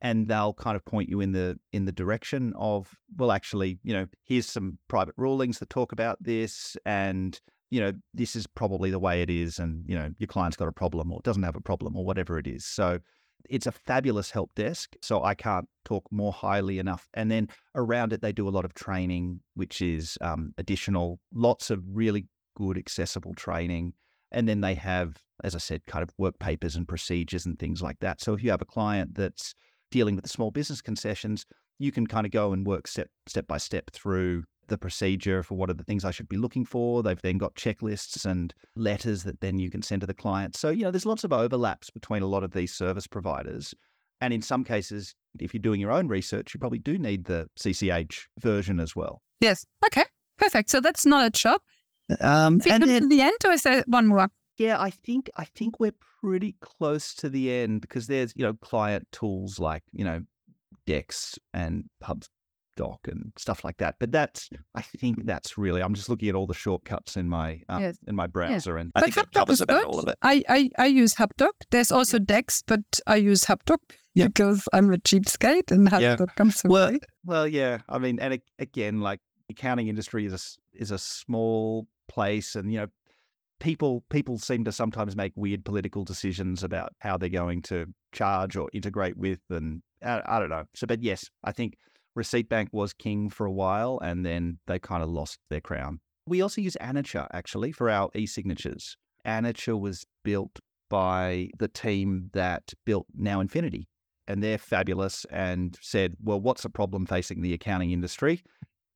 and 0.00 0.28
they'll 0.28 0.54
kind 0.54 0.76
of 0.76 0.84
point 0.84 1.08
you 1.08 1.20
in 1.20 1.32
the 1.32 1.58
in 1.72 1.84
the 1.84 1.92
direction 1.92 2.52
of, 2.56 2.96
well, 3.16 3.32
actually, 3.32 3.78
you 3.82 3.92
know, 3.92 4.06
here's 4.24 4.46
some 4.46 4.78
private 4.88 5.14
rulings 5.16 5.58
that 5.58 5.70
talk 5.70 5.92
about 5.92 6.22
this, 6.22 6.76
and 6.84 7.40
you 7.70 7.80
know, 7.80 7.92
this 8.12 8.36
is 8.36 8.46
probably 8.46 8.90
the 8.90 8.98
way 8.98 9.22
it 9.22 9.30
is, 9.30 9.58
and 9.58 9.84
you 9.86 9.98
know, 9.98 10.10
your 10.18 10.28
client's 10.28 10.56
got 10.56 10.68
a 10.68 10.72
problem 10.72 11.12
or 11.12 11.20
doesn't 11.24 11.42
have 11.42 11.56
a 11.56 11.60
problem 11.60 11.96
or 11.96 12.04
whatever 12.04 12.38
it 12.38 12.46
is. 12.46 12.64
So 12.64 13.00
it's 13.48 13.66
a 13.66 13.72
fabulous 13.72 14.30
help 14.30 14.54
desk. 14.54 14.96
So 15.02 15.22
I 15.22 15.34
can't 15.34 15.68
talk 15.84 16.06
more 16.10 16.32
highly 16.32 16.78
enough. 16.78 17.08
And 17.14 17.30
then 17.30 17.48
around 17.74 18.12
it, 18.12 18.22
they 18.22 18.32
do 18.32 18.48
a 18.48 18.50
lot 18.50 18.64
of 18.64 18.74
training, 18.74 19.40
which 19.54 19.82
is 19.82 20.16
um, 20.20 20.54
additional, 20.58 21.20
lots 21.32 21.70
of 21.70 21.82
really 21.86 22.26
good, 22.56 22.78
accessible 22.78 23.34
training. 23.34 23.92
And 24.32 24.48
then 24.48 24.60
they 24.60 24.74
have, 24.74 25.22
as 25.42 25.54
I 25.54 25.58
said, 25.58 25.82
kind 25.86 26.02
of 26.02 26.10
work 26.18 26.38
papers 26.38 26.74
and 26.76 26.88
procedures 26.88 27.46
and 27.46 27.58
things 27.58 27.82
like 27.82 27.98
that. 28.00 28.20
So 28.20 28.32
if 28.32 28.42
you 28.42 28.50
have 28.50 28.62
a 28.62 28.66
client 28.66 29.14
that's 29.14 29.54
dealing 29.94 30.16
with 30.16 30.24
the 30.24 30.28
small 30.28 30.50
business 30.50 30.82
concessions, 30.82 31.46
you 31.78 31.92
can 31.92 32.04
kind 32.04 32.26
of 32.26 32.32
go 32.32 32.52
and 32.52 32.66
work 32.66 32.88
step 32.88 33.08
step 33.28 33.46
by 33.46 33.56
step 33.58 33.92
through 33.92 34.42
the 34.66 34.76
procedure 34.76 35.44
for 35.44 35.54
what 35.54 35.70
are 35.70 35.74
the 35.74 35.84
things 35.84 36.04
I 36.04 36.10
should 36.10 36.28
be 36.28 36.36
looking 36.36 36.64
for. 36.64 37.00
They've 37.00 37.20
then 37.22 37.38
got 37.38 37.54
checklists 37.54 38.24
and 38.24 38.52
letters 38.74 39.22
that 39.22 39.40
then 39.40 39.60
you 39.60 39.70
can 39.70 39.82
send 39.82 40.00
to 40.00 40.06
the 40.06 40.14
client. 40.14 40.56
So, 40.56 40.70
you 40.70 40.82
know, 40.82 40.90
there's 40.90 41.06
lots 41.06 41.22
of 41.22 41.32
overlaps 41.32 41.90
between 41.90 42.22
a 42.22 42.26
lot 42.26 42.42
of 42.42 42.52
these 42.52 42.74
service 42.74 43.06
providers. 43.06 43.72
And 44.20 44.34
in 44.34 44.42
some 44.42 44.64
cases, 44.64 45.14
if 45.38 45.54
you're 45.54 45.60
doing 45.60 45.80
your 45.80 45.92
own 45.92 46.08
research, 46.08 46.54
you 46.54 46.58
probably 46.58 46.80
do 46.80 46.98
need 46.98 47.26
the 47.26 47.48
CCH 47.56 48.22
version 48.40 48.80
as 48.80 48.96
well. 48.96 49.22
Yes. 49.40 49.64
Okay. 49.86 50.04
Perfect. 50.38 50.70
So 50.70 50.80
that's 50.80 51.06
Knowledge 51.06 51.36
Shop. 51.36 51.62
Um, 52.20 52.58
Have 52.60 52.66
you 52.66 52.86
come 52.86 53.00
to 53.00 53.08
the 53.08 53.20
end 53.20 53.36
or 53.44 53.52
is 53.52 53.62
there 53.62 53.84
one 53.86 54.08
more? 54.08 54.28
Yeah, 54.58 54.80
I 54.80 54.90
think 54.90 55.30
I 55.36 55.44
think 55.44 55.80
we're 55.80 55.94
pretty 56.20 56.56
close 56.60 57.14
to 57.16 57.28
the 57.28 57.50
end 57.52 57.80
because 57.80 58.06
there's 58.06 58.32
you 58.36 58.44
know 58.44 58.54
client 58.54 59.08
tools 59.12 59.58
like 59.58 59.82
you 59.92 60.04
know 60.04 60.20
Dext 60.86 61.38
and 61.52 61.84
HubDoc 62.02 62.98
and 63.08 63.32
stuff 63.36 63.64
like 63.64 63.78
that. 63.78 63.96
But 63.98 64.12
that's 64.12 64.48
I 64.74 64.82
think 64.82 65.24
that's 65.26 65.56
really 65.58 65.82
I'm 65.82 65.94
just 65.94 66.08
looking 66.08 66.28
at 66.28 66.34
all 66.34 66.46
the 66.46 66.54
shortcuts 66.54 67.16
in 67.16 67.28
my 67.28 67.62
um, 67.68 67.82
Yes. 67.82 67.98
in 68.06 68.14
my 68.14 68.26
browser 68.26 68.76
and 68.76 68.92
I 68.94 69.00
But 69.00 69.04
think 69.14 69.14
that 69.14 69.32
covers 69.32 69.54
is 69.56 69.60
about 69.62 69.84
good. 69.84 69.86
all 69.86 69.98
of 69.98 70.08
it. 70.08 70.18
I, 70.22 70.42
I, 70.48 70.70
I 70.78 70.86
use 70.86 71.14
HubDoc. 71.14 71.50
There's 71.70 71.90
also 71.90 72.18
Dext, 72.18 72.64
but 72.66 72.80
I 73.06 73.16
use 73.16 73.44
HubDoc 73.44 73.78
Yeah. 74.14 74.26
because 74.28 74.68
I'm 74.72 74.92
a 74.92 74.98
cheapskate 74.98 75.70
and 75.70 75.88
Yeah. 75.90 76.16
HubDoc 76.16 76.34
comes 76.36 76.62
with 76.62 76.70
Well, 76.72 76.88
it. 76.94 77.04
well, 77.24 77.48
yeah. 77.48 77.78
I 77.88 77.98
mean, 77.98 78.18
and 78.20 78.38
again, 78.58 79.00
like 79.00 79.20
accounting 79.50 79.88
industry 79.88 80.26
is 80.26 80.32
a 80.32 80.36
s- 80.36 80.58
is 80.72 80.90
a 80.90 80.98
small 80.98 81.86
place, 82.08 82.54
and 82.56 82.72
you 82.72 82.80
know, 82.80 82.86
people 83.64 84.04
people 84.10 84.38
seem 84.38 84.62
to 84.62 84.70
sometimes 84.70 85.16
make 85.16 85.32
weird 85.34 85.64
political 85.64 86.04
decisions 86.04 86.62
about 86.62 86.92
how 86.98 87.16
they're 87.16 87.30
going 87.30 87.62
to 87.62 87.86
charge 88.12 88.56
or 88.56 88.68
integrate 88.74 89.16
with, 89.16 89.40
and 89.50 89.82
I, 90.04 90.22
I 90.26 90.38
don't 90.38 90.50
know. 90.50 90.64
So, 90.74 90.86
but 90.86 91.02
yes, 91.02 91.30
I 91.42 91.50
think 91.50 91.78
Receipt 92.14 92.48
Bank 92.48 92.68
was 92.72 92.92
king 92.92 93.30
for 93.30 93.46
a 93.46 93.52
while, 93.52 93.98
and 94.02 94.24
then 94.24 94.58
they 94.66 94.78
kind 94.78 95.02
of 95.02 95.08
lost 95.08 95.38
their 95.48 95.62
crown. 95.62 95.98
We 96.26 96.42
also 96.42 96.60
use 96.60 96.76
Annature 96.80 97.26
actually 97.32 97.72
for 97.72 97.90
our 97.90 98.10
e-signatures. 98.14 98.96
Annature 99.26 99.80
was 99.80 100.04
built 100.22 100.60
by 100.90 101.48
the 101.58 101.68
team 101.68 102.30
that 102.34 102.72
built 102.84 103.06
NowInfinity 103.18 103.84
and 104.26 104.42
they're 104.42 104.58
fabulous 104.58 105.26
and 105.30 105.76
said, 105.80 106.14
well, 106.22 106.40
what's 106.40 106.62
the 106.62 106.70
problem 106.70 107.06
facing 107.06 107.42
the 107.42 107.52
accounting 107.52 107.90
industry? 107.90 108.42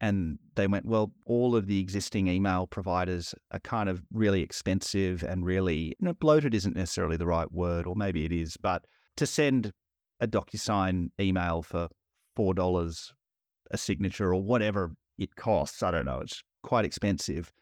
And 0.01 0.39
they 0.55 0.69
went, 0.69 0.87
well, 0.87 1.13
all 1.25 1.57
of 1.57 1.67
the 1.67 1.81
existing 1.81 2.29
email 2.29 2.67
providers 2.67 3.35
are 3.51 3.59
kind 3.61 3.89
of 3.89 4.03
really 4.13 4.43
expensive 4.43 5.25
and 5.25 5.45
really, 5.45 5.97
you 5.99 6.07
know, 6.07 6.15
bloated 6.15 6.55
isn't 6.55 6.77
necessarily 6.77 7.17
the 7.17 7.27
right 7.27 7.51
word, 7.51 7.87
or 7.87 7.97
maybe 7.97 8.25
it 8.25 8.33
is, 8.33 8.57
but 8.57 8.85
to 9.17 9.27
send 9.27 9.73
a 10.21 10.29
DocuSign 10.29 11.09
email 11.21 11.63
for 11.63 11.89
$4 12.39 13.13
a 13.71 13.79
signature 13.79 14.33
or 14.33 14.41
whatever 14.43 14.93
it 15.19 15.35
costs, 15.35 15.83
I 15.83 15.91
don't 15.91 16.07
know, 16.07 16.21
it's 16.21 16.43
quite 16.63 16.85
expensive. 16.85 17.53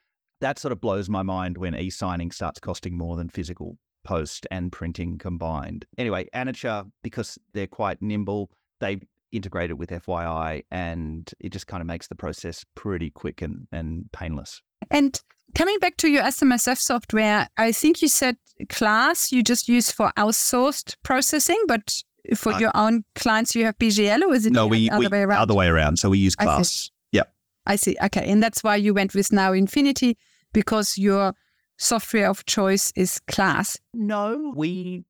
That 0.40 0.58
sort 0.58 0.72
of 0.72 0.80
blows 0.80 1.08
my 1.08 1.22
mind 1.22 1.56
when 1.56 1.74
e 1.74 1.88
signing 1.88 2.30
starts 2.30 2.60
costing 2.60 2.98
more 2.98 3.16
than 3.16 3.30
physical 3.30 3.78
post 4.04 4.46
and 4.50 4.70
printing 4.70 5.18
combined. 5.18 5.86
Anyway, 5.96 6.28
Annature, 6.34 6.90
because 7.02 7.38
they're 7.54 7.66
quite 7.66 8.00
nimble, 8.02 8.50
they 8.80 9.00
integrate 9.36 9.70
it 9.70 9.78
with 9.78 9.90
FYI 9.90 10.62
and 10.70 11.30
it 11.40 11.52
just 11.52 11.66
kind 11.66 11.80
of 11.80 11.86
makes 11.86 12.08
the 12.08 12.14
process 12.14 12.64
pretty 12.74 13.10
quick 13.10 13.42
and, 13.42 13.66
and 13.72 14.10
painless. 14.12 14.62
And 14.90 15.20
coming 15.54 15.78
back 15.78 15.96
to 15.98 16.08
your 16.08 16.22
SMSF 16.22 16.78
software, 16.78 17.48
I 17.56 17.72
think 17.72 18.02
you 18.02 18.08
said 18.08 18.36
class 18.68 19.32
you 19.32 19.42
just 19.42 19.68
use 19.68 19.90
for 19.90 20.12
outsourced 20.16 20.96
processing, 21.02 21.62
but 21.68 22.02
for 22.34 22.52
Uh, 22.54 22.58
your 22.58 22.72
own 22.74 23.04
clients 23.14 23.54
you 23.54 23.64
have 23.64 23.78
BGL 23.78 24.22
or 24.22 24.34
is 24.34 24.46
it 24.46 24.52
no, 24.52 24.68
the 24.68 24.90
other 24.90 25.08
way 25.10 25.22
around? 25.22 25.38
other 25.40 25.54
way 25.54 25.66
around. 25.68 25.98
So 25.98 26.10
we 26.10 26.18
use 26.18 26.34
I 26.38 26.44
class. 26.44 26.90
Yep. 27.12 27.32
I 27.66 27.76
see. 27.76 27.96
Okay. 28.02 28.30
And 28.30 28.42
that's 28.42 28.64
why 28.64 28.76
you 28.76 28.94
went 28.94 29.14
with 29.14 29.28
NowInfinity 29.28 30.16
because 30.52 30.96
your 30.96 31.34
software 31.78 32.28
of 32.30 32.44
choice 32.46 32.92
is 32.96 33.20
class. 33.28 33.76
No, 33.92 34.52
we 34.56 35.04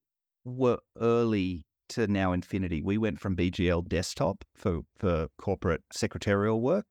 were 0.45 0.79
early 1.01 1.65
to 1.91 2.07
NowInfinity. 2.07 2.83
We 2.83 2.99
went 2.99 3.21
from 3.21 3.37
BGL 3.37 3.89
desktop 3.89 4.45
for, 4.55 4.81
for 4.99 5.29
corporate 5.39 5.83
secretarial 5.93 6.61
work. 6.61 6.87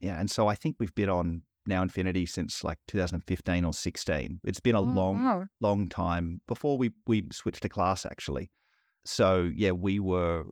Yeah. 0.00 0.18
And 0.18 0.30
so 0.30 0.48
I 0.48 0.54
think 0.54 0.76
we've 0.78 0.94
been 0.94 1.08
on 1.10 1.42
NowInfinity 1.68 2.28
since 2.28 2.64
like 2.64 2.78
2015 2.88 3.64
or 3.64 3.72
16. 3.72 4.40
It's 4.44 4.60
been 4.60 4.74
a 4.74 4.80
Oh, 4.80 4.84
long, 4.84 5.24
wow. 5.24 5.44
long 5.60 5.88
time 5.88 6.40
before 6.48 6.78
we, 6.78 6.90
we 7.06 7.24
switched 7.32 7.62
to 7.62 7.68
class 7.68 8.06
actually. 8.06 8.50
So 9.04 9.50
yeah, 9.54 9.72
we 9.72 10.00
were 10.00 10.44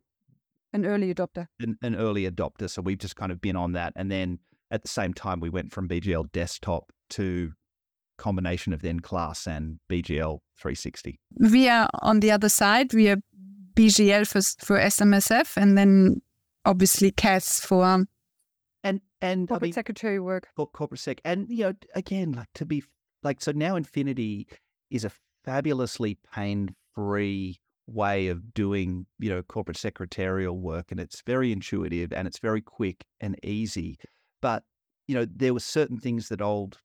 An 0.73 0.85
early 0.85 1.13
adopter. 1.13 1.47
an, 1.59 1.77
an 1.81 1.95
early 1.95 2.29
adopter. 2.29 2.69
So 2.69 2.81
we've 2.81 2.97
just 2.97 3.15
kind 3.15 3.31
of 3.31 3.41
been 3.41 3.55
on 3.55 3.71
that. 3.73 3.93
And 3.95 4.11
then 4.11 4.39
at 4.71 4.83
the 4.83 4.87
same 4.87 5.13
time, 5.15 5.39
we 5.39 5.49
went 5.49 5.71
from 5.71 5.87
BGL 5.89 6.31
desktop 6.31 6.91
to 7.11 7.53
combination 8.19 8.73
of 8.73 8.81
then 8.81 8.99
class 8.99 9.47
and 9.47 9.79
BGL 9.89 10.39
360. 10.59 11.19
We 11.51 11.67
are 11.69 11.89
on 12.01 12.19
the 12.19 12.29
other 12.31 12.49
side. 12.49 12.93
We 12.93 13.09
are 13.09 13.17
BGL 13.79 14.27
for, 14.27 14.41
for 14.65 14.77
SMSF 14.77 15.55
and 15.55 15.77
then 15.77 16.21
obviously 16.65 17.11
CAS 17.11 17.61
for 17.61 17.85
um, 17.85 18.07
And, 18.83 19.01
and 19.21 19.49
I 19.51 19.59
mean, 19.59 19.73
secretary 19.73 20.19
work. 20.19 20.47
cor- 20.55 20.67
corporate 20.67 20.99
sec. 20.99 21.21
And, 21.23 21.47
you 21.49 21.63
know, 21.63 21.73
again, 21.95 22.33
like 22.33 22.49
to 22.55 22.65
be 22.65 22.83
like, 23.23 23.41
so 23.41 23.53
NowInfinity 23.53 24.47
is 24.89 25.05
a 25.05 25.11
fabulously 25.45 26.17
pain 26.33 26.75
free 26.93 27.59
way 27.87 28.27
of 28.27 28.53
doing, 28.53 29.05
you 29.17 29.29
know, 29.29 29.41
corporate 29.43 29.77
secretarial 29.77 30.59
work. 30.59 30.91
And 30.91 30.99
it's 30.99 31.21
very 31.25 31.51
intuitive 31.51 32.11
and 32.11 32.27
it's 32.27 32.39
very 32.39 32.61
quick 32.61 33.05
and 33.21 33.37
easy. 33.43 33.97
But, 34.41 34.63
you 35.07 35.15
know, 35.15 35.25
there 35.25 35.53
were 35.53 35.59
certain 35.59 35.97
things 35.97 36.29
that 36.29 36.41
old 36.41 36.79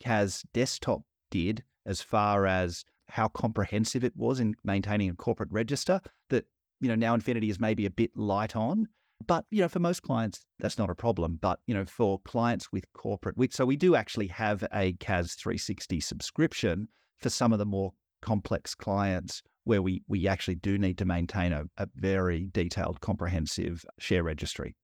CAS 0.00 0.44
desktop 0.54 1.02
did 1.30 1.64
as 1.84 2.00
far 2.00 2.46
as 2.46 2.84
how 3.08 3.28
comprehensive 3.28 4.04
it 4.04 4.16
was 4.16 4.40
in 4.40 4.54
maintaining 4.64 5.10
a 5.10 5.14
corporate 5.14 5.50
register 5.50 6.00
that, 6.30 6.46
you 6.80 6.94
know, 6.94 7.06
NowInfinity 7.06 7.50
is 7.50 7.58
maybe 7.58 7.86
a 7.86 7.90
bit 7.90 8.10
light 8.16 8.54
on. 8.54 8.86
But, 9.26 9.44
you 9.50 9.60
know, 9.62 9.68
for 9.68 9.80
most 9.80 10.02
clients, 10.02 10.44
that's 10.60 10.78
not 10.78 10.90
a 10.90 10.94
problem. 10.94 11.38
But, 11.40 11.58
you 11.66 11.74
know, 11.74 11.84
for 11.84 12.20
clients 12.20 12.70
with 12.70 12.84
corporate, 12.92 13.36
we, 13.36 13.48
so 13.50 13.66
we 13.66 13.76
do 13.76 13.96
actually 13.96 14.28
have 14.28 14.64
a 14.72 14.92
CAS 14.94 15.34
360 15.34 16.00
subscription 16.00 16.88
for 17.18 17.30
some 17.30 17.52
of 17.52 17.58
the 17.58 17.66
more 17.66 17.92
complex 18.22 18.74
clients 18.74 19.42
where 19.64 19.82
we, 19.82 20.02
we 20.06 20.28
actually 20.28 20.54
do 20.54 20.78
need 20.78 20.98
to 20.98 21.04
maintain 21.04 21.52
a, 21.52 21.64
a 21.78 21.88
very 21.96 22.48
detailed, 22.52 23.00
comprehensive 23.00 23.84
share 23.98 24.22
registry. 24.22 24.76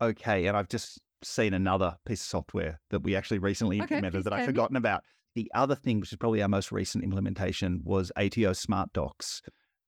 Okay. 0.00 0.46
And 0.46 0.56
I've 0.56 0.68
just 0.68 1.00
seen 1.22 1.54
another 1.54 1.96
piece 2.04 2.20
of 2.20 2.26
software 2.26 2.80
that 2.90 3.00
we 3.00 3.16
actually 3.16 3.38
recently 3.38 3.80
Okay, 3.80 3.94
implemented 3.96 4.24
that 4.24 4.32
I've 4.34 4.46
forgotten 4.46 4.76
about. 4.76 5.04
The 5.34 5.50
other 5.54 5.74
thing, 5.74 6.00
which 6.00 6.12
is 6.12 6.18
probably 6.18 6.42
our 6.42 6.48
most 6.48 6.70
recent 6.70 7.02
implementation, 7.04 7.80
was 7.84 8.12
ATO 8.16 8.52
Smart 8.52 8.92
Docs, 8.92 9.42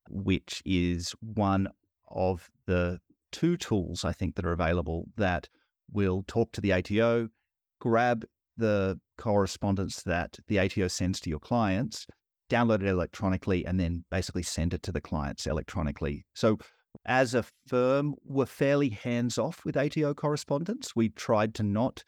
which 0.08 0.62
is 0.64 1.14
one 1.20 1.68
of 2.08 2.50
the 2.66 3.00
two 3.32 3.56
tools 3.56 4.04
I 4.04 4.12
think 4.12 4.34
that 4.36 4.46
are 4.46 4.52
available 4.52 5.06
that 5.16 5.48
will 5.90 6.24
talk 6.26 6.52
to 6.52 6.60
the 6.60 6.72
ATO, 6.72 7.28
grab 7.80 8.24
the 8.56 8.98
correspondence 9.18 10.02
that 10.02 10.38
the 10.48 10.58
ATO 10.58 10.88
sends 10.88 11.20
to 11.20 11.30
your 11.30 11.38
clients, 11.38 12.06
download 12.50 12.82
it 12.82 12.88
electronically, 12.88 13.64
and 13.64 13.78
then 13.78 14.04
basically 14.10 14.42
send 14.42 14.74
it 14.74 14.82
to 14.84 14.92
the 14.92 15.00
clients 15.00 15.46
electronically. 15.46 16.24
So 16.34 16.58
as 17.04 17.34
a 17.34 17.44
firm, 17.66 18.14
we're 18.24 18.46
fairly 18.46 18.88
hands 18.88 19.38
off 19.38 19.64
with 19.64 19.76
ATO 19.76 20.14
correspondence. 20.14 20.96
We 20.96 21.10
tried 21.10 21.54
to 21.56 21.62
not 21.62 22.04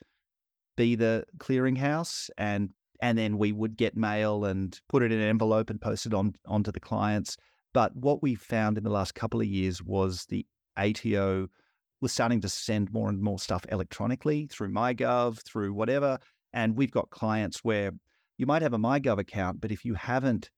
be 0.77 0.95
the 0.95 1.25
clearinghouse 1.39 2.31
and 2.39 2.71
and 3.01 3.17
then 3.17 3.39
we 3.39 3.53
would 3.53 3.77
get 3.77 3.97
mail 3.97 4.45
and 4.45 4.81
put 4.89 5.03
it 5.03 5.13
in 5.13 5.21
an 5.21 5.29
envelope 5.29 5.71
and 5.71 5.81
post 5.81 6.07
it 6.07 6.15
on 6.15 6.35
onto 6.47 6.73
the 6.73 6.81
clients. 6.81 7.37
But 7.73 7.95
what 7.95 8.23
we 8.23 8.35
found 8.35 8.79
in 8.79 8.85
the 8.85 8.91
last 8.91 9.15
couple 9.15 9.41
of 9.41 9.47
years 9.47 9.83
was 9.83 10.25
the 10.27 10.47
ATO 10.77 11.49
was 12.01 12.13
starting 12.13 12.41
to 12.41 12.49
send 12.49 12.93
more 12.93 13.09
and 13.09 13.21
more 13.21 13.39
stuff 13.39 13.65
electronically 13.71 14.47
through 14.47 14.71
MyGov, 14.71 15.43
through 15.43 15.73
whatever. 15.73 16.19
And 16.53 16.77
we've 16.77 16.91
got 16.91 17.11
clients 17.11 17.63
where 17.63 17.93
you 18.39 18.47
might 18.47 18.63
have 18.63 18.73
a 18.73 18.79
MyGov 18.79 19.19
account, 19.19 19.61
but 19.61 19.73
if 19.73 19.85
you 19.85 19.95
haven't 19.95 20.51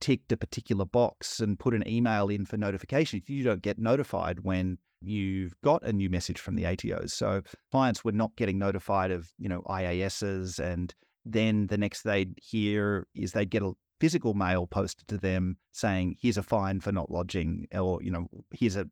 ticked 0.00 0.32
a 0.32 0.36
particular 0.36 0.84
box 0.84 1.40
and 1.40 1.58
put 1.58 1.74
an 1.74 1.86
email 1.88 2.28
in 2.28 2.44
for 2.44 2.56
notification, 2.56 3.22
you 3.26 3.44
don't 3.44 3.62
get 3.62 3.78
notified 3.78 4.40
when 4.40 4.78
you've 5.00 5.54
got 5.64 5.82
a 5.82 5.92
new 5.92 6.10
message 6.10 6.38
from 6.38 6.54
the 6.54 6.64
ATOs. 6.64 7.10
So 7.10 7.42
clients 7.70 8.04
were 8.04 8.12
not 8.12 8.36
getting 8.36 8.58
notified 8.58 9.10
of, 9.10 9.30
you 9.38 9.48
know, 9.48 9.62
IASs 9.62 10.58
and 10.58 10.94
then 11.24 11.66
the 11.68 11.78
next 11.78 12.02
they'd 12.02 12.34
hear 12.40 13.06
is 13.14 13.32
they'd 13.32 13.50
get 13.50 13.62
a 13.62 13.72
physical 14.00 14.34
mail 14.34 14.66
posted 14.66 15.06
to 15.08 15.18
them 15.18 15.56
saying, 15.72 16.16
here's 16.20 16.36
a 16.36 16.42
fine 16.42 16.80
for 16.80 16.92
not 16.92 17.10
lodging, 17.10 17.66
or, 17.72 18.02
you 18.02 18.10
know, 18.10 18.26
here's 18.50 18.76
a, 18.76 18.86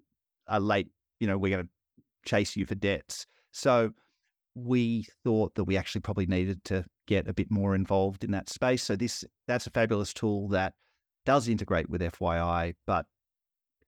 a 0.47 0.61
late, 0.61 0.89
you 1.19 1.27
know, 1.27 1.37
we're 1.37 1.57
going 1.57 1.67
to 1.67 1.71
chase 2.25 2.57
you 2.57 2.67
for 2.67 2.75
debts. 2.75 3.27
So 3.53 3.91
we 4.55 5.07
thought 5.25 5.55
that 5.55 5.65
we 5.65 5.77
actually 5.77 6.03
probably 6.03 6.27
needed 6.27 6.65
to 6.65 6.85
get 7.07 7.29
a 7.29 7.35
bit 7.35 7.51
more 7.51 7.75
involved 7.75 8.23
in 8.25 8.31
that 8.33 8.49
space. 8.49 8.83
So 8.83 8.97
this 8.97 9.25
that's 9.49 9.67
a 9.67 9.71
fabulous 9.71 10.13
tool 10.13 10.49
that 10.49 10.75
does 11.27 11.49
integrate 11.49 11.91
with 11.91 12.01
FYI, 12.01 12.75
but 12.87 13.07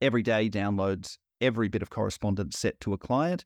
every 0.00 0.22
day 0.22 0.50
downloads 0.50 1.18
every 1.40 1.68
bit 1.68 1.82
of 1.82 1.90
correspondence 1.90 2.58
set 2.58 2.78
to 2.80 2.92
a 2.92 2.98
client, 2.98 3.44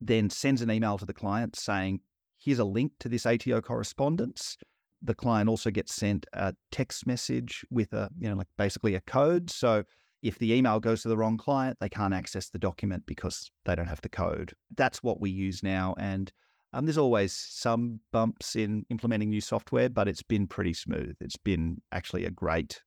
then 0.00 0.30
sends 0.30 0.62
an 0.62 0.70
email 0.70 0.98
to 0.98 1.04
the 1.04 1.14
client 1.14 1.56
saying, 1.56 2.00
here's 2.46 2.60
a 2.60 2.64
link 2.64 2.92
to 3.00 3.08
this 3.08 3.26
ATO 3.26 3.60
correspondence. 3.60 4.56
The 5.02 5.16
client 5.16 5.48
also 5.48 5.70
gets 5.72 5.92
sent 5.92 6.26
a 6.32 6.54
text 6.70 7.04
message 7.04 7.66
with 7.70 7.92
a, 7.92 8.08
you 8.18 8.30
know, 8.30 8.36
like 8.36 8.46
basically 8.56 8.94
a 8.94 9.00
code. 9.00 9.50
So 9.50 9.82
if 10.22 10.38
the 10.38 10.54
email 10.54 10.78
goes 10.78 11.02
to 11.02 11.08
the 11.08 11.16
wrong 11.16 11.36
client, 11.36 11.78
they 11.80 11.88
can't 11.88 12.14
access 12.14 12.48
the 12.48 12.58
document 12.60 13.02
because 13.04 13.50
they 13.64 13.74
don't 13.74 13.88
have 13.88 14.00
the 14.00 14.08
code. 14.08 14.54
That's 14.76 15.02
what 15.02 15.20
we 15.20 15.28
use 15.28 15.64
now. 15.64 15.96
And 15.98 16.32
um, 16.72 16.86
there's 16.86 16.98
always 16.98 17.32
some 17.32 17.98
bumps 18.12 18.54
in 18.54 18.86
implementing 18.90 19.30
new 19.30 19.40
software, 19.40 19.88
but 19.88 20.06
it's 20.06 20.22
been 20.22 20.46
pretty 20.46 20.72
smooth. 20.72 21.16
It's 21.20 21.36
been 21.36 21.82
actually 21.90 22.26
a 22.26 22.30
great, 22.30 22.80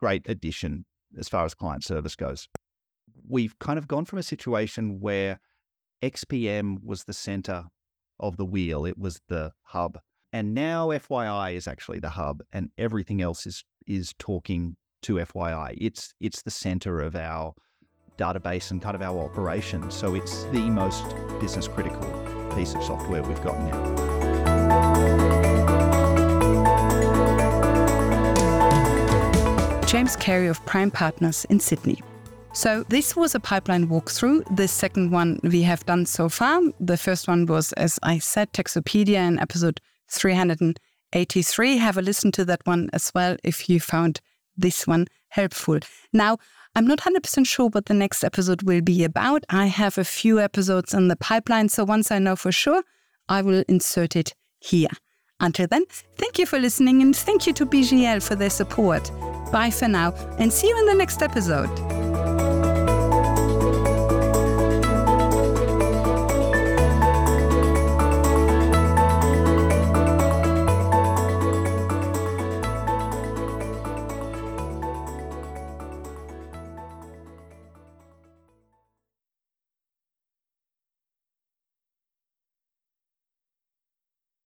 great 0.00 0.28
addition 0.28 0.84
as 1.16 1.28
far 1.28 1.44
as 1.44 1.54
client 1.54 1.84
service 1.84 2.16
goes. 2.16 2.48
We've 3.28 3.56
kind 3.60 3.78
of 3.78 3.86
gone 3.86 4.04
from 4.04 4.18
a 4.18 4.24
situation 4.24 4.98
where 5.00 5.38
XPM 6.02 6.82
was 6.82 7.04
the 7.04 7.12
center 7.12 7.66
of 8.20 8.36
the 8.36 8.44
wheel, 8.44 8.84
it 8.84 8.98
was 8.98 9.20
the 9.28 9.52
hub. 9.62 9.98
And 10.32 10.54
now 10.54 10.88
FYI 10.88 11.54
is 11.54 11.66
actually 11.66 12.00
the 12.00 12.10
hub, 12.10 12.42
and 12.52 12.70
everything 12.76 13.22
else 13.22 13.46
is 13.46 13.64
is 13.86 14.14
talking 14.18 14.76
to 15.02 15.14
FYI. 15.14 15.76
It's 15.78 16.12
it's 16.20 16.42
the 16.42 16.50
center 16.50 17.00
of 17.00 17.16
our 17.16 17.54
database 18.18 18.70
and 18.70 18.82
kind 18.82 18.94
of 18.94 19.02
our 19.02 19.24
operation. 19.24 19.90
So 19.90 20.14
it's 20.14 20.44
the 20.44 20.70
most 20.70 21.04
business 21.40 21.68
critical 21.68 22.00
piece 22.54 22.74
of 22.74 22.82
software 22.82 23.22
we've 23.22 23.42
got 23.42 23.58
now. 23.60 24.06
James 29.86 30.16
Carey 30.16 30.48
of 30.48 30.64
Prime 30.66 30.90
Partners 30.90 31.46
in 31.48 31.60
Sydney. 31.60 32.02
So 32.56 32.84
this 32.84 33.14
was 33.14 33.34
a 33.34 33.38
pipeline 33.38 33.86
walkthrough. 33.86 34.56
The 34.56 34.66
second 34.66 35.10
one 35.10 35.40
we 35.42 35.60
have 35.64 35.84
done 35.84 36.06
so 36.06 36.30
far. 36.30 36.62
The 36.80 36.96
first 36.96 37.28
one 37.28 37.44
was, 37.44 37.74
as 37.74 37.98
I 38.02 38.18
said, 38.18 38.50
Taxopedia 38.54 39.18
in 39.28 39.38
episode 39.38 39.78
383. 40.10 41.76
Have 41.76 41.98
a 41.98 42.02
listen 42.02 42.32
to 42.32 42.46
that 42.46 42.62
one 42.64 42.88
as 42.94 43.12
well 43.14 43.36
if 43.44 43.68
you 43.68 43.78
found 43.78 44.22
this 44.56 44.86
one 44.86 45.06
helpful. 45.28 45.80
Now, 46.14 46.38
I'm 46.74 46.86
not 46.86 47.00
100% 47.00 47.46
sure 47.46 47.68
what 47.68 47.86
the 47.86 47.94
next 47.94 48.24
episode 48.24 48.62
will 48.62 48.80
be 48.80 49.04
about. 49.04 49.44
I 49.50 49.66
have 49.66 49.98
a 49.98 50.04
few 50.04 50.40
episodes 50.40 50.94
in 50.94 51.08
the 51.08 51.16
pipeline, 51.16 51.68
so 51.68 51.84
once 51.84 52.10
I 52.10 52.18
know 52.18 52.36
for 52.36 52.52
sure, 52.52 52.82
I 53.28 53.42
will 53.42 53.64
insert 53.68 54.16
it 54.16 54.34
here. 54.60 54.88
Until 55.40 55.66
then, 55.66 55.84
thank 56.16 56.38
you 56.38 56.46
for 56.46 56.58
listening 56.58 57.02
and 57.02 57.14
thank 57.14 57.46
you 57.46 57.52
to 57.52 57.66
BGL 57.66 58.22
for 58.22 58.34
their 58.34 58.48
support. 58.48 59.10
Bye 59.52 59.70
for 59.70 59.88
now 59.88 60.14
and 60.38 60.50
see 60.50 60.68
you 60.68 60.78
in 60.78 60.86
the 60.86 60.94
next 60.94 61.20
episode. 61.20 61.95